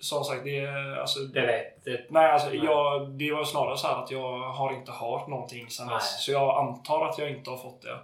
Som 0.00 0.24
sagt, 0.24 0.44
det... 0.44 0.68
Alltså, 1.00 1.20
det 1.20 1.46
vet 1.46 1.84
det, 1.84 2.06
Nej, 2.10 2.30
alltså, 2.30 2.48
nej. 2.48 2.60
Jag, 2.64 3.08
det 3.08 3.32
var 3.32 3.44
snarare 3.44 3.76
så 3.76 3.86
att 3.86 4.10
jag 4.10 4.38
har 4.38 4.72
inte 4.72 4.92
hört 4.92 5.28
någonting 5.28 5.70
sen 5.70 5.88
dess. 5.88 6.24
Så 6.24 6.32
jag 6.32 6.58
antar 6.58 7.08
att 7.08 7.18
jag 7.18 7.30
inte 7.30 7.50
har 7.50 7.56
fått 7.56 7.82
det. 7.82 7.98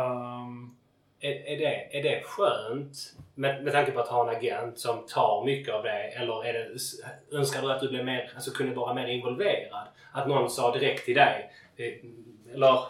Um, 0.00 0.76
är, 1.24 1.46
är, 1.46 1.58
det, 1.58 1.98
är 1.98 2.02
det 2.02 2.22
skönt 2.24 3.14
med, 3.34 3.64
med 3.64 3.72
tanke 3.72 3.92
på 3.92 4.00
att 4.00 4.08
ha 4.08 4.30
en 4.30 4.36
agent 4.36 4.78
som 4.78 5.06
tar 5.06 5.44
mycket 5.44 5.74
av 5.74 5.82
det? 5.82 6.02
Eller 6.02 6.44
är 6.44 6.52
det, 6.52 7.36
önskar 7.36 7.62
du 7.62 7.72
att 7.72 7.80
du 7.80 7.88
blev 7.88 8.04
mer, 8.04 8.32
alltså, 8.34 8.50
kunde 8.50 8.74
vara 8.74 8.94
mer 8.94 9.06
involverad? 9.06 9.86
Att 10.12 10.28
någon 10.28 10.50
sa 10.50 10.72
direkt 10.72 11.04
till 11.04 11.14
dig? 11.14 11.50
Eh, 11.76 12.54
eller? 12.54 12.80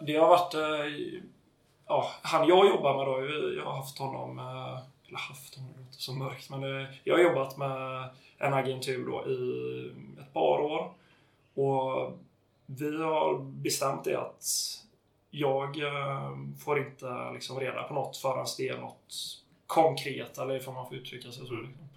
Det 0.00 0.16
har 0.16 0.28
varit... 0.28 0.54
Eh, 0.54 1.20
ja, 1.86 2.10
han 2.22 2.48
jag 2.48 2.66
jobbar 2.66 2.96
med 2.96 3.06
då, 3.06 3.20
jag 3.56 3.64
har 3.64 3.76
haft 3.76 3.98
honom... 3.98 4.38
Eh, 4.38 4.78
eller 5.08 5.18
haft 5.18 5.56
honom, 5.56 5.72
det 5.72 5.80
låter 5.80 5.98
så 5.98 6.12
mörkt. 6.12 6.50
Men 6.50 6.86
jag 7.04 7.14
har 7.14 7.22
jobbat 7.22 7.56
med 7.56 8.08
en 8.38 8.54
agentur 8.54 9.06
då 9.06 9.30
i 9.30 10.22
ett 10.22 10.32
par 10.32 10.60
år. 10.60 10.92
Och 11.54 12.18
vi 12.66 13.02
har 13.02 13.38
bestämt 13.38 14.04
det 14.04 14.20
att 14.20 14.44
jag 15.34 15.82
eh, 15.82 16.30
får 16.64 16.78
inte 16.78 17.30
liksom 17.32 17.60
reda 17.60 17.82
på 17.82 17.94
något 17.94 18.16
förrän 18.16 18.46
det 18.58 18.68
är 18.68 18.78
något 18.78 19.14
konkret, 19.66 20.38
eller 20.38 20.56
ifall 20.56 20.74
man 20.74 20.88
får 20.88 20.96
uttrycka 20.96 21.32
sig 21.32 21.46
så. 21.46 21.54
Liksom. 21.54 21.88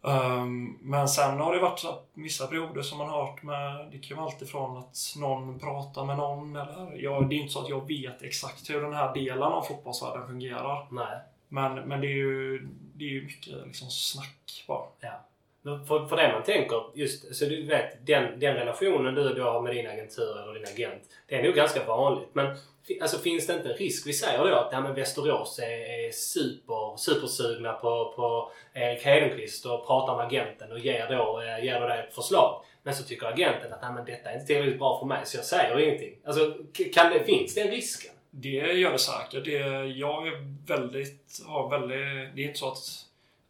Um, 0.00 0.78
men 0.80 1.08
sen 1.08 1.38
har 1.38 1.54
det 1.54 1.60
varit 1.60 1.78
så 1.78 2.02
vissa 2.14 2.46
perioder 2.46 2.82
som 2.82 2.98
man 2.98 3.08
har 3.08 3.26
hört 3.26 3.42
med, 3.42 3.86
det 3.90 3.98
kan 3.98 4.08
ju 4.08 4.14
vara 4.14 4.26
alltifrån 4.26 4.76
att 4.76 5.14
någon 5.16 5.58
pratar 5.58 6.04
med 6.04 6.16
någon 6.16 6.56
eller, 6.56 6.96
ja, 6.96 7.20
det 7.20 7.34
är 7.34 7.38
inte 7.38 7.52
så 7.52 7.62
att 7.62 7.68
jag 7.68 7.86
vet 7.88 8.22
exakt 8.22 8.70
hur 8.70 8.82
den 8.82 8.94
här 8.94 9.14
delen 9.14 9.42
av 9.42 9.62
fotbollsvärlden 9.62 10.26
fungerar. 10.26 10.86
Nej. 10.90 11.18
Men, 11.48 11.74
men 11.74 12.00
det 12.00 12.06
är 12.06 12.16
ju, 12.16 12.68
det 12.94 13.04
är 13.04 13.22
mycket 13.22 13.66
liksom 13.66 13.90
snack 13.90 14.64
bara. 14.66 14.86
Ja. 15.00 15.20
För, 15.88 16.06
för 16.06 16.16
det 16.16 16.32
man 16.32 16.42
tänker, 16.42 16.82
just 16.94 17.36
så 17.36 17.44
du 17.44 17.66
vet, 17.66 18.06
den, 18.06 18.40
den 18.40 18.54
relationen 18.54 19.14
du 19.14 19.34
då 19.34 19.42
har 19.42 19.60
med 19.60 19.74
din 19.74 19.86
agentur 19.86 20.42
eller 20.42 20.54
din 20.54 20.68
agent, 20.74 21.02
det 21.28 21.34
är 21.34 21.42
nog 21.42 21.54
ganska 21.54 21.84
vanligt. 21.84 22.28
Men 22.32 22.56
alltså, 23.00 23.18
finns 23.18 23.46
det 23.46 23.54
inte 23.54 23.68
en 23.68 23.76
risk, 23.76 24.06
vi 24.06 24.12
säger 24.12 24.38
då 24.38 24.54
att 24.54 24.68
ja, 24.72 24.80
men 24.80 24.94
Västerås 24.94 25.58
är, 25.58 26.06
är 26.06 26.10
super, 26.10 26.96
supersugna 26.96 27.72
på, 27.72 28.12
på 28.16 28.52
Erik 28.74 29.04
Hedenqvist 29.04 29.66
och 29.66 29.86
pratar 29.86 30.16
med 30.16 30.26
agenten 30.26 30.72
och 30.72 30.78
ger 30.78 31.06
då, 31.10 31.40
eh, 31.40 31.64
ger 31.64 31.80
då 31.80 31.86
det 31.86 31.94
ett 31.94 32.14
förslag. 32.14 32.64
Men 32.82 32.94
så 32.94 33.04
tycker 33.04 33.26
agenten 33.26 33.72
att 33.72 33.94
men 33.94 34.04
detta 34.04 34.30
är 34.30 34.34
inte 34.34 34.46
tillräckligt 34.46 34.78
bra 34.78 34.98
för 34.98 35.06
mig 35.06 35.20
så 35.24 35.36
jag 35.36 35.44
säger 35.44 35.78
ingenting. 35.78 36.14
Alltså, 36.24 36.54
kan 36.94 37.12
det, 37.12 37.24
finns 37.24 37.54
den 37.54 37.70
risken? 37.70 38.12
Det 38.30 38.48
gör 38.48 38.92
det 38.92 38.98
säkert. 38.98 39.44
Det, 39.44 39.58
jag 39.86 40.28
är 40.28 40.32
väldigt, 40.66 41.42
har 41.46 41.70
väldigt, 41.70 42.36
det 42.36 42.42
är 42.42 42.46
inte 42.46 42.58
så 42.58 42.68
att 42.68 42.78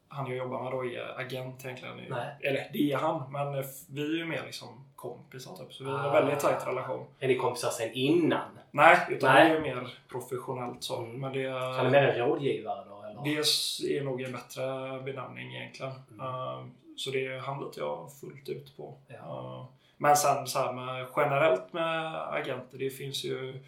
han 0.09 0.27
jag 0.27 0.37
jobbar 0.37 0.63
med 0.63 0.73
då 0.73 0.85
är 0.85 1.21
agent 1.21 1.65
egentligen. 1.65 1.97
Nej. 2.09 2.37
Eller 2.41 2.71
det 2.73 2.93
är 2.93 2.97
han, 2.97 3.33
men 3.33 3.65
vi 3.91 4.15
är 4.15 4.19
ju 4.19 4.25
mer 4.25 4.43
liksom 4.47 4.85
kompisar 4.97 5.57
typ. 5.57 5.73
Så 5.73 5.85
vi 5.85 5.91
har 5.91 6.07
en 6.07 6.13
väldigt 6.13 6.45
ah. 6.45 6.49
tajt 6.49 6.67
relation. 6.67 7.07
Är 7.19 7.29
ni 7.29 7.37
kompisar 7.37 7.71
sen 7.71 7.93
innan? 7.93 8.59
Nej, 8.71 8.99
utan 9.11 9.35
Nej. 9.35 9.51
det 9.51 9.57
är 9.57 9.61
mer 9.61 9.99
professionellt 10.09 10.83
så. 10.83 10.99
Mm. 10.99 11.21
Men 11.21 11.33
det, 11.33 11.51
han 11.51 11.87
är 11.87 11.91
mer 11.91 12.03
en 12.03 12.19
rådgivare 12.19 12.85
då? 12.89 13.03
Eller? 13.03 13.25
Det 13.25 13.99
är 13.99 14.05
nog 14.05 14.23
en 14.23 14.33
bättre 14.33 14.63
benämning 15.05 15.57
egentligen. 15.57 15.93
Mm. 16.11 16.27
Uh, 16.27 16.67
så 16.97 17.11
det 17.11 17.39
handlar 17.39 17.71
jag 17.77 18.13
fullt 18.21 18.49
ut 18.49 18.77
på. 18.77 18.95
Ja. 19.09 19.15
Uh, 19.17 19.67
men 19.97 20.17
sen 20.17 20.47
så 20.47 20.59
här 20.59 20.73
med, 20.73 21.07
generellt 21.17 21.73
med 21.73 22.15
agenter, 22.35 22.79
det 22.79 22.91
finns 22.91 23.25
ju 23.25 23.61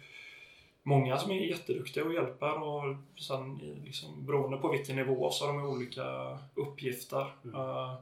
många 0.83 1.17
som 1.17 1.31
är 1.31 1.35
jätteduktiga 1.35 2.05
och 2.05 2.13
hjälper 2.13 2.63
och 2.63 2.95
sen 3.19 3.59
liksom, 3.85 4.25
beroende 4.25 4.57
på 4.57 4.71
vilken 4.71 4.95
nivå 4.95 5.31
så 5.31 5.45
har 5.45 5.53
de 5.53 5.65
olika 5.65 6.37
uppgifter. 6.55 7.25
Mm. 7.43 7.55
Uh, 7.55 7.93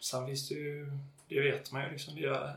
sen 0.00 0.26
finns 0.26 0.48
det 0.48 0.54
ju, 0.54 0.86
det 1.28 1.40
vet 1.40 1.72
man 1.72 1.84
ju 1.84 1.90
liksom, 1.90 2.14
det 2.14 2.24
är, 2.24 2.52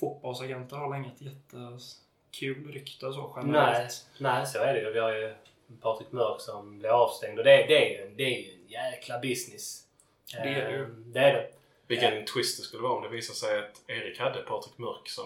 fotbollsagenter 0.00 0.76
har 0.76 0.90
länge 0.90 1.08
ett 1.08 1.22
jättekul 1.22 2.72
rykte 2.72 3.12
så 3.12 3.32
generellt. 3.36 4.06
Nej, 4.18 4.32
nej, 4.32 4.46
så 4.46 4.58
är 4.58 4.74
det 4.74 4.80
ju. 4.80 4.92
Vi 4.92 4.98
har 4.98 5.12
ju 5.12 5.34
Patrik 5.80 6.12
Mörk 6.12 6.40
som 6.40 6.78
blev 6.78 6.92
avstängd 6.92 7.38
och 7.38 7.44
det, 7.44 7.50
det, 7.50 7.94
är 7.94 8.00
ju, 8.00 8.14
det 8.14 8.22
är 8.22 8.38
ju 8.38 8.52
en 8.52 8.68
jäkla 8.68 9.18
business. 9.18 9.84
Det 10.32 10.38
är 10.38 10.44
det 10.44 10.70
ju. 10.70 10.82
Eh, 10.82 10.88
det 10.88 11.20
är 11.20 11.34
det. 11.34 11.50
Vilken 11.86 12.24
twist 12.24 12.58
det 12.58 12.64
skulle 12.64 12.82
vara 12.82 12.92
om 12.92 13.02
det 13.02 13.08
visar 13.08 13.34
sig 13.34 13.58
att 13.58 13.82
Erik 13.86 14.20
hade 14.20 14.42
Patrik 14.42 14.78
Mörk 14.78 15.08
som... 15.08 15.24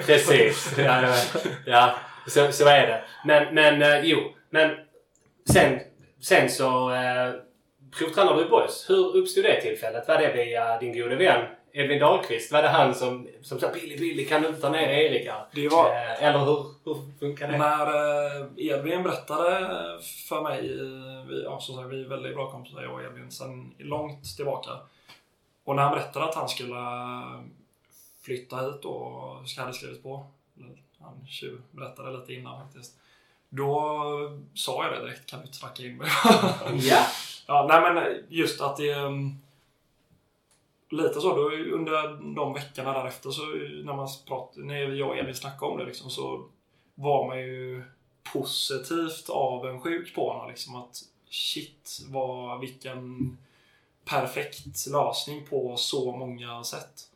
Precis. 0.06 0.74
Ja, 0.78 1.16
ja. 1.66 1.98
Så, 2.26 2.52
så 2.52 2.68
är 2.68 2.86
det. 2.86 3.04
Men, 3.24 3.54
men 3.54 3.82
eh, 3.82 4.00
jo. 4.04 4.18
Men 4.50 4.70
sen, 5.52 5.80
sen 6.20 6.48
så 6.48 6.94
eh, 6.94 7.32
provtränade 7.98 8.42
du 8.42 8.48
boys. 8.48 8.86
Hur 8.88 9.16
uppstod 9.16 9.44
det 9.44 9.60
tillfället? 9.60 10.08
Var 10.08 10.18
det 10.18 10.32
via 10.32 10.78
din 10.78 10.98
gode 10.98 11.16
vän 11.16 11.46
Edvin 11.72 11.98
Dahlqvist? 11.98 12.52
Var 12.52 12.62
det 12.62 12.68
han 12.68 12.94
som, 12.94 13.28
som 13.42 13.60
sa 13.60 13.72
Billy, 13.72 13.96
Billy 13.96 14.24
kan 14.24 14.42
du 14.42 14.48
inte 14.48 14.60
ta 14.60 14.70
ner 14.70 14.88
Erik 14.88 15.26
här? 15.26 15.46
Det 15.54 15.68
var... 15.68 15.90
Eh, 15.90 16.24
eller 16.24 16.38
hur, 16.38 16.64
hur 16.84 17.18
funkar 17.18 17.48
det? 17.48 17.58
När 17.58 17.86
eh, 17.86 18.46
Edvin 18.56 19.02
berättade 19.02 19.68
för 20.28 20.42
mig, 20.42 20.62
vi, 21.28 21.42
ja, 21.44 21.60
så 21.60 21.82
vi 21.82 22.04
är 22.04 22.08
väldigt 22.08 22.34
bra 22.34 22.50
kompisar 22.50 22.82
jag 22.82 22.94
och 22.94 23.02
Edvin 23.02 23.30
sen 23.30 23.74
långt 23.78 24.36
tillbaka. 24.36 24.70
Och 25.64 25.76
när 25.76 25.82
han 25.82 25.92
berättade 25.92 26.24
att 26.24 26.34
han 26.34 26.48
skulle 26.48 26.76
flytta 28.22 28.56
hit 28.56 28.84
och 28.84 29.36
hade 29.58 29.72
skrivit 29.72 30.02
på 30.02 30.26
han 31.04 31.26
berättade 31.70 32.18
lite 32.18 32.34
innan 32.34 32.60
faktiskt. 32.60 32.98
Då 33.48 34.38
sa 34.54 34.84
jag 34.84 34.92
det 34.92 35.06
direkt, 35.06 35.26
kan 35.26 35.38
du 35.38 35.46
inte 35.46 35.58
snacka 35.58 35.82
in 35.82 35.96
mig? 35.96 36.08
ja. 36.74 37.06
ja, 37.46 37.66
nej 37.68 37.94
men 37.94 38.24
just 38.28 38.60
att 38.60 38.76
det... 38.76 38.94
Um, 38.94 39.40
lite 40.90 41.20
så, 41.20 41.36
då, 41.36 41.50
under 41.50 42.34
de 42.34 42.52
veckorna 42.52 42.92
därefter 42.92 43.30
så 43.30 43.42
när 43.84 43.96
man 43.96 44.08
pratade, 44.26 44.66
när 44.66 44.76
jag 44.76 45.08
och 45.08 45.18
Emil 45.18 45.34
snackade 45.34 45.72
om 45.72 45.78
det 45.78 45.84
liksom, 45.84 46.10
så 46.10 46.44
var 46.94 47.26
man 47.26 47.38
ju 47.38 47.82
positivt 48.32 49.30
avundsjuk 49.30 50.14
på 50.14 50.32
honom. 50.32 50.48
Liksom, 50.48 50.76
att 50.76 51.02
shit, 51.30 52.00
vad, 52.08 52.60
vilken 52.60 53.36
perfekt 54.04 54.86
lösning 54.86 55.46
på 55.46 55.76
så 55.76 56.16
många 56.16 56.64
sätt. 56.64 57.10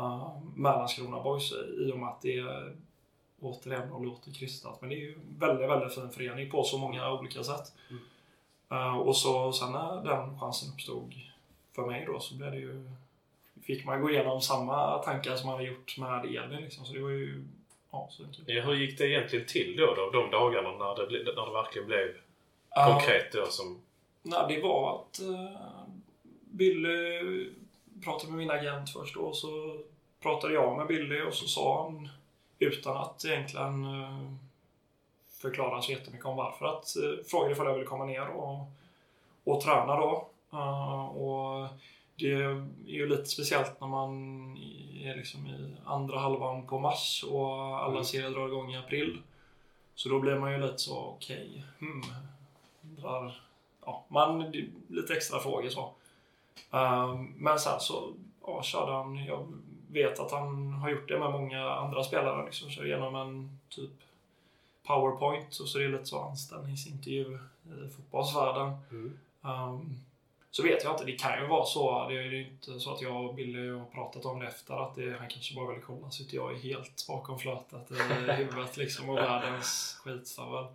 Uh, 0.00 0.38
med 0.54 0.72
Landskrona 0.72 1.22
Boys 1.22 1.52
i 1.86 1.92
och 1.92 1.98
med 1.98 2.08
att 2.08 2.22
det 2.22 2.44
återigen 3.40 3.92
och 3.92 4.04
låter 4.04 4.32
krystat. 4.32 4.80
Men 4.80 4.90
det 4.90 4.96
är 4.96 4.98
ju 4.98 5.12
en 5.12 5.38
väldigt, 5.38 5.70
väldigt 5.70 5.94
fin 5.94 6.10
förening 6.10 6.50
på 6.50 6.64
så 6.64 6.78
många 6.78 7.12
olika 7.12 7.44
sätt. 7.44 7.72
Mm. 7.90 8.02
Uh, 8.72 8.98
och 8.98 9.16
så 9.16 9.52
sen 9.52 9.72
när 9.72 10.04
den 10.04 10.40
chansen 10.40 10.72
uppstod 10.72 11.14
för 11.74 11.86
mig 11.86 12.04
då 12.06 12.20
så 12.20 12.34
blev 12.34 12.50
det 12.50 12.58
ju 12.58 12.90
fick 13.62 13.84
man 13.84 14.02
gå 14.02 14.10
igenom 14.10 14.40
samma 14.40 14.98
tankar 14.98 15.36
som 15.36 15.46
man 15.46 15.56
hade 15.56 15.68
gjort 15.68 15.98
med 15.98 16.24
Elin. 16.24 16.62
Liksom. 16.62 16.84
Så 16.84 16.92
det 16.92 17.00
var 17.00 17.10
ju 17.10 17.44
ja, 17.90 18.08
så 18.10 18.22
ja, 18.46 18.62
Hur 18.62 18.74
gick 18.74 18.98
det 18.98 19.08
egentligen 19.08 19.46
till 19.46 19.76
då, 19.76 19.94
då 19.94 20.10
de 20.10 20.30
dagarna 20.30 20.70
när 20.70 20.96
det, 20.96 21.24
när 21.24 21.46
det 21.46 21.52
verkligen 21.52 21.86
blev 21.86 22.08
uh, 22.08 22.86
konkret? 22.92 23.32
Då, 23.32 23.46
som... 23.46 23.80
Nej, 24.22 24.44
det 24.48 24.62
var 24.62 24.94
att 24.94 25.20
uh, 25.22 25.56
Billy 26.44 27.50
pratade 28.04 28.32
med 28.32 28.38
min 28.38 28.50
agent 28.50 28.90
först 28.90 29.14
då, 29.14 29.20
och 29.20 29.36
så 29.36 29.80
pratade 30.22 30.54
jag 30.54 30.76
med 30.76 30.86
Billy 30.86 31.22
och 31.22 31.34
så 31.34 31.48
sa 31.48 31.82
han 31.82 32.08
utan 32.58 32.96
att 32.96 33.24
egentligen 33.24 33.84
eh, 33.84 34.32
förklara 35.30 35.82
så 35.82 35.92
jättemycket 35.92 36.26
om 36.26 36.36
varför. 36.36 36.66
Att 36.66 36.96
eh, 36.96 37.24
frågade 37.26 37.52
ifall 37.52 37.66
jag 37.66 37.74
ville 37.74 37.86
komma 37.86 38.04
ner 38.04 38.28
och, 38.28 38.58
och 39.44 39.60
träna 39.60 39.96
då. 39.96 40.28
Uh, 40.52 41.04
och 41.04 41.68
det 42.16 42.32
är 42.32 42.68
ju 42.86 43.08
lite 43.08 43.24
speciellt 43.24 43.80
när 43.80 43.88
man 43.88 44.12
är 45.02 45.16
liksom 45.16 45.46
i 45.46 45.76
andra 45.84 46.18
halvan 46.18 46.66
på 46.66 46.78
mars 46.78 47.24
och 47.30 47.54
alla 47.78 47.92
mm. 47.92 48.04
serier 48.04 48.30
drar 48.30 48.48
igång 48.48 48.72
i 48.72 48.76
april. 48.76 49.22
Så 49.94 50.08
då 50.08 50.20
blir 50.20 50.38
man 50.38 50.52
ju 50.52 50.58
lite 50.58 50.78
så, 50.78 50.98
okej, 50.98 51.48
okay, 51.48 51.88
hmm, 51.88 52.02
undrar, 52.82 53.42
ja, 53.84 54.04
man, 54.08 54.52
lite 54.88 55.14
extra 55.14 55.40
frågor 55.40 55.68
så. 55.68 55.92
Men 57.36 57.58
sen 57.58 57.80
så 57.80 58.12
ja, 58.46 58.62
körde 58.62 58.92
han, 58.92 59.24
jag 59.24 59.46
vet 59.88 60.20
att 60.20 60.30
han 60.30 60.72
har 60.72 60.90
gjort 60.90 61.08
det 61.08 61.18
med 61.18 61.30
många 61.30 61.70
andra 61.70 62.04
spelare. 62.04 62.44
Liksom, 62.46 62.70
kör 62.70 62.86
igenom 62.86 63.14
en 63.14 63.58
typ 63.68 63.90
powerpoint 64.86 65.58
och 65.60 65.68
så 65.68 65.78
är 65.78 65.82
det 65.82 65.88
lite 65.88 66.06
så 66.06 66.20
anställningsintervju 66.20 67.38
i 67.64 67.88
fotbollsvärlden. 67.96 68.76
Mm. 68.90 69.18
Um, 69.42 70.00
så 70.50 70.62
vet 70.62 70.84
jag 70.84 70.92
inte, 70.92 71.04
det 71.04 71.12
kan 71.12 71.42
ju 71.42 71.46
vara 71.46 71.64
så. 71.64 72.08
Det 72.08 72.14
är 72.14 72.22
ju 72.22 72.48
inte 72.48 72.80
så 72.80 72.94
att 72.94 73.02
jag 73.02 73.24
och 73.24 73.34
Billy 73.34 73.70
har 73.70 73.84
pratat 73.84 74.24
om 74.24 74.40
det 74.40 74.46
efter. 74.46 74.84
Att 74.84 74.94
det, 74.94 75.16
han 75.18 75.28
kanske 75.28 75.54
bara 75.54 75.72
vill 75.72 75.82
kolla 75.82 76.10
så 76.10 76.22
att 76.22 76.32
jag 76.32 76.52
är 76.52 76.56
helt 76.56 77.06
bakom 77.08 77.38
flötet 77.38 77.90
i 77.90 77.94
huvudet 78.32 78.76
liksom 78.76 79.10
och 79.10 79.16
världens 79.16 80.00
skitstövel. 80.04 80.66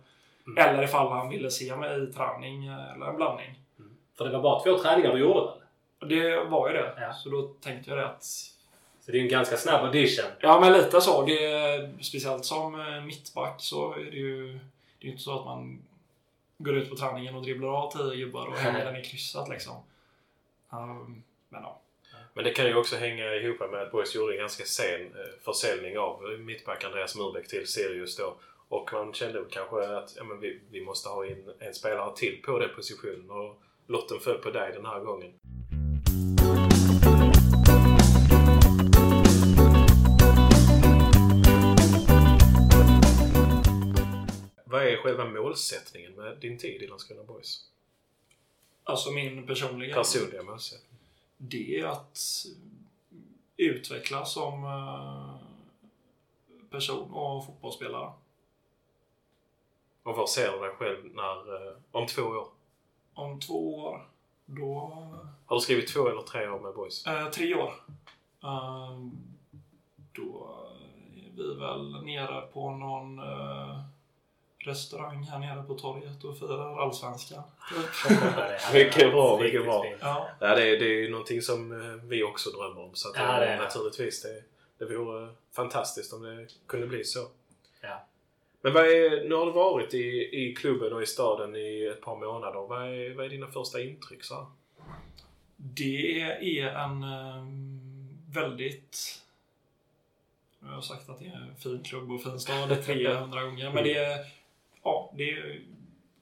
Mm. 0.46 0.68
Eller 0.68 0.82
ifall 0.82 1.12
han 1.12 1.28
ville 1.28 1.50
se 1.50 1.76
mig 1.76 2.02
i 2.02 2.12
träning 2.12 2.66
eller 2.66 3.06
en 3.06 3.16
blandning. 3.16 3.60
Mm. 3.78 3.96
För 4.14 4.24
det 4.24 4.30
var 4.30 4.42
bara 4.42 4.62
två 4.62 4.78
träningar 4.78 5.12
du 5.12 5.18
gjorde 5.18 5.40
väl? 5.40 6.08
Det 6.08 6.44
var 6.44 6.68
ju 6.68 6.74
det. 6.74 6.94
Ja. 7.00 7.12
Så 7.12 7.28
då 7.28 7.42
tänkte 7.42 7.90
jag 7.90 7.98
det 7.98 8.08
att 8.08 8.53
så 9.04 9.12
det 9.12 9.18
är 9.18 9.22
en 9.22 9.28
ganska 9.28 9.56
snabb 9.56 9.84
audition. 9.84 10.30
Ja, 10.40 10.60
men 10.60 10.72
lite 10.72 11.00
så. 11.00 11.22
Det 11.26 11.44
är, 11.44 11.92
speciellt 12.00 12.44
som 12.44 12.80
eh, 12.80 13.04
mittback 13.04 13.54
så 13.58 13.94
är 13.94 14.04
det 14.04 14.16
ju 14.16 14.58
det 14.98 15.06
är 15.06 15.10
inte 15.10 15.22
så 15.22 15.38
att 15.38 15.44
man 15.44 15.82
går 16.58 16.76
ut 16.76 16.90
på 16.90 16.96
träningen 16.96 17.34
och 17.34 17.42
dribblar 17.42 17.68
av 17.68 17.92
tio 17.92 18.16
gubbar 18.16 18.46
och 18.46 18.56
hänger 18.56 18.84
den 18.84 18.96
i 18.96 19.04
krysset 19.04 19.48
liksom. 19.48 19.76
Um, 20.70 21.22
men 21.48 21.62
ja. 21.62 21.80
Men 22.34 22.44
det 22.44 22.50
kan 22.50 22.66
ju 22.66 22.74
också 22.74 22.96
hänga 22.96 23.34
ihop 23.34 23.70
med 23.70 23.82
att 23.82 23.92
Boys 23.92 24.14
gjorde 24.14 24.32
en 24.32 24.38
ganska 24.38 24.64
sen 24.64 25.00
eh, 25.00 25.40
försäljning 25.44 25.98
av 25.98 26.22
mittback 26.38 26.84
Andreas 26.84 27.16
Murbeck 27.16 27.48
till 27.48 27.66
Sirius 27.66 28.16
då. 28.16 28.36
Och 28.68 28.92
man 28.92 29.12
kände 29.12 29.44
kanske 29.50 29.96
att 29.96 30.14
ja, 30.16 30.24
men 30.24 30.40
vi, 30.40 30.60
vi 30.70 30.84
måste 30.84 31.08
ha 31.08 31.26
in 31.26 31.52
en 31.58 31.74
spelare 31.74 32.16
till 32.16 32.42
på 32.42 32.58
den 32.58 32.74
positionen. 32.74 33.30
Och 33.30 33.62
lotten 33.86 34.20
föll 34.20 34.38
på 34.38 34.50
dig 34.50 34.72
den 34.72 34.86
här 34.86 35.00
gången. 35.00 35.32
Själva 45.04 45.24
målsättningen 45.24 46.12
med 46.12 46.38
din 46.38 46.58
tid 46.58 46.82
i 46.82 46.86
Landskrona 46.86 47.22
Boys? 47.22 47.70
Alltså 48.84 49.10
min 49.10 49.46
personliga... 49.46 49.94
Personliga 49.94 50.42
målsättning? 50.42 50.98
Det 51.36 51.80
är 51.80 51.86
att 51.86 52.46
utvecklas 53.56 54.32
som 54.32 54.64
eh, 54.64 55.36
person 56.70 57.10
och 57.10 57.46
fotbollsspelare. 57.46 58.12
Och 60.02 60.16
var 60.16 60.26
ser 60.26 60.52
du 60.52 60.58
dig 60.58 60.70
själv 60.70 61.14
när, 61.14 61.66
eh, 61.68 61.76
om 61.90 62.06
två 62.06 62.22
år? 62.22 62.48
Om 63.14 63.40
två 63.40 63.78
år, 63.78 64.06
då... 64.46 64.90
Har 65.46 65.56
du 65.56 65.60
skrivit 65.60 65.88
två 65.88 66.08
eller 66.08 66.22
tre 66.22 66.48
år 66.48 66.60
med 66.60 66.74
Boys? 66.74 67.06
Eh, 67.06 67.30
tre 67.30 67.54
år. 67.54 67.74
Eh, 68.42 68.98
då 70.12 70.56
är 71.16 71.36
vi 71.36 71.54
väl 71.54 72.04
nere 72.04 72.40
på 72.40 72.70
någon 72.70 73.18
eh, 73.18 73.93
restaurang 74.66 75.22
här 75.22 75.38
nere 75.38 75.62
på 75.62 75.74
torget 75.74 76.24
och 76.24 76.38
firar 76.38 76.82
allsvenskan. 76.82 77.42
mycket 78.72 79.12
bra, 79.12 79.38
mycket 79.40 79.64
bra. 79.64 79.86
Ja. 80.00 80.28
Ja, 80.40 80.54
det, 80.54 80.62
är, 80.62 80.78
det 80.78 80.84
är 80.84 81.00
ju 81.00 81.10
någonting 81.10 81.42
som 81.42 81.72
eh, 81.72 81.94
vi 82.04 82.22
också 82.22 82.50
drömmer 82.50 82.80
om. 82.82 82.94
Så 82.94 83.08
att 83.08 83.16
Ja, 83.16 83.40
det 83.40 83.46
är 83.46 83.56
det. 83.56 83.62
naturligtvis, 83.62 84.22
det, 84.22 84.42
det 84.78 84.96
vore 84.96 85.28
fantastiskt 85.56 86.12
om 86.12 86.22
det 86.22 86.46
kunde 86.66 86.86
bli 86.86 87.04
så. 87.04 87.28
Ja. 87.80 88.06
Men 88.60 88.72
vad 88.72 88.84
är, 88.86 89.28
nu 89.28 89.34
har 89.34 89.46
du 89.46 89.52
varit 89.52 89.94
i, 89.94 90.30
i 90.32 90.54
klubben 90.54 90.92
och 90.92 91.02
i 91.02 91.06
staden 91.06 91.56
i 91.56 91.90
ett 91.92 92.00
par 92.00 92.16
månader. 92.16 92.60
Vad 92.60 92.82
är, 92.82 93.14
vad 93.14 93.24
är 93.26 93.30
dina 93.30 93.46
första 93.46 93.80
intryck? 93.82 94.24
Så? 94.24 94.46
Det 95.56 96.20
är 96.60 96.68
en 96.68 97.02
eh, 97.02 97.44
väldigt... 98.42 99.20
Jag 100.60 100.68
har 100.68 100.80
sagt 100.80 101.08
att 101.08 101.18
det 101.18 101.24
är 101.26 101.48
en 101.50 101.56
fin 101.56 101.82
klubb 101.82 102.10
och 102.10 102.22
fin 102.22 102.40
stad 102.40 102.68
det 102.68 102.74
är 102.74 102.82
300 102.82 103.42
gånger. 103.42 103.70
Men 103.70 103.84
det 103.84 103.94
är... 103.96 104.26
Ja, 104.84 105.12
det 105.14 105.30
är... 105.30 105.62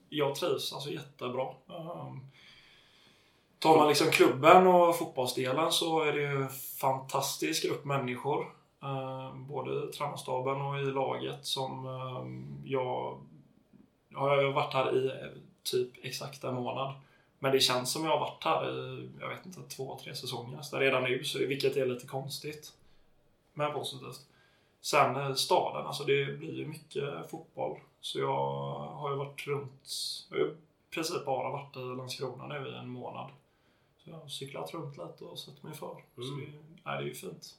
Jag 0.08 0.34
trivs 0.34 0.72
alltså 0.72 0.90
jättebra. 0.90 1.48
Um, 1.66 2.26
tar 3.58 3.76
man 3.76 3.88
liksom 3.88 4.10
klubben 4.10 4.66
och 4.66 4.98
fotbollsdelen 4.98 5.72
så 5.72 6.00
är 6.00 6.12
det 6.12 6.20
ju 6.20 6.42
en 6.42 6.48
fantastisk 6.80 7.64
grupp 7.64 7.84
människor. 7.84 8.46
Um, 8.80 9.46
både 9.46 9.88
i 9.88 9.92
tränarstaben 9.92 10.60
och 10.60 10.78
i 10.78 10.82
laget 10.82 11.46
som 11.46 11.86
um, 11.86 12.62
jag... 12.64 13.20
Jag 14.08 14.18
har 14.18 14.52
varit 14.52 14.74
här 14.74 14.96
i 14.96 15.06
eh, 15.06 15.38
typ 15.62 15.90
exakt 16.02 16.44
en 16.44 16.54
månad. 16.54 16.94
Men 17.38 17.52
det 17.52 17.60
känns 17.60 17.92
som 17.92 18.04
jag 18.04 18.10
har 18.10 18.20
varit 18.20 18.44
här 18.44 18.70
i, 18.70 19.08
jag 19.20 19.28
vet 19.28 19.46
inte, 19.46 19.60
två, 19.76 19.98
tre 20.02 20.14
säsonger 20.14 20.62
så 20.62 20.78
redan 20.78 21.02
nu, 21.02 21.24
så, 21.24 21.38
vilket 21.38 21.76
är 21.76 21.86
lite 21.86 22.06
konstigt. 22.06 22.72
Men 23.54 23.72
positivt. 23.72 24.20
Sen 24.80 25.16
eh, 25.16 25.34
staden, 25.34 25.86
alltså 25.86 26.04
det 26.04 26.38
blir 26.38 26.54
ju 26.54 26.66
mycket 26.66 27.30
fotboll. 27.30 27.76
Så 28.02 28.18
jag 28.18 28.36
har 28.78 29.10
ju 29.10 29.16
varit 29.16 29.46
runt, 29.46 29.88
jag 30.30 30.38
har 30.38 30.46
i 30.46 30.54
princip 30.90 31.24
bara 31.24 31.50
varit 31.50 31.76
i 31.76 31.80
Landskrona 31.80 32.46
nu 32.46 32.68
i 32.68 32.74
en 32.74 32.88
månad. 32.88 33.30
Så 34.04 34.10
jag 34.10 34.16
har 34.16 34.28
cyklat 34.28 34.74
runt 34.74 34.96
lite 34.96 35.24
och 35.24 35.38
sett 35.38 35.62
mig 35.62 35.72
för. 35.74 35.96
Så 36.16 36.22
Mm. 36.22 36.40
det, 36.40 36.52
nej, 36.84 36.96
det 36.98 37.02
är 37.04 37.08
ju 37.08 37.14
fint. 37.14 37.54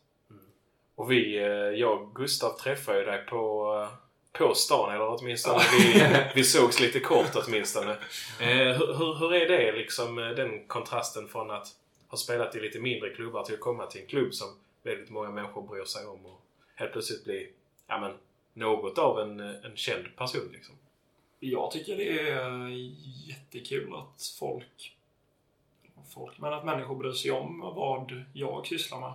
Och 0.95 1.11
vi, 1.11 1.37
eh, 1.37 1.45
jag 1.79 2.01
och 2.01 2.15
Gustav 2.15 2.49
träffade 2.57 2.99
ju 2.99 3.05
dig 3.05 3.25
på, 3.25 3.73
eh, 3.81 3.97
på 4.39 4.53
stan, 4.55 4.93
eller 4.93 5.07
åtminstone 5.07 5.59
vi, 5.79 6.03
vi 6.35 6.43
sågs 6.43 6.79
lite 6.79 6.99
kort 6.99 7.35
åtminstone. 7.47 7.91
Eh, 8.39 8.47
hur, 8.77 8.93
hur, 8.97 9.15
hur 9.19 9.33
är 9.33 9.47
det 9.47 9.71
liksom, 9.71 10.19
eh, 10.19 10.29
den 10.29 10.67
kontrasten 10.67 11.27
från 11.27 11.51
att 11.51 11.67
ha 12.07 12.17
spelat 12.17 12.55
i 12.55 12.59
lite 12.59 12.79
mindre 12.79 13.09
klubbar 13.09 13.43
till 13.43 13.53
att 13.53 13.59
komma 13.59 13.85
till 13.85 14.01
en 14.01 14.07
klubb 14.07 14.33
som 14.33 14.47
väldigt 14.83 15.09
många 15.09 15.29
människor 15.29 15.61
bryr 15.67 15.85
sig 15.85 16.05
om 16.05 16.25
och 16.25 16.41
helt 16.75 16.91
plötsligt 16.91 17.23
bli, 17.23 17.51
ja 17.87 17.99
men, 17.99 18.11
något 18.53 18.97
av 18.97 19.19
en, 19.19 19.39
en 19.39 19.75
känd 19.75 20.15
person 20.17 20.49
liksom. 20.51 20.75
Jag 21.39 21.71
tycker 21.71 21.97
det 21.97 22.29
är 22.29 22.69
jättekul 23.27 23.95
att 23.95 24.35
folk, 24.39 24.95
folk, 26.13 26.39
men 26.39 26.53
att 26.53 26.65
människor 26.65 26.95
bryr 26.95 27.11
sig 27.11 27.31
om 27.31 27.59
vad 27.59 28.23
jag 28.33 28.67
sysslar 28.67 28.99
med. 28.99 29.13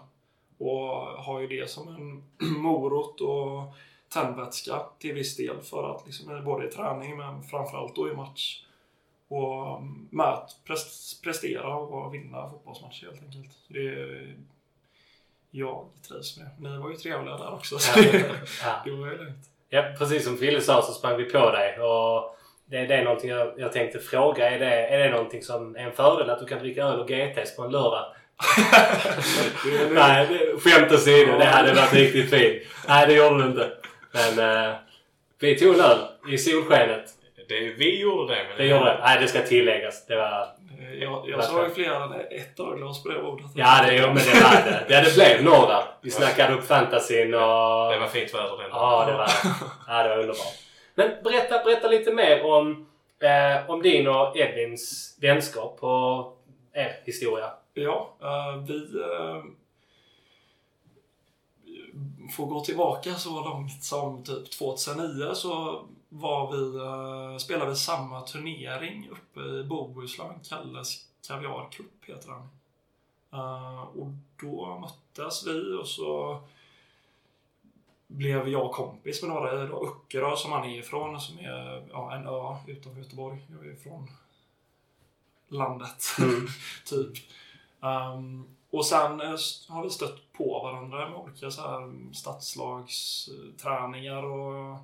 Och 0.58 0.88
har 1.22 1.40
ju 1.40 1.46
det 1.46 1.70
som 1.70 1.88
en 1.88 2.22
morot 2.62 3.20
och 3.20 3.74
tändvätska 4.08 4.82
till 4.98 5.14
viss 5.14 5.36
del 5.36 5.60
för 5.60 5.94
att 5.94 6.06
liksom, 6.06 6.36
eh, 6.36 6.44
både 6.44 6.68
i 6.68 6.70
träning 6.70 7.16
men 7.16 7.42
framförallt 7.42 7.96
då 7.96 8.08
i 8.08 8.14
match. 8.14 8.64
Och 9.28 9.78
mm, 9.78 10.08
med 10.10 10.26
att 10.26 10.56
prestera 11.22 11.76
och 11.76 12.14
vinna 12.14 12.50
fotbollsmatcher 12.50 13.06
helt 13.06 13.22
enkelt. 13.22 13.58
Det 13.68 13.88
är, 13.88 14.36
jag 15.50 15.84
trivs 16.08 16.38
med. 16.38 16.48
Ni 16.72 16.78
var 16.78 16.90
ju 16.90 16.96
trevliga 16.96 17.36
där 17.36 17.52
också. 17.54 17.78
Så 17.78 18.00
Ja. 18.00 18.04
det, 18.12 18.18
Ja. 18.64 18.82
det 18.84 18.90
var 18.90 19.06
ju 19.06 19.18
lugnt. 19.18 19.44
Ja, 19.68 19.84
precis 19.98 20.24
som 20.24 20.38
Fille 20.38 20.60
sa 20.60 20.82
så 20.82 20.92
sprang 20.92 21.16
vi 21.16 21.24
på 21.24 21.50
dig. 21.50 21.78
Och 21.80 22.36
det, 22.66 22.86
det 22.86 22.94
är 22.94 23.04
någonting 23.04 23.30
jag, 23.30 23.52
jag 23.56 23.72
tänkte 23.72 23.98
fråga. 23.98 24.50
Är 24.50 24.58
det, 24.58 24.86
är 24.86 24.98
det 24.98 25.10
någonting 25.10 25.42
som 25.42 25.76
är 25.76 25.80
en 25.80 25.92
fördel 25.92 26.30
att 26.30 26.38
du 26.38 26.46
kan 26.46 26.58
dricka 26.58 26.82
öl 26.84 27.00
och 27.00 27.08
GTs 27.08 27.56
på 27.56 27.62
en 27.62 27.70
lördag? 27.72 28.04
Nej, 29.90 30.26
det- 30.28 30.60
skämt 30.60 30.92
åsido. 30.92 31.38
Det 31.38 31.44
hade 31.44 31.74
varit 31.74 31.94
riktigt 31.94 32.30
fint. 32.30 32.62
Nej, 32.88 33.06
det 33.06 33.14
gjorde 33.14 33.42
du 33.42 33.48
inte. 33.48 33.70
Men 34.12 34.66
eh, 34.68 34.74
vi 35.40 35.58
tog 35.58 35.74
en 35.74 35.80
öl 35.80 35.98
i 36.30 36.38
solskenet. 36.38 37.04
Det, 37.48 37.60
vi 37.60 38.00
gjorde 38.00 38.34
det. 38.34 38.44
Men 38.48 38.56
Det 38.56 38.64
gjorde 38.66 38.84
det. 38.84 38.98
Nej, 39.04 39.18
det 39.20 39.28
ska 39.28 39.40
tilläggas. 39.42 40.06
Det 40.06 40.16
var... 40.16 40.46
Jag, 40.78 41.28
jag 41.28 41.68
ju 41.68 41.74
fler 41.74 41.90
än 41.90 42.12
ett 42.12 42.60
ölglas 42.60 43.02
på 43.02 43.08
det 43.08 43.22
bordet. 43.22 43.46
Ja, 43.54 43.82
det, 43.86 43.96
jo, 43.96 44.06
men 44.06 44.16
det 44.16 44.40
var 44.42 44.50
det. 44.50 44.86
Ja, 44.88 45.00
det 45.00 45.14
blev 45.14 45.44
några. 45.44 45.82
Vi 46.00 46.10
snackade 46.10 46.54
upp 46.54 46.64
fantasin 46.64 47.34
och... 47.34 47.90
Det 47.90 47.98
var 47.98 48.08
fint 48.08 48.34
väder 48.34 48.58
den 48.58 48.70
Ja, 48.70 49.06
det 49.06 49.12
var, 49.12 49.28
ja, 49.88 50.02
det 50.02 50.08
var 50.08 50.16
underbart. 50.18 50.54
Men 50.94 51.10
berätta, 51.24 51.64
berätta 51.64 51.88
lite 51.88 52.12
mer 52.12 52.44
om, 52.44 52.86
eh, 53.20 53.70
om 53.70 53.82
din 53.82 54.08
och 54.08 54.36
Edvins 54.36 55.16
vänskap 55.20 55.78
och 55.80 56.42
er 56.72 57.00
historia. 57.04 57.50
Ja, 57.74 58.16
eh, 58.22 58.56
vi 58.66 59.00
eh, 59.00 59.42
får 62.36 62.46
gå 62.46 62.60
tillbaka 62.60 63.14
så 63.14 63.44
långt 63.44 63.84
som 63.84 64.24
typ 64.24 64.50
2009 64.50 65.34
så 65.34 65.82
var 66.08 66.52
vi, 66.52 66.78
eh, 66.78 67.36
spelade 67.38 67.70
vi 67.70 67.76
samma 67.76 68.20
turnering 68.20 69.08
uppe 69.10 69.40
i 69.40 69.64
Bohuslän, 69.64 70.40
Kalles 70.48 71.06
Kaviar 71.26 71.68
Cup 71.70 72.04
heter 72.04 72.28
den. 72.28 72.48
Eh, 73.32 73.82
och 73.82 74.08
då 74.40 74.78
möttes 74.78 75.46
vi 75.46 75.74
och 75.74 75.88
så 75.88 76.40
blev 78.06 78.48
jag 78.48 78.72
kompis 78.72 79.22
med 79.22 79.30
några 79.30 79.64
i 79.64 79.66
Öckerö 79.66 80.36
som 80.36 80.52
han 80.52 80.64
är 80.64 80.78
ifrån, 80.78 81.20
som 81.20 81.38
är 81.38 81.88
ja, 81.90 82.14
en 82.14 82.26
ö 82.26 82.56
utanför 82.66 83.00
Göteborg. 83.00 83.46
Jag 83.50 83.66
är 83.66 83.76
från 83.76 84.10
landet, 85.48 86.04
typ. 86.86 87.12
Um, 87.80 88.56
och 88.70 88.86
sen 88.86 89.20
eh, 89.20 89.36
har 89.68 89.82
vi 89.82 89.90
stött 89.90 90.32
på 90.32 90.60
varandra 90.62 91.08
med 91.08 91.18
olika 91.18 91.50
så 91.50 91.60
här 91.60 91.92
stadslagsträningar 92.14 94.22
och, 94.22 94.78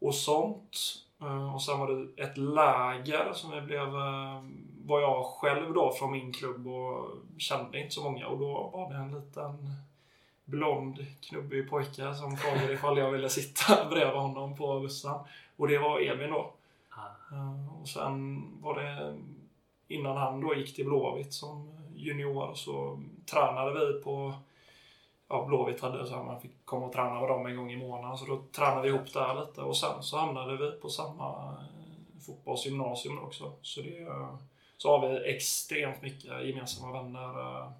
och 0.00 0.14
sånt. 0.14 0.76
Eh, 1.20 1.54
och 1.54 1.62
sen 1.62 1.78
var 1.78 1.88
det 1.88 2.22
ett 2.22 2.36
läger 2.36 3.32
som 3.32 3.50
vi 3.50 3.60
blev, 3.60 3.82
eh, 3.86 4.42
var 4.86 5.00
jag 5.00 5.24
själv 5.24 5.72
då 5.74 5.92
från 5.92 6.12
min 6.12 6.32
klubb 6.32 6.66
och 6.66 7.10
kände 7.38 7.80
inte 7.80 7.94
så 7.94 8.02
många 8.04 8.26
och 8.26 8.38
då 8.38 8.70
var 8.72 8.90
det 8.92 8.96
en 8.96 9.14
liten 9.20 9.74
blond 10.44 11.06
knubbig 11.20 11.70
pojke 11.70 12.14
som 12.14 12.36
frågade 12.36 12.72
ifall 12.72 12.98
jag 12.98 13.10
ville 13.10 13.28
sitta 13.28 13.84
bredvid 13.90 14.16
honom 14.20 14.56
på 14.56 14.80
bussen. 14.80 15.14
Och 15.56 15.68
det 15.68 15.78
var 15.78 16.00
Edvin 16.00 16.30
då. 16.30 16.50
Ah. 16.90 17.34
Eh, 17.36 17.80
Och 17.82 17.88
sen 17.88 18.44
var 18.62 18.74
det 18.82 19.18
innan 19.88 20.16
han 20.16 20.40
då 20.40 20.54
gick 20.54 20.74
till 20.74 20.84
Blåvitt 20.84 21.32
som 21.32 21.72
junior 21.96 22.54
så 22.54 23.02
tränade 23.30 23.86
vi 23.86 24.00
på 24.02 24.34
Ja, 25.32 25.44
Blåvitt 25.44 25.80
hade 25.80 26.06
så 26.06 26.14
här, 26.14 26.22
man 26.22 26.40
fick 26.40 26.64
komma 26.64 26.86
och 26.86 26.92
träna 26.92 27.20
med 27.20 27.28
dem 27.28 27.46
en 27.46 27.56
gång 27.56 27.72
i 27.72 27.76
månaden 27.76 28.18
så 28.18 28.26
då 28.26 28.42
tränade 28.52 28.82
vi 28.82 28.88
ihop 28.88 29.12
där 29.12 29.40
lite 29.40 29.60
och 29.60 29.76
sen 29.76 30.02
så 30.02 30.16
hamnade 30.16 30.56
vi 30.56 30.80
på 30.80 30.88
samma 30.88 31.52
eh, 31.52 32.20
fotbollsgymnasium 32.26 33.18
också. 33.18 33.52
Så 33.62 33.80
det 33.80 33.98
eh, 33.98 34.36
så 34.76 34.90
har 34.90 35.08
vi 35.08 35.34
extremt 35.34 36.02
mycket 36.02 36.46
gemensamma 36.46 37.02
vänner. 37.02 37.40
Eh, 37.40 37.70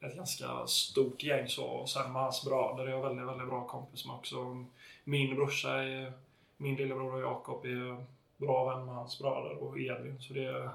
ett 0.00 0.16
ganska 0.16 0.66
stort 0.66 1.22
gäng 1.22 1.48
så. 1.48 1.64
Och 1.64 1.88
sen 1.88 2.12
med 2.12 2.22
hans 2.22 2.44
bröder 2.44 2.86
är 2.86 2.90
jag 2.90 3.02
väldigt, 3.02 3.26
väldigt 3.26 3.48
bra 3.48 3.66
kompis 3.66 4.06
med 4.06 4.16
också. 4.16 4.64
Min 5.04 5.36
brorsa 5.36 5.82
är, 5.82 6.12
min 6.56 6.76
lillebror 6.76 7.14
och 7.14 7.20
Jakob 7.20 7.64
är 7.64 8.04
bra 8.36 8.64
vän 8.64 8.86
med 8.86 8.94
hans 8.94 9.18
bröder 9.18 9.62
och 9.62 9.80
Edvin. 9.80 10.20
Så 10.20 10.32
det 10.34 10.44
är, 10.44 10.70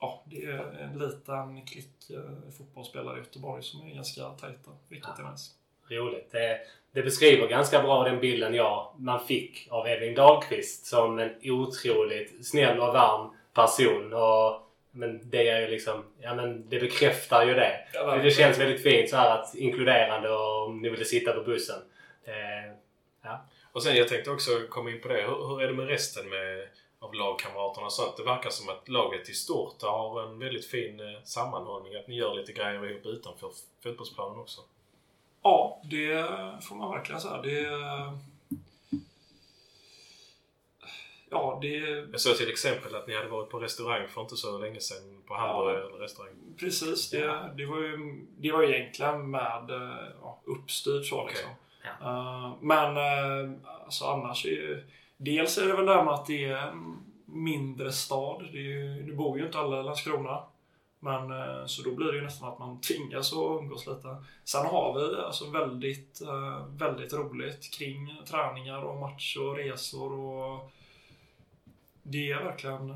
ja, 0.00 0.24
det 0.26 0.44
är 0.44 0.78
en 0.80 0.98
liten 0.98 1.66
klick 1.66 2.10
eh, 2.10 2.52
fotbollsspelare 2.58 3.16
i 3.16 3.18
Göteborg 3.18 3.62
som 3.62 3.86
är 3.86 3.94
ganska 3.94 4.22
tajta, 4.28 4.70
vilket 4.88 5.18
är 5.18 5.30
nice. 5.30 5.52
roligt. 5.90 6.32
Det, 6.32 6.60
det 6.92 7.02
beskriver 7.02 7.48
ganska 7.48 7.82
bra 7.82 8.04
den 8.04 8.20
bilden 8.20 8.54
jag, 8.54 8.94
man 8.98 9.26
fick 9.26 9.68
av 9.70 9.88
Edvin 9.88 10.14
Dahlqvist 10.14 10.86
som 10.86 11.18
en 11.18 11.30
otroligt 11.44 12.46
snäll 12.46 12.80
och 12.80 12.94
varm 12.94 13.30
person. 13.54 14.12
Och, 14.12 14.62
men 14.90 15.30
det 15.30 15.48
är 15.48 15.60
ju 15.60 15.68
liksom, 15.68 16.04
ja 16.20 16.34
men 16.34 16.68
det 16.68 16.80
bekräftar 16.80 17.46
ju 17.46 17.54
det. 17.54 17.86
Ja, 17.92 18.16
det 18.16 18.30
känns 18.30 18.58
väldigt 18.58 18.82
fint 18.82 19.10
så 19.10 19.16
här 19.16 19.38
att 19.38 19.54
inkluderande 19.54 20.30
och 20.30 20.66
om 20.66 20.82
ni 20.82 20.88
ville 20.88 21.04
sitta 21.04 21.32
på 21.32 21.42
bussen. 21.42 21.82
Eh, 22.24 22.74
ja. 23.22 23.44
Och 23.72 23.82
sen 23.82 23.96
jag 23.96 24.08
tänkte 24.08 24.30
också 24.30 24.50
komma 24.68 24.90
in 24.90 25.00
på 25.00 25.08
det. 25.08 25.22
Hur, 25.22 25.48
hur 25.48 25.62
är 25.62 25.66
det 25.66 25.74
med 25.74 25.86
resten 25.86 26.28
med, 26.28 26.68
av 27.00 27.14
lagkamraterna 27.14 27.86
och 27.86 27.92
sånt? 27.92 28.16
Det 28.16 28.22
verkar 28.22 28.50
som 28.50 28.68
att 28.68 28.88
laget 28.88 29.28
i 29.28 29.32
stort 29.32 29.82
har 29.82 30.22
en 30.22 30.38
väldigt 30.38 30.66
fin 30.66 31.00
eh, 31.00 31.22
sammanhållning. 31.24 31.94
Att 31.94 32.08
ni 32.08 32.16
gör 32.16 32.34
lite 32.34 32.52
grejer 32.52 32.90
ihop 32.90 33.06
utanför 33.06 33.50
fotbollsplanen 33.82 34.38
också. 34.38 34.60
Ja, 35.42 35.82
det 35.84 36.24
får 36.62 36.74
man 36.76 36.90
verkligen 36.90 37.20
säga. 37.20 37.42
Det, 37.42 37.60
ja, 41.30 41.58
det... 41.62 41.76
Jag 42.12 42.20
såg 42.20 42.36
till 42.36 42.50
exempel 42.50 42.94
att 42.94 43.06
ni 43.06 43.16
hade 43.16 43.28
varit 43.28 43.50
på 43.50 43.58
restaurang 43.58 44.08
för 44.08 44.20
inte 44.20 44.36
så 44.36 44.58
länge 44.58 44.80
sedan. 44.80 45.22
På 45.26 45.34
Hamburger 45.34 46.08
ja. 46.18 46.24
Precis. 46.58 47.10
Det, 47.10 47.52
det, 47.56 47.66
var 47.66 47.78
ju, 47.78 48.24
det 48.38 48.52
var 48.52 48.62
ju 48.62 48.74
egentligen 48.74 49.30
med 49.30 49.70
ja, 50.22 50.40
uppstyrt 50.44 51.06
så 51.06 51.22
okay. 51.22 51.28
liksom. 51.28 51.50
Ja. 52.00 52.08
Uh, 52.08 52.56
men 52.60 52.96
alltså 53.84 54.04
annars 54.04 54.44
är 54.44 54.50
ju... 54.50 54.84
Dels 55.20 55.58
är 55.58 55.66
det 55.66 55.76
väl 55.76 55.86
det 55.86 55.94
här 55.94 56.04
med 56.04 56.14
att 56.14 56.26
det 56.26 56.44
är 56.44 56.68
en 56.68 56.96
mindre 57.26 57.92
stad. 57.92 58.48
Det, 58.52 58.72
är 58.72 59.02
det 59.02 59.12
bor 59.12 59.38
ju 59.38 59.46
inte 59.46 59.58
alla 59.58 59.80
i 59.80 59.82
Landskrona. 59.82 60.42
Men, 61.00 61.30
uh, 61.30 61.66
så 61.66 61.82
då 61.82 61.94
blir 61.94 62.06
det 62.06 62.18
ju 62.18 62.24
nästan 62.24 62.48
att 62.48 62.58
man 62.58 62.80
tvingas 62.80 63.32
att 63.32 63.60
umgås 63.60 63.86
lite. 63.86 64.24
Sen 64.44 64.66
har 64.66 64.98
vi 64.98 65.16
alltså 65.16 65.50
väldigt, 65.50 66.20
väldigt 66.68 67.12
roligt 67.12 67.74
kring 67.78 68.22
träningar 68.26 68.82
och 68.82 69.00
matcher 69.00 69.48
och 69.48 69.56
resor 69.56 70.12
och 70.12 70.70
det 72.02 72.30
är 72.30 72.44
verkligen 72.44 72.90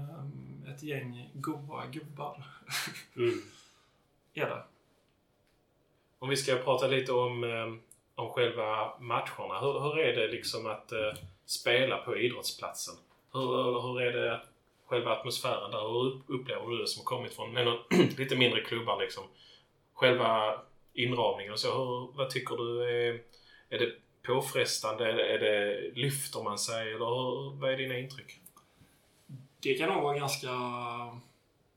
ett 0.74 0.82
gäng 0.82 1.30
goa 1.34 1.86
gubbar. 1.86 2.44
Mm. 3.16 3.42
är 4.34 4.46
det. 4.46 4.62
Om 6.18 6.28
vi 6.28 6.36
ska 6.36 6.56
prata 6.56 6.86
lite 6.86 7.12
om 7.12 7.44
om 8.14 8.30
själva 8.30 8.98
matcherna. 8.98 9.60
Hur, 9.60 9.80
hur 9.80 9.98
är 9.98 10.16
det 10.16 10.28
liksom 10.28 10.66
att 10.66 10.92
eh, 10.92 11.12
spela 11.60 11.96
på 11.96 12.18
idrottsplatsen? 12.18 12.94
Hur, 13.32 13.82
hur 13.82 14.00
är 14.00 14.12
det 14.12 14.40
själva 14.86 15.10
atmosfären 15.12 15.70
där? 15.70 15.80
Hur 15.80 16.22
upplever 16.26 16.70
du 16.70 16.78
det 16.78 16.86
som 16.86 17.04
kommit 17.04 17.34
från 17.34 17.54
någon, 17.54 17.78
lite 18.18 18.36
mindre 18.36 18.60
klubbar 18.60 19.00
liksom? 19.00 19.24
Själva 19.94 20.60
inramningen 20.92 21.52
och 21.52 21.58
så. 21.58 21.74
Hur, 21.74 22.16
vad 22.16 22.30
tycker 22.30 22.56
du? 22.56 22.82
Är, 22.82 23.20
är 23.68 23.78
det 23.78 23.92
påfrestande? 24.22 25.10
Är 25.10 25.12
det, 25.12 25.26
är 25.26 25.38
det, 25.38 25.90
lyfter 25.94 26.42
man 26.42 26.58
sig? 26.58 26.88
Eller 26.88 27.06
hur, 27.06 27.60
vad 27.60 27.72
är 27.72 27.76
dina 27.76 27.98
intryck? 27.98 28.40
Det 29.60 29.74
kan 29.74 29.88
nog 29.88 30.02
vara 30.02 30.18
ganska 30.18 30.50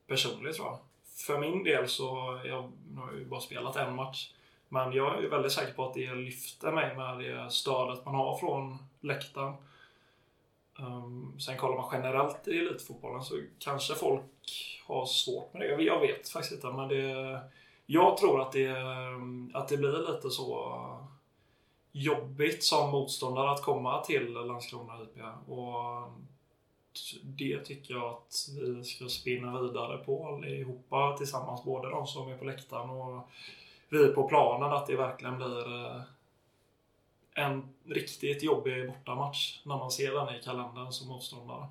personligt 0.06 0.56
tror 0.56 0.66
jag. 0.66 0.78
För 1.26 1.38
min 1.38 1.64
del 1.64 1.88
så, 1.88 2.40
jag 2.44 2.72
har 2.96 3.12
ju 3.12 3.24
bara 3.24 3.40
spelat 3.40 3.76
en 3.76 3.94
match. 3.94 4.30
Men 4.68 4.92
jag 4.92 5.24
är 5.24 5.28
väldigt 5.28 5.52
säker 5.52 5.72
på 5.72 5.88
att 5.88 5.94
det 5.94 6.14
lyfter 6.14 6.72
mig 6.72 6.96
med 6.96 7.18
det 7.18 7.50
stödet 7.50 8.04
man 8.04 8.14
har 8.14 8.38
från 8.38 8.78
läktaren. 9.06 9.54
Um, 10.78 11.40
sen 11.40 11.56
kollar 11.56 11.76
man 11.76 11.90
generellt 11.92 12.48
i 12.48 12.58
elitfotbollen 12.58 13.22
så 13.22 13.40
kanske 13.58 13.94
folk 13.94 14.22
har 14.86 15.06
svårt 15.06 15.52
med 15.52 15.62
det. 15.62 15.82
Jag 15.82 16.00
vet 16.00 16.28
faktiskt 16.28 16.54
inte. 16.54 16.76
Men 16.76 16.88
det, 16.88 17.40
jag 17.86 18.16
tror 18.16 18.40
att 18.40 18.52
det, 18.52 18.66
ehm, 18.66 19.50
att 19.54 19.68
det 19.68 19.76
blir 19.76 20.12
lite 20.12 20.30
så 20.30 20.74
eh, 20.74 21.06
jobbigt 21.92 22.64
som 22.64 22.90
motståndare 22.90 23.50
att 23.50 23.62
komma 23.62 24.04
till 24.04 24.32
Landskrona 24.32 25.02
IP. 25.02 25.22
Och 25.48 25.96
ehm, 25.96 26.26
det 27.22 27.64
tycker 27.64 27.94
jag 27.94 28.04
att 28.04 28.48
vi 28.60 28.84
ska 28.84 29.08
spinna 29.08 29.62
vidare 29.62 29.98
på 29.98 30.26
allihopa 30.26 31.16
tillsammans. 31.18 31.64
Både 31.64 31.90
de 31.90 32.06
som 32.06 32.28
är 32.28 32.38
på 32.38 32.44
läktaren 32.44 32.90
och 32.90 33.28
vi 33.88 34.06
på 34.06 34.28
planen 34.28 34.72
att 34.72 34.86
det 34.86 34.96
verkligen 34.96 35.36
blir 35.36 35.84
eh, 35.84 36.00
en 37.36 37.68
riktigt 37.86 38.42
jobbig 38.42 38.86
bortamatch 38.86 39.60
när 39.64 39.76
man 39.76 39.90
ser 39.90 40.12
den 40.12 40.34
i 40.34 40.42
kalendern 40.44 40.92
som 40.92 41.08
motståndare. 41.08 41.66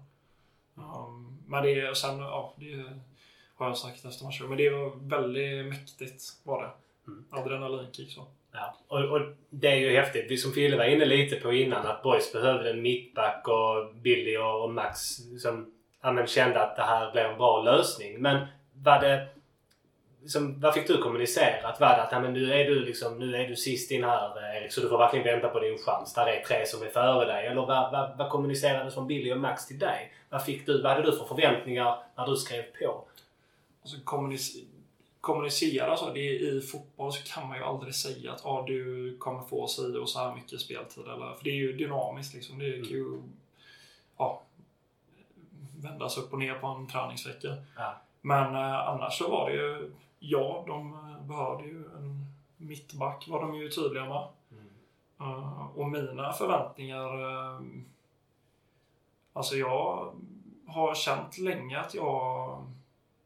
Um, 0.76 1.38
men 1.48 1.64
det 1.64 1.82
är 1.82 1.94
sen, 1.94 2.20
ja, 2.20 2.54
det 2.56 2.84
har 3.56 3.68
jag 3.68 3.78
sagt 3.78 4.06
efter 4.06 4.26
matchen. 4.26 4.48
Men 4.48 4.58
det 4.58 4.70
var 4.70 4.92
väldigt 4.96 5.66
mäktigt 5.66 6.24
var 6.44 6.62
det. 6.62 6.70
Mm. 7.12 7.26
Adrenalinkick 7.30 8.12
så. 8.12 8.28
Ja, 8.52 8.76
och, 8.88 9.04
och, 9.04 9.22
det 9.50 9.68
är 9.68 9.76
ju 9.76 9.96
häftigt. 9.96 10.32
Vi 10.32 10.38
som 10.38 10.52
Fille 10.52 10.78
var 10.78 10.86
inne 10.86 11.06
lite 11.06 11.36
på 11.36 11.54
innan 11.54 11.88
att 11.88 12.04
Boys 12.04 12.34
behövde 12.34 12.70
en 12.70 12.82
mittback 12.82 13.48
och 13.48 13.96
Billy 13.96 14.38
och 14.38 14.74
Max 14.74 15.00
som 15.40 15.72
ja, 16.02 16.26
kände 16.26 16.62
att 16.64 16.76
det 16.76 16.82
här 16.82 17.12
blev 17.12 17.26
en 17.26 17.38
bra 17.38 17.64
lösning. 17.64 18.22
Men 18.22 18.48
var 18.74 19.02
det 19.02 19.28
liksom, 20.26 20.60
vad 20.60 20.74
fick 20.74 20.88
du 20.88 20.98
kommunicerat? 20.98 21.80
Var 21.80 21.88
det 21.88 22.04
att 22.04 22.22
men 22.22 22.34
nu, 22.34 22.54
är 22.54 22.66
du 22.66 22.86
liksom, 22.86 23.20
nu 23.20 23.36
är 23.36 23.48
du 23.48 23.56
sist 23.56 23.92
in 23.92 24.04
här 24.04 24.56
Erik 24.58 24.72
så 24.72 24.82
du 24.82 24.90
får 24.90 24.98
verkligen 24.98 25.26
vänta 25.26 25.50
på 25.50 25.60
din 25.60 25.78
chans. 25.78 26.14
Där 26.14 26.28
är 26.28 26.44
tre 26.44 26.66
som 26.66 26.84
är 26.84 26.90
före 26.90 27.26
dig. 27.26 27.48
Eller 27.48 27.66
vad, 27.66 27.92
vad, 27.92 28.18
vad 28.18 28.30
kommunicerades 28.30 28.94
från 28.94 29.08
Billy 29.08 29.34
och 29.34 29.38
Max 29.38 29.68
till 29.68 29.80
dig? 29.80 30.14
Vad 30.30 30.46
fick 30.46 30.66
du? 30.66 30.82
Vad 30.82 30.92
hade 30.92 31.12
du 31.12 31.18
för 31.18 31.26
förväntningar 31.26 31.98
när 32.16 32.28
du 32.28 32.36
skrev 32.36 32.64
på? 32.64 33.04
Alltså, 33.82 33.98
kommunic 34.04 34.58
kommunicera 35.22 35.98
så. 35.98 36.14
Det 36.14 36.20
I 36.20 36.62
fotboll 36.62 37.14
så 37.14 37.34
kan 37.34 37.48
man 37.48 37.58
ju 37.58 37.64
aldrig 37.64 37.96
säga 37.96 38.32
att 38.32 38.46
ah, 38.46 38.64
du 38.68 39.18
kommer 39.18 39.42
få 39.44 39.68
si 39.68 39.98
och 39.98 40.10
så 40.10 40.20
här 40.20 40.36
mycket 40.36 40.62
speltid. 40.62 41.04
Eller, 41.04 41.34
för 41.34 41.44
det 41.44 41.50
är 41.50 41.56
ju 41.56 41.74
dynamiskt 41.74 42.34
liksom. 42.34 42.60
Det 42.60 42.72
kan 42.72 42.90
ju 42.90 43.22
ja, 44.18 44.42
vändas 45.78 46.18
upp 46.18 46.34
och 46.34 46.40
ner 46.40 46.54
på 46.54 46.68
en 46.68 46.88
träningsvecka. 46.88 47.48
Ja. 47.76 48.02
Men 48.22 48.56
eh, 48.56 48.88
annars 48.88 49.18
så 49.18 49.30
var 49.30 49.50
det 49.50 49.56
ju 49.56 49.92
ja, 50.20 50.64
de 50.68 50.94
eh, 50.94 51.28
behövde 51.28 51.64
ju 51.64 51.86
en 51.86 52.26
mittback 52.58 53.28
var 53.28 53.42
de 53.42 53.56
ju 53.56 53.70
tydliga 53.70 54.06
med. 54.06 54.28
Mm. 54.52 55.34
Uh, 55.34 55.78
och 55.78 55.90
mina 55.90 56.34
förväntningar... 56.34 57.24
Uh, 57.24 57.62
alltså 59.34 59.56
jag 59.56 60.14
har 60.68 60.96
känt 60.96 61.38
länge 61.38 61.80
att 61.80 61.94
jag 61.94 62.66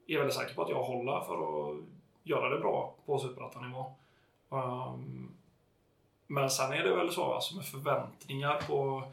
är 0.08 0.18
väldigt 0.18 0.36
säker 0.36 0.56
på 0.56 0.64
att 0.64 0.70
jag 0.70 0.84
håller 0.84 1.22
för 1.22 1.70
att 1.70 1.78
göra 2.24 2.50
det 2.50 2.60
bra 2.60 2.96
på 3.06 3.20
superettanivå. 3.20 3.94
Um, 4.50 5.32
men 6.28 6.50
sen 6.50 6.74
är 6.74 6.84
det 6.84 6.96
väl 6.96 7.12
så 7.12 7.34
alltså 7.34 7.56
med 7.56 7.66
förväntningar 7.66 8.62
på... 8.68 9.04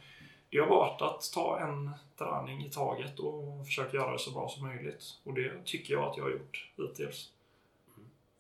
Det 0.51 0.59
har 0.59 0.67
varit 0.67 1.03
att 1.03 1.31
ta 1.35 1.59
en 1.61 1.91
träning 2.19 2.65
i 2.65 2.71
taget 2.71 3.19
och 3.19 3.67
försöka 3.67 3.97
göra 3.97 4.13
det 4.13 4.19
så 4.19 4.31
bra 4.31 4.49
som 4.49 4.67
möjligt. 4.67 5.05
Och 5.25 5.35
det 5.35 5.65
tycker 5.65 5.95
jag 5.95 6.05
att 6.05 6.17
jag 6.17 6.25
har 6.25 6.31
gjort 6.31 6.71
hittills. 6.77 7.33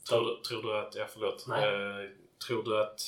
Tror, 0.09 0.41
tror 0.49 0.63
du 0.63 0.79
att, 0.79 0.95
ja 0.95 1.07
förlåt. 1.13 1.49
Eh, 1.49 2.11
tror 2.47 2.63
du 2.63 2.81
att, 2.81 3.01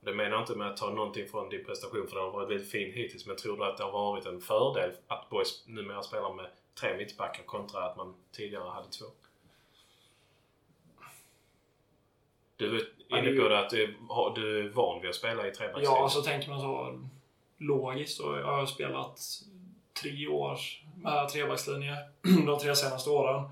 och 0.00 0.06
det 0.06 0.14
menar 0.14 0.30
jag 0.30 0.40
inte 0.40 0.54
med 0.54 0.70
att 0.70 0.76
ta 0.76 0.90
någonting 0.90 1.28
från 1.28 1.48
din 1.48 1.64
prestation 1.64 2.06
för 2.08 2.16
den 2.16 2.24
har 2.24 2.30
varit 2.30 2.50
väldigt 2.50 2.70
fin 2.70 2.92
hittills, 2.92 3.26
men 3.26 3.36
tror 3.36 3.56
du 3.56 3.64
att 3.64 3.76
det 3.76 3.84
har 3.84 3.92
varit 3.92 4.26
en 4.26 4.40
fördel 4.40 4.90
att 5.06 5.30
Boys 5.30 5.64
numera 5.66 6.02
spelar 6.02 6.34
med 6.34 6.46
tre 6.80 6.96
mittbackar 6.96 7.42
kontra 7.44 7.84
att 7.84 7.96
man 7.96 8.14
tidigare 8.32 8.70
hade 8.70 8.88
två? 8.88 9.06
Du 12.56 12.76
är 12.76 13.18
inne 13.18 13.40
på 13.40 13.48
det 13.48 13.58
att 13.58 13.70
du, 13.70 13.96
du 14.34 14.60
är 14.60 14.68
van 14.68 15.00
vid 15.00 15.10
att 15.10 15.16
spela 15.16 15.48
i 15.48 15.50
trebackslinjen? 15.50 15.92
Ja, 15.92 16.02
alltså 16.02 16.22
tänker 16.22 16.50
man 16.50 16.60
så 16.60 17.00
logiskt 17.58 18.16
så 18.16 18.36
jag 18.36 18.46
har 18.46 18.66
spelat 18.66 19.20
tre 20.02 20.26
år 20.26 20.58
med 20.96 21.28
trebackslinje 21.28 21.96
de 22.46 22.58
tre 22.58 22.76
senaste 22.76 23.10
åren. 23.10 23.50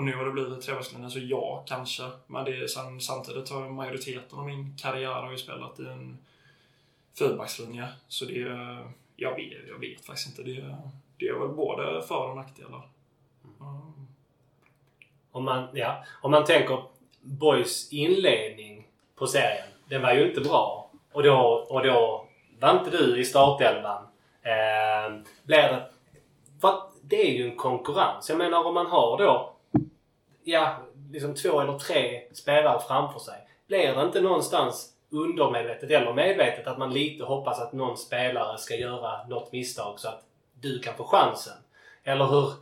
Och 0.00 0.06
nu 0.06 0.16
har 0.16 0.24
det 0.24 0.30
blivit 0.30 0.62
trevägslinjen, 0.62 1.10
så 1.10 1.18
ja, 1.18 1.64
kanske. 1.66 2.02
Men 2.26 2.44
det 2.44 2.56
är 2.56 2.66
sen, 2.66 3.00
samtidigt 3.00 3.50
har 3.50 3.68
majoriteten 3.68 4.38
av 4.38 4.46
min 4.46 4.76
karriär 4.76 5.22
har 5.22 5.30
ju 5.30 5.38
spelat 5.38 5.80
i 5.80 5.86
en 5.86 6.18
fyrbackslinje. 7.18 7.88
Så 8.08 8.24
det 8.24 8.38
jag 9.16 9.34
vet, 9.36 9.68
jag 9.68 9.78
vet 9.78 10.04
faktiskt 10.04 10.28
inte. 10.28 10.42
Det, 10.42 10.76
det 11.16 11.28
är 11.28 11.38
väl 11.38 11.48
både 11.48 12.02
för 12.02 12.28
och 12.30 12.36
nackdelar. 12.36 12.88
Mm. 13.60 14.06
Om, 15.32 15.44
man, 15.44 15.68
ja, 15.72 16.04
om 16.22 16.30
man 16.30 16.44
tänker 16.44 16.82
Boys 17.20 17.92
inledning 17.92 18.86
på 19.16 19.26
serien. 19.26 19.68
Den 19.88 20.02
var 20.02 20.12
ju 20.12 20.28
inte 20.28 20.40
bra. 20.40 20.90
Och 21.12 21.22
då, 21.22 21.66
och 21.68 21.82
då 21.82 22.26
var 22.60 22.78
inte 22.78 22.90
du 22.90 23.20
i 23.20 23.24
startelvan. 23.24 24.02
Eh, 24.42 25.22
blir 25.42 25.56
det... 25.62 25.90
För 26.60 26.82
det 27.02 27.28
är 27.28 27.32
ju 27.32 27.50
en 27.50 27.56
konkurrens. 27.56 28.28
Jag 28.28 28.38
menar 28.38 28.66
om 28.66 28.74
man 28.74 28.86
har 28.86 29.18
då 29.18 29.56
ja, 30.50 30.76
liksom 31.10 31.34
två 31.34 31.60
eller 31.60 31.78
tre 31.78 32.22
spelare 32.32 32.80
framför 32.88 33.18
sig. 33.20 33.46
Blir 33.66 33.94
det 33.94 34.02
inte 34.02 34.20
någonstans 34.20 34.92
undermedvetet 35.10 35.90
eller 35.90 36.12
medvetet 36.12 36.66
att 36.66 36.78
man 36.78 36.92
lite 36.92 37.24
hoppas 37.24 37.60
att 37.60 37.72
någon 37.72 37.96
spelare 37.96 38.58
ska 38.58 38.76
göra 38.76 39.26
något 39.26 39.52
misstag 39.52 40.00
så 40.00 40.08
att 40.08 40.22
du 40.60 40.78
kan 40.78 40.94
få 40.94 41.04
chansen? 41.04 41.56
Eller 42.04 42.24
hur, 42.24 42.52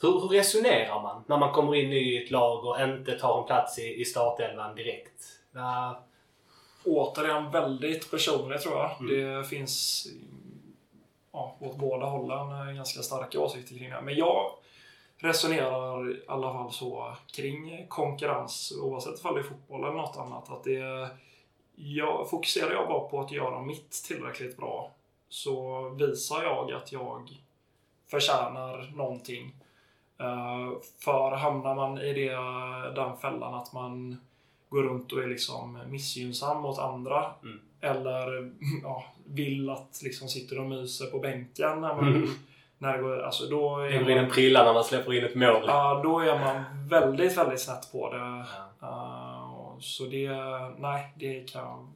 hur, 0.00 0.20
hur 0.20 0.28
resonerar 0.28 1.02
man 1.02 1.24
när 1.26 1.38
man 1.38 1.52
kommer 1.52 1.74
in 1.74 1.92
i 1.92 2.22
ett 2.24 2.30
lag 2.30 2.64
och 2.64 2.80
inte 2.80 3.18
tar 3.18 3.40
en 3.40 3.46
plats 3.46 3.78
i, 3.78 4.00
i 4.00 4.04
startelvan 4.04 4.74
direkt? 4.74 5.22
Uh... 5.56 5.92
återigen 6.84 7.50
väldigt 7.50 8.10
personlig 8.10 8.60
tror 8.60 8.78
jag. 8.78 9.00
Mm. 9.00 9.36
Det 9.36 9.44
finns 9.44 10.06
ja, 11.32 11.56
åt 11.60 11.76
båda 11.76 12.06
hållen 12.06 12.76
ganska 12.76 13.02
starka 13.02 13.40
åsikter 13.40 13.78
kring 13.78 13.90
det. 13.90 14.00
Men 14.00 14.14
jag 14.14 14.50
resonerar 15.22 16.10
i 16.10 16.20
alla 16.26 16.52
fall 16.52 16.72
så 16.72 17.16
kring 17.32 17.86
konkurrens 17.88 18.78
oavsett 18.80 19.24
om 19.24 19.34
det 19.34 19.40
är 19.40 19.44
fotboll 19.44 19.84
eller 19.84 19.92
något 19.92 20.16
annat. 20.16 20.50
Att 20.50 20.64
det, 20.64 21.08
jag, 21.74 22.30
fokuserar 22.30 22.72
jag 22.72 22.88
bara 22.88 23.08
på 23.08 23.20
att 23.20 23.32
göra 23.32 23.62
mitt 23.62 23.90
tillräckligt 23.90 24.56
bra 24.56 24.90
så 25.28 25.88
visar 25.88 26.42
jag 26.42 26.72
att 26.72 26.92
jag 26.92 27.30
förtjänar 28.10 28.92
någonting. 28.96 29.54
Uh, 30.20 30.72
för 30.98 31.30
hamnar 31.30 31.74
man 31.74 31.98
i 31.98 32.12
det, 32.12 32.34
den 32.94 33.16
fällan 33.16 33.54
att 33.54 33.72
man 33.72 34.20
går 34.68 34.82
runt 34.82 35.12
och 35.12 35.22
är 35.22 35.26
liksom 35.26 35.78
missgynnsam 35.88 36.62
mot 36.62 36.78
andra 36.78 37.32
mm. 37.42 37.60
eller 37.80 38.52
ja, 38.82 39.04
vill 39.24 39.70
att 39.70 40.00
liksom 40.04 40.28
sitter 40.28 40.58
och 40.58 40.66
myser 40.66 41.06
på 41.06 41.18
bänken 41.18 41.80
när 41.80 41.94
man 41.94 42.08
mm 42.08 42.28
när 42.82 42.96
det 42.96 43.02
går, 43.02 43.22
alltså 43.22 43.46
då 43.46 43.78
är 43.78 43.90
det 43.90 43.98
går 43.98 44.10
in 44.10 44.18
en 44.18 44.30
prilla 44.30 44.64
när 44.64 44.74
man 44.74 44.84
släpper 44.84 45.14
in 45.14 45.24
ett 45.24 45.34
mål. 45.34 45.64
Ja, 45.66 46.00
då 46.04 46.20
är 46.20 46.38
man 46.38 46.88
väldigt, 46.88 47.38
väldigt 47.38 47.60
snett 47.60 47.92
på 47.92 48.12
det. 48.12 48.44
Ja. 48.80 48.88
Uh, 48.88 49.80
så 49.80 50.04
det, 50.04 50.30
nej, 50.78 51.12
det 51.16 51.52
kan 51.52 51.92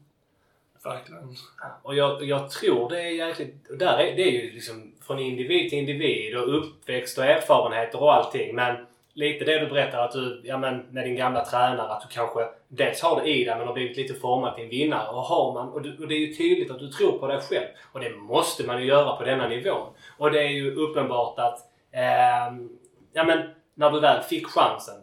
verkligen... 0.84 1.36
Och 1.82 1.94
jag, 1.94 2.22
jag 2.22 2.50
tror 2.50 2.90
det 2.90 3.00
är 3.00 3.28
jäkligt... 3.28 3.54
Där 3.78 3.98
är, 3.98 4.16
det 4.16 4.22
är 4.22 4.30
ju 4.30 4.52
liksom 4.52 4.92
från 5.06 5.18
individ 5.18 5.70
till 5.70 5.78
individ 5.78 6.36
och 6.36 6.58
uppväxt 6.58 7.18
och 7.18 7.24
erfarenheter 7.24 8.02
och 8.02 8.14
allting. 8.14 8.54
Men 8.54 8.86
lite 9.16 9.44
det 9.44 9.58
du 9.58 9.66
berättar 9.66 9.98
att 9.98 10.12
du, 10.12 10.40
ja 10.44 10.58
men 10.58 10.78
med 10.78 11.04
din 11.04 11.16
gamla 11.16 11.44
tränare, 11.44 11.92
att 11.92 12.00
du 12.00 12.14
kanske 12.14 12.48
dels 12.68 13.02
har 13.02 13.20
det 13.20 13.28
i 13.28 13.44
dig 13.44 13.56
men 13.56 13.66
har 13.66 13.74
blivit 13.74 13.96
lite 13.96 14.14
formad 14.14 14.54
till 14.54 14.64
en 14.64 14.70
vinnare. 14.70 15.08
Och 15.08 15.22
har 15.22 15.52
man, 15.54 15.68
och, 15.68 15.82
du, 15.82 15.98
och 15.98 16.08
det 16.08 16.14
är 16.14 16.18
ju 16.18 16.34
tydligt 16.34 16.70
att 16.70 16.78
du 16.78 16.88
tror 16.88 17.18
på 17.18 17.26
dig 17.26 17.40
själv. 17.40 17.66
Och 17.92 18.00
det 18.00 18.10
måste 18.10 18.66
man 18.66 18.80
ju 18.80 18.86
göra 18.86 19.16
på 19.16 19.24
denna 19.24 19.48
nivån. 19.48 19.88
Och 20.18 20.30
det 20.30 20.42
är 20.42 20.48
ju 20.48 20.74
uppenbart 20.74 21.38
att, 21.38 21.58
eh, 21.92 22.56
ja 23.12 23.24
men 23.24 23.50
när 23.74 23.90
du 23.90 24.00
väl 24.00 24.22
fick 24.22 24.46
chansen, 24.46 24.94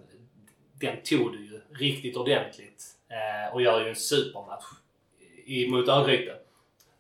den 0.82 0.96
tog 1.04 1.32
du 1.32 1.46
ju 1.46 1.62
riktigt 1.80 2.18
ordentligt. 2.18 2.84
Eh, 3.10 3.54
och 3.54 3.62
gör 3.62 3.82
ju 3.82 3.90
en 3.90 3.96
supermatch 3.96 4.66
i, 5.46 5.68
mot 5.68 5.88
Örgryte. 5.88 6.36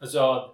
Alltså, 0.01 0.51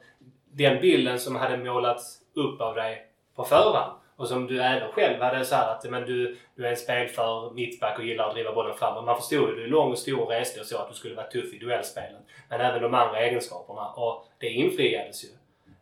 den 0.51 0.81
bilden 0.81 1.19
som 1.19 1.35
hade 1.35 1.57
målats 1.57 2.19
upp 2.33 2.61
av 2.61 2.75
dig 2.75 3.05
på 3.35 3.43
förhand 3.43 3.98
och 4.19 4.27
som 4.27 4.47
du 4.47 4.61
även 4.61 4.91
själv 4.91 5.21
hade 5.21 5.45
så 5.45 5.55
att 5.55 5.89
men 5.89 6.05
du, 6.05 6.37
du 6.55 6.65
är 6.65 6.69
en 6.69 6.77
spelför 6.77 7.51
mittback 7.51 7.99
och 7.99 8.05
gillar 8.05 8.27
att 8.27 8.33
driva 8.33 8.53
bollen 8.53 8.75
framåt. 8.75 9.05
Man 9.05 9.17
förstod 9.17 9.49
ju 9.49 9.55
du 9.55 9.63
är 9.63 9.67
lång 9.67 9.91
och 9.91 9.97
stor 9.97 10.21
och 10.21 10.29
reslig 10.29 10.61
och 10.61 10.67
så 10.67 10.77
att 10.77 10.89
du 10.89 10.95
skulle 10.95 11.15
vara 11.15 11.27
tuff 11.27 11.53
i 11.53 11.57
duellspelet. 11.57 12.21
Men 12.49 12.61
även 12.61 12.81
de 12.81 12.93
andra 12.93 13.19
egenskaperna. 13.19 13.87
Och 13.87 14.25
det 14.37 14.49
infriades 14.49 15.23
ju. 15.23 15.27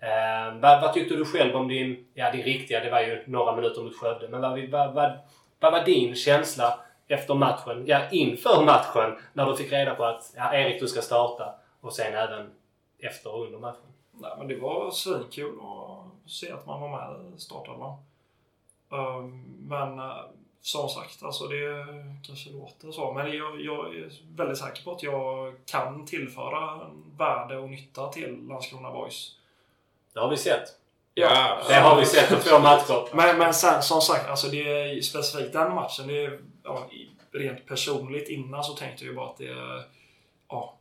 Eh, 0.08 0.60
vad, 0.60 0.82
vad, 0.82 0.94
tyckte 0.94 1.16
du 1.16 1.26
själv 1.26 1.56
om 1.56 1.68
din, 1.68 2.08
ja 2.14 2.32
din 2.32 2.44
riktiga, 2.44 2.84
det 2.84 2.90
var 2.90 3.02
ju 3.02 3.24
några 3.28 3.56
minuter 3.56 3.82
mot 3.82 3.96
Skövde. 3.96 4.28
Men 4.28 4.42
vad, 4.42 4.60
vad, 4.60 4.94
vad, 4.94 5.12
vad 5.60 5.72
var 5.72 5.86
din 5.86 6.16
känsla 6.16 6.80
efter 7.08 7.34
matchen, 7.34 7.84
ja 7.88 8.02
inför 8.12 8.66
matchen, 8.66 9.18
när 9.34 9.46
du 9.46 9.56
fick 9.56 9.72
reda 9.72 9.96
på 9.96 10.04
att 10.06 10.34
ja, 10.36 10.54
Erik 10.54 10.80
du 10.82 10.88
ska 10.88 11.02
starta 11.02 11.56
och 11.82 11.94
sen 11.94 12.14
även 12.14 12.52
efter 13.00 13.36
och 13.36 13.46
under 13.46 13.60
matchen? 13.60 13.94
Nej 14.12 14.32
men 14.38 14.48
det 14.48 14.56
var 14.56 14.92
svinkul 14.92 15.60
att 15.62 16.32
se 16.32 16.52
att 16.52 16.66
man 16.66 16.82
var 16.82 16.90
med 16.90 17.36
i 17.38 17.40
startelvan. 17.40 17.98
Ehm, 18.92 19.44
men 19.68 20.00
eh, 20.00 20.24
som 20.62 20.90
sagt, 20.90 21.24
alltså 21.24 21.48
det 21.48 21.86
kanske 22.24 22.50
låter 22.50 22.92
så. 22.92 23.14
Men 23.14 23.38
jag, 23.38 23.62
jag, 23.62 23.96
är 23.96 24.12
väldigt 24.36 24.58
säker 24.58 24.84
på 24.84 24.92
att 24.92 25.04
jag 25.04 25.56
kan 25.66 26.06
tillföra 26.06 26.80
värde 27.18 27.58
och 27.58 27.70
nytta 27.70 28.08
till 28.08 28.48
Landskrona 28.48 28.92
Boys. 28.92 29.36
Det 30.14 30.20
har 30.20 30.30
vi 30.30 30.38
sett. 30.38 30.64
Ja, 31.14 31.62
det 31.68 31.76
har 31.76 32.00
vi 32.00 32.06
sett 32.06 32.30
på 32.30 32.36
två 32.36 32.60
matcher. 32.60 33.16
Men, 33.16 33.38
men 33.38 33.54
sen 33.54 33.82
som 33.84 34.02
sagt, 34.02 34.30
alltså 34.30 34.48
det 34.48 34.82
är 34.82 35.02
specifikt 35.02 35.54
den 35.54 35.76
matchen. 35.76 36.08
Det 36.08 36.26
är, 36.26 36.40
ja, 36.64 36.90
rent 37.32 37.66
personligt 37.66 38.30
innan 38.30 38.64
så 38.64 38.74
tänkte 38.74 39.06
jag 39.06 39.16
bara 39.16 39.30
att 39.30 39.38
det 39.38 39.48
är... 39.48 39.84
Ja, 40.48 40.78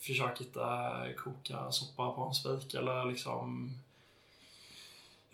försök 0.00 0.40
hitta 0.40 0.90
koka 1.16 1.70
soppa 1.70 2.10
på 2.10 2.22
en 2.22 2.34
spik 2.34 2.74
eller 2.74 3.04
liksom 3.04 3.70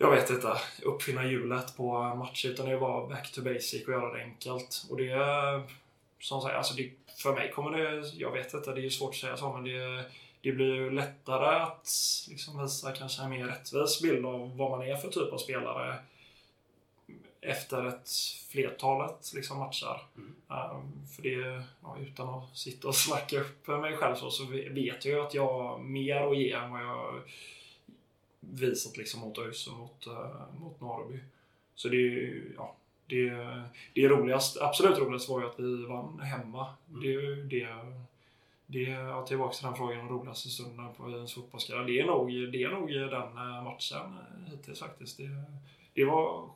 jag 0.01 0.11
vet 0.11 0.29
inte, 0.29 0.53
uppfinna 0.83 1.25
hjulet 1.25 1.77
på 1.77 1.95
en 1.95 2.17
match. 2.17 2.45
Utan 2.45 2.65
det 2.65 2.71
är 2.71 2.79
bara 2.79 3.07
back 3.07 3.31
to 3.31 3.41
basic 3.41 3.87
och 3.87 3.93
göra 3.93 4.13
det 4.13 4.23
enkelt. 4.23 4.85
Och 4.89 4.97
det 4.97 5.13
som 6.19 6.41
sagt, 6.41 6.55
alltså 6.55 6.73
det, 6.73 6.91
för 7.17 7.33
mig 7.33 7.51
kommer 7.51 7.77
det, 7.77 8.07
jag 8.17 8.31
vet 8.31 8.53
inte, 8.53 8.73
det 8.73 8.85
är 8.85 8.89
svårt 8.89 9.09
att 9.09 9.15
säga 9.15 9.37
så, 9.37 9.53
men 9.53 9.63
det, 9.63 10.05
det 10.41 10.51
blir 10.51 10.75
ju 10.75 10.91
lättare 10.91 11.55
att 11.55 11.87
liksom 12.29 12.61
visa 12.61 12.91
kanske 12.91 13.23
en 13.23 13.29
mer 13.29 13.45
rättvis 13.45 14.01
bild 14.01 14.25
av 14.25 14.57
vad 14.57 14.71
man 14.71 14.87
är 14.87 14.95
för 14.95 15.09
typ 15.09 15.33
av 15.33 15.37
spelare 15.37 15.95
efter 17.41 17.85
ett 17.85 18.09
flertalet 18.51 19.31
liksom, 19.35 19.59
matcher. 19.59 20.01
Mm. 20.17 20.35
Um, 20.47 21.07
för 21.15 21.21
det, 21.21 21.63
ja, 21.83 21.97
utan 21.99 22.29
att 22.29 22.57
sitta 22.57 22.87
och 22.87 22.95
snacka 22.95 23.39
upp 23.39 23.67
mig 23.67 23.97
själv 23.97 24.15
så, 24.15 24.31
så 24.31 24.45
vet 24.45 25.05
jag 25.05 25.13
ju 25.13 25.21
att 25.21 25.33
jag 25.33 25.53
har 25.53 25.77
mer 25.77 26.31
att 26.31 26.37
ge 26.37 26.51
än 26.51 26.71
vad 26.71 26.81
jag 26.81 27.21
visat 28.39 28.97
liksom 28.97 29.19
mot 29.19 29.37
ÖIS 29.37 29.67
och 29.67 29.73
mot, 29.73 30.07
uh, 30.07 30.59
mot 30.59 30.81
Norrby. 30.81 31.19
Så 31.75 31.89
det 31.89 31.97
är 31.97 32.43
ja, 32.55 32.75
det, 33.09 33.29
det 33.93 34.07
roligast, 34.07 34.61
absolut 34.61 34.97
roligast 34.97 35.29
var 35.29 35.41
ju 35.41 35.47
att 35.47 35.59
vi 35.59 35.85
vann 35.85 36.19
hemma. 36.19 36.73
Mm. 36.89 37.01
Det 37.01 37.13
är 37.13 37.35
det, 37.35 37.67
det 38.65 38.91
ja, 38.91 39.25
tillbaka 39.25 39.53
till 39.53 39.65
den 39.65 39.75
frågan 39.75 39.99
om 39.99 40.09
roligaste 40.09 40.49
stunden 40.49 40.93
på 40.93 41.03
en 41.03 41.27
fotbollskarriär. 41.27 41.85
Det 41.85 41.99
är 41.99 42.05
nog, 42.05 42.29
det 42.51 42.63
är 42.63 42.69
nog 42.69 42.89
den 42.89 43.37
eh, 43.37 43.63
matchen 43.63 44.17
eh, 44.17 44.51
hittills 44.51 44.79
faktiskt. 44.79 45.17
Det, 45.17 45.29
det 45.93 46.05
var 46.05 46.49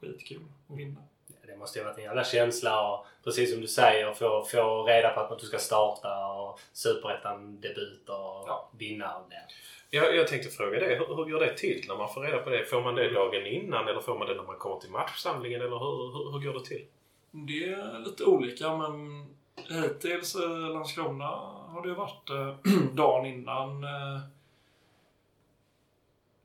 skitkul 0.00 0.42
att 0.68 0.78
vinna. 0.78 1.00
Det 1.46 1.56
måste 1.56 1.78
ju 1.78 1.84
ha 1.84 1.90
varit 1.90 1.98
en 1.98 2.04
jävla 2.04 2.24
känsla 2.24 2.92
och 2.92 3.06
precis 3.24 3.52
som 3.52 3.60
du 3.60 3.68
säger 3.68 4.14
få, 4.14 4.44
få 4.44 4.84
reda 4.86 5.10
på 5.10 5.20
att 5.20 5.38
du 5.38 5.46
ska 5.46 5.58
starta 5.58 6.26
och 6.26 6.60
superettan-debut 6.72 8.08
och 8.08 8.44
ja. 8.48 8.70
vinna 8.78 9.16
och 9.16 9.30
det. 9.30 9.42
Jag, 9.94 10.16
jag 10.16 10.28
tänkte 10.28 10.48
fråga 10.48 10.78
dig, 10.78 10.98
hur, 10.98 11.06
hur 11.06 11.30
går 11.30 11.40
det 11.40 11.56
till 11.56 11.84
när 11.88 11.96
man 11.96 12.14
får 12.14 12.20
reda 12.20 12.38
på 12.38 12.50
det? 12.50 12.64
Får 12.64 12.82
man 12.82 12.94
det 12.94 13.10
dagen 13.10 13.46
innan 13.46 13.88
eller 13.88 14.00
får 14.00 14.18
man 14.18 14.28
det 14.28 14.34
när 14.34 14.42
man 14.42 14.56
kommer 14.56 14.80
till 14.80 14.90
matchsamlingen 14.90 15.60
eller 15.60 15.78
hur, 15.78 16.12
hur, 16.12 16.32
hur 16.32 16.46
går 16.46 16.58
det 16.58 16.64
till? 16.64 16.84
Det 17.30 17.64
är 17.64 17.98
lite 17.98 18.24
olika 18.24 18.76
men 18.76 19.26
hittills 19.68 20.36
i 20.36 20.38
Landskrona 20.72 21.26
har 21.68 21.86
det 21.86 21.94
varit 21.94 22.30
eh, 22.30 22.72
dagen 22.92 23.26
innan 23.26 23.84
eh, 23.84 24.20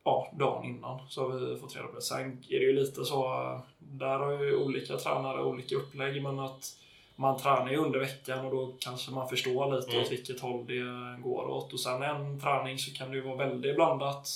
ja, 0.04 0.32
dagen 0.34 0.66
innan 0.66 1.00
så 1.10 1.22
har 1.22 1.40
vi 1.40 1.60
fått 1.60 1.76
reda 1.76 1.88
på 1.88 1.96
det. 1.96 2.02
Sen 2.02 2.44
är 2.50 2.60
det 2.60 2.66
ju 2.66 2.74
lite 2.74 3.06
så, 3.06 3.26
eh, 3.26 3.60
där 3.80 4.20
har 4.20 4.44
ju 4.44 4.56
olika 4.56 4.98
tränare 4.98 5.44
olika 5.44 5.76
upplägg 5.76 6.24
men 6.24 6.40
att 6.40 6.78
man 7.20 7.40
tränar 7.40 7.70
ju 7.70 7.78
under 7.78 8.00
veckan 8.00 8.46
och 8.46 8.52
då 8.52 8.74
kanske 8.80 9.12
man 9.12 9.30
förstår 9.30 9.76
lite 9.76 9.92
mm. 9.92 10.04
åt 10.04 10.12
vilket 10.12 10.40
håll 10.40 10.66
det 10.66 11.22
går 11.24 11.48
åt. 11.48 11.74
Och 11.74 11.80
sen 11.80 12.04
en 12.04 12.40
träning 12.40 12.78
så 12.78 12.94
kan 12.94 13.12
det 13.12 13.18
ju 13.18 13.24
vara 13.24 13.36
väldigt 13.36 13.76
blandat. 13.76 14.30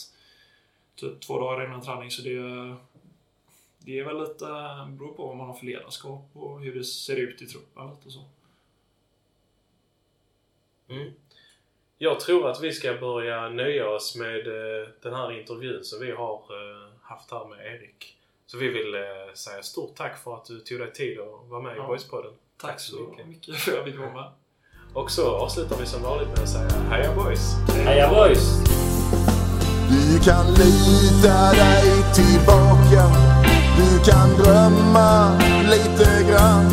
Typ 0.95 1.21
två 1.21 1.39
dagar 1.39 1.65
innan 1.65 1.82
träning 1.82 2.11
så 2.11 2.21
det, 2.21 2.75
det 3.79 3.99
är 3.99 4.05
väl 4.05 4.19
lite, 4.19 4.45
beror 4.89 5.13
på 5.13 5.27
vad 5.27 5.38
man 5.38 5.47
har 5.47 5.53
för 5.53 5.65
ledarskap 5.65 6.29
och 6.34 6.61
hur 6.61 6.75
det 6.75 6.84
ser 6.84 7.15
ut 7.15 7.41
i 7.41 7.45
truppen 7.45 7.89
lite 7.89 8.11
så. 8.11 8.23
Mm. 10.89 11.13
Jag 11.97 12.19
tror 12.19 12.49
att 12.49 12.61
vi 12.61 12.71
ska 12.71 12.93
börja 12.93 13.49
nöja 13.49 13.89
oss 13.89 14.15
med 14.15 14.47
eh, 14.47 14.88
den 15.01 15.13
här 15.13 15.39
intervjun 15.39 15.84
som 15.84 15.99
vi 15.99 16.11
har 16.11 16.36
eh, 16.36 16.89
haft 17.01 17.32
här 17.32 17.45
med 17.45 17.65
Erik. 17.65 18.17
Så 18.45 18.57
vi 18.57 18.69
vill 18.69 18.95
eh, 18.95 19.34
säga 19.34 19.63
stort 19.63 19.95
tack 19.95 20.23
för 20.23 20.36
att 20.36 20.45
du 20.45 20.59
tog 20.59 20.79
dig 20.79 20.93
tid 20.93 21.19
att 21.19 21.49
vara 21.49 21.61
med 21.61 21.77
ja. 21.77 21.84
i 21.84 21.88
Boyspodden. 21.88 22.34
Tack 22.62 22.80
så 22.80 22.95
mycket 23.28 23.55
för 23.55 23.72
att 23.72 23.78
jag 23.78 23.86
fick 23.86 23.99
med. 23.99 24.32
Och 24.93 25.12
så 25.12 25.36
avslutar 25.36 25.76
vi 25.80 25.86
som 25.86 26.03
vanligt 26.03 26.28
med 26.28 26.39
att 26.39 26.49
säga 26.49 26.70
Heja 26.89 27.16
Boys! 27.16 27.55
Heja 27.86 28.09
Boys! 28.09 28.59
Du 29.89 30.20
kan 30.20 30.45
lita 30.53 31.51
dig 31.51 32.03
tillbaka 32.16 33.03
Du 33.78 34.12
kan 34.12 34.30
drömma 34.30 35.39
lite 35.64 36.24
grann 36.30 36.70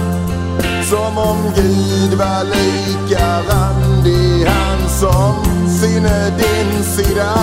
Som 0.84 1.18
om 1.18 1.52
Gud 1.56 2.18
var 2.18 2.44
lika 2.44 3.40
randig 3.40 4.46
Han 4.46 4.88
som 4.88 5.44
sinne 5.68 6.30
din 6.38 6.84
sida 6.84 7.34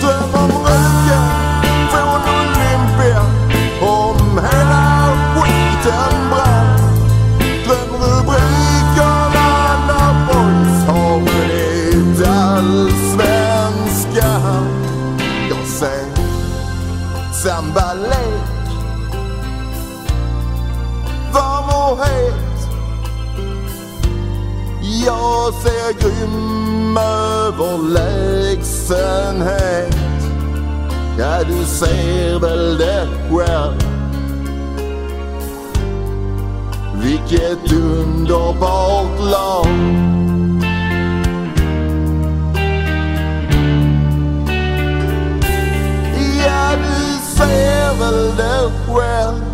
Dröm 0.00 0.34
om 0.34 0.50
röken 0.50 1.30
från 1.90 2.20
Olympia 2.34 3.22
Om 3.80 4.38
hela 4.38 5.12
skiten 5.34 6.23
sambalek 17.44 18.48
Varm 21.32 21.90
och 21.90 21.98
het? 22.04 22.34
Jag 25.06 25.54
ser 25.54 25.92
grym 26.00 26.96
överlägsenhet. 26.96 29.96
Ja, 31.18 31.44
du 31.48 31.64
ser 31.64 32.38
väl 32.38 32.78
det 32.78 33.08
själv 33.30 33.80
Vilket 37.02 37.72
underbart 37.72 39.20
lag. 39.20 39.66
Ja, 46.46 46.76
du 47.34 47.38
ser 47.38 47.98
väl 47.98 48.36
det 48.36 48.70
själv 48.88 49.44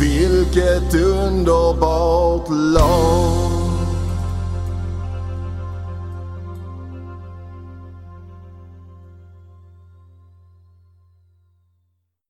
Vilket 0.00 0.94
underbart 0.94 2.48
lag. 2.48 3.49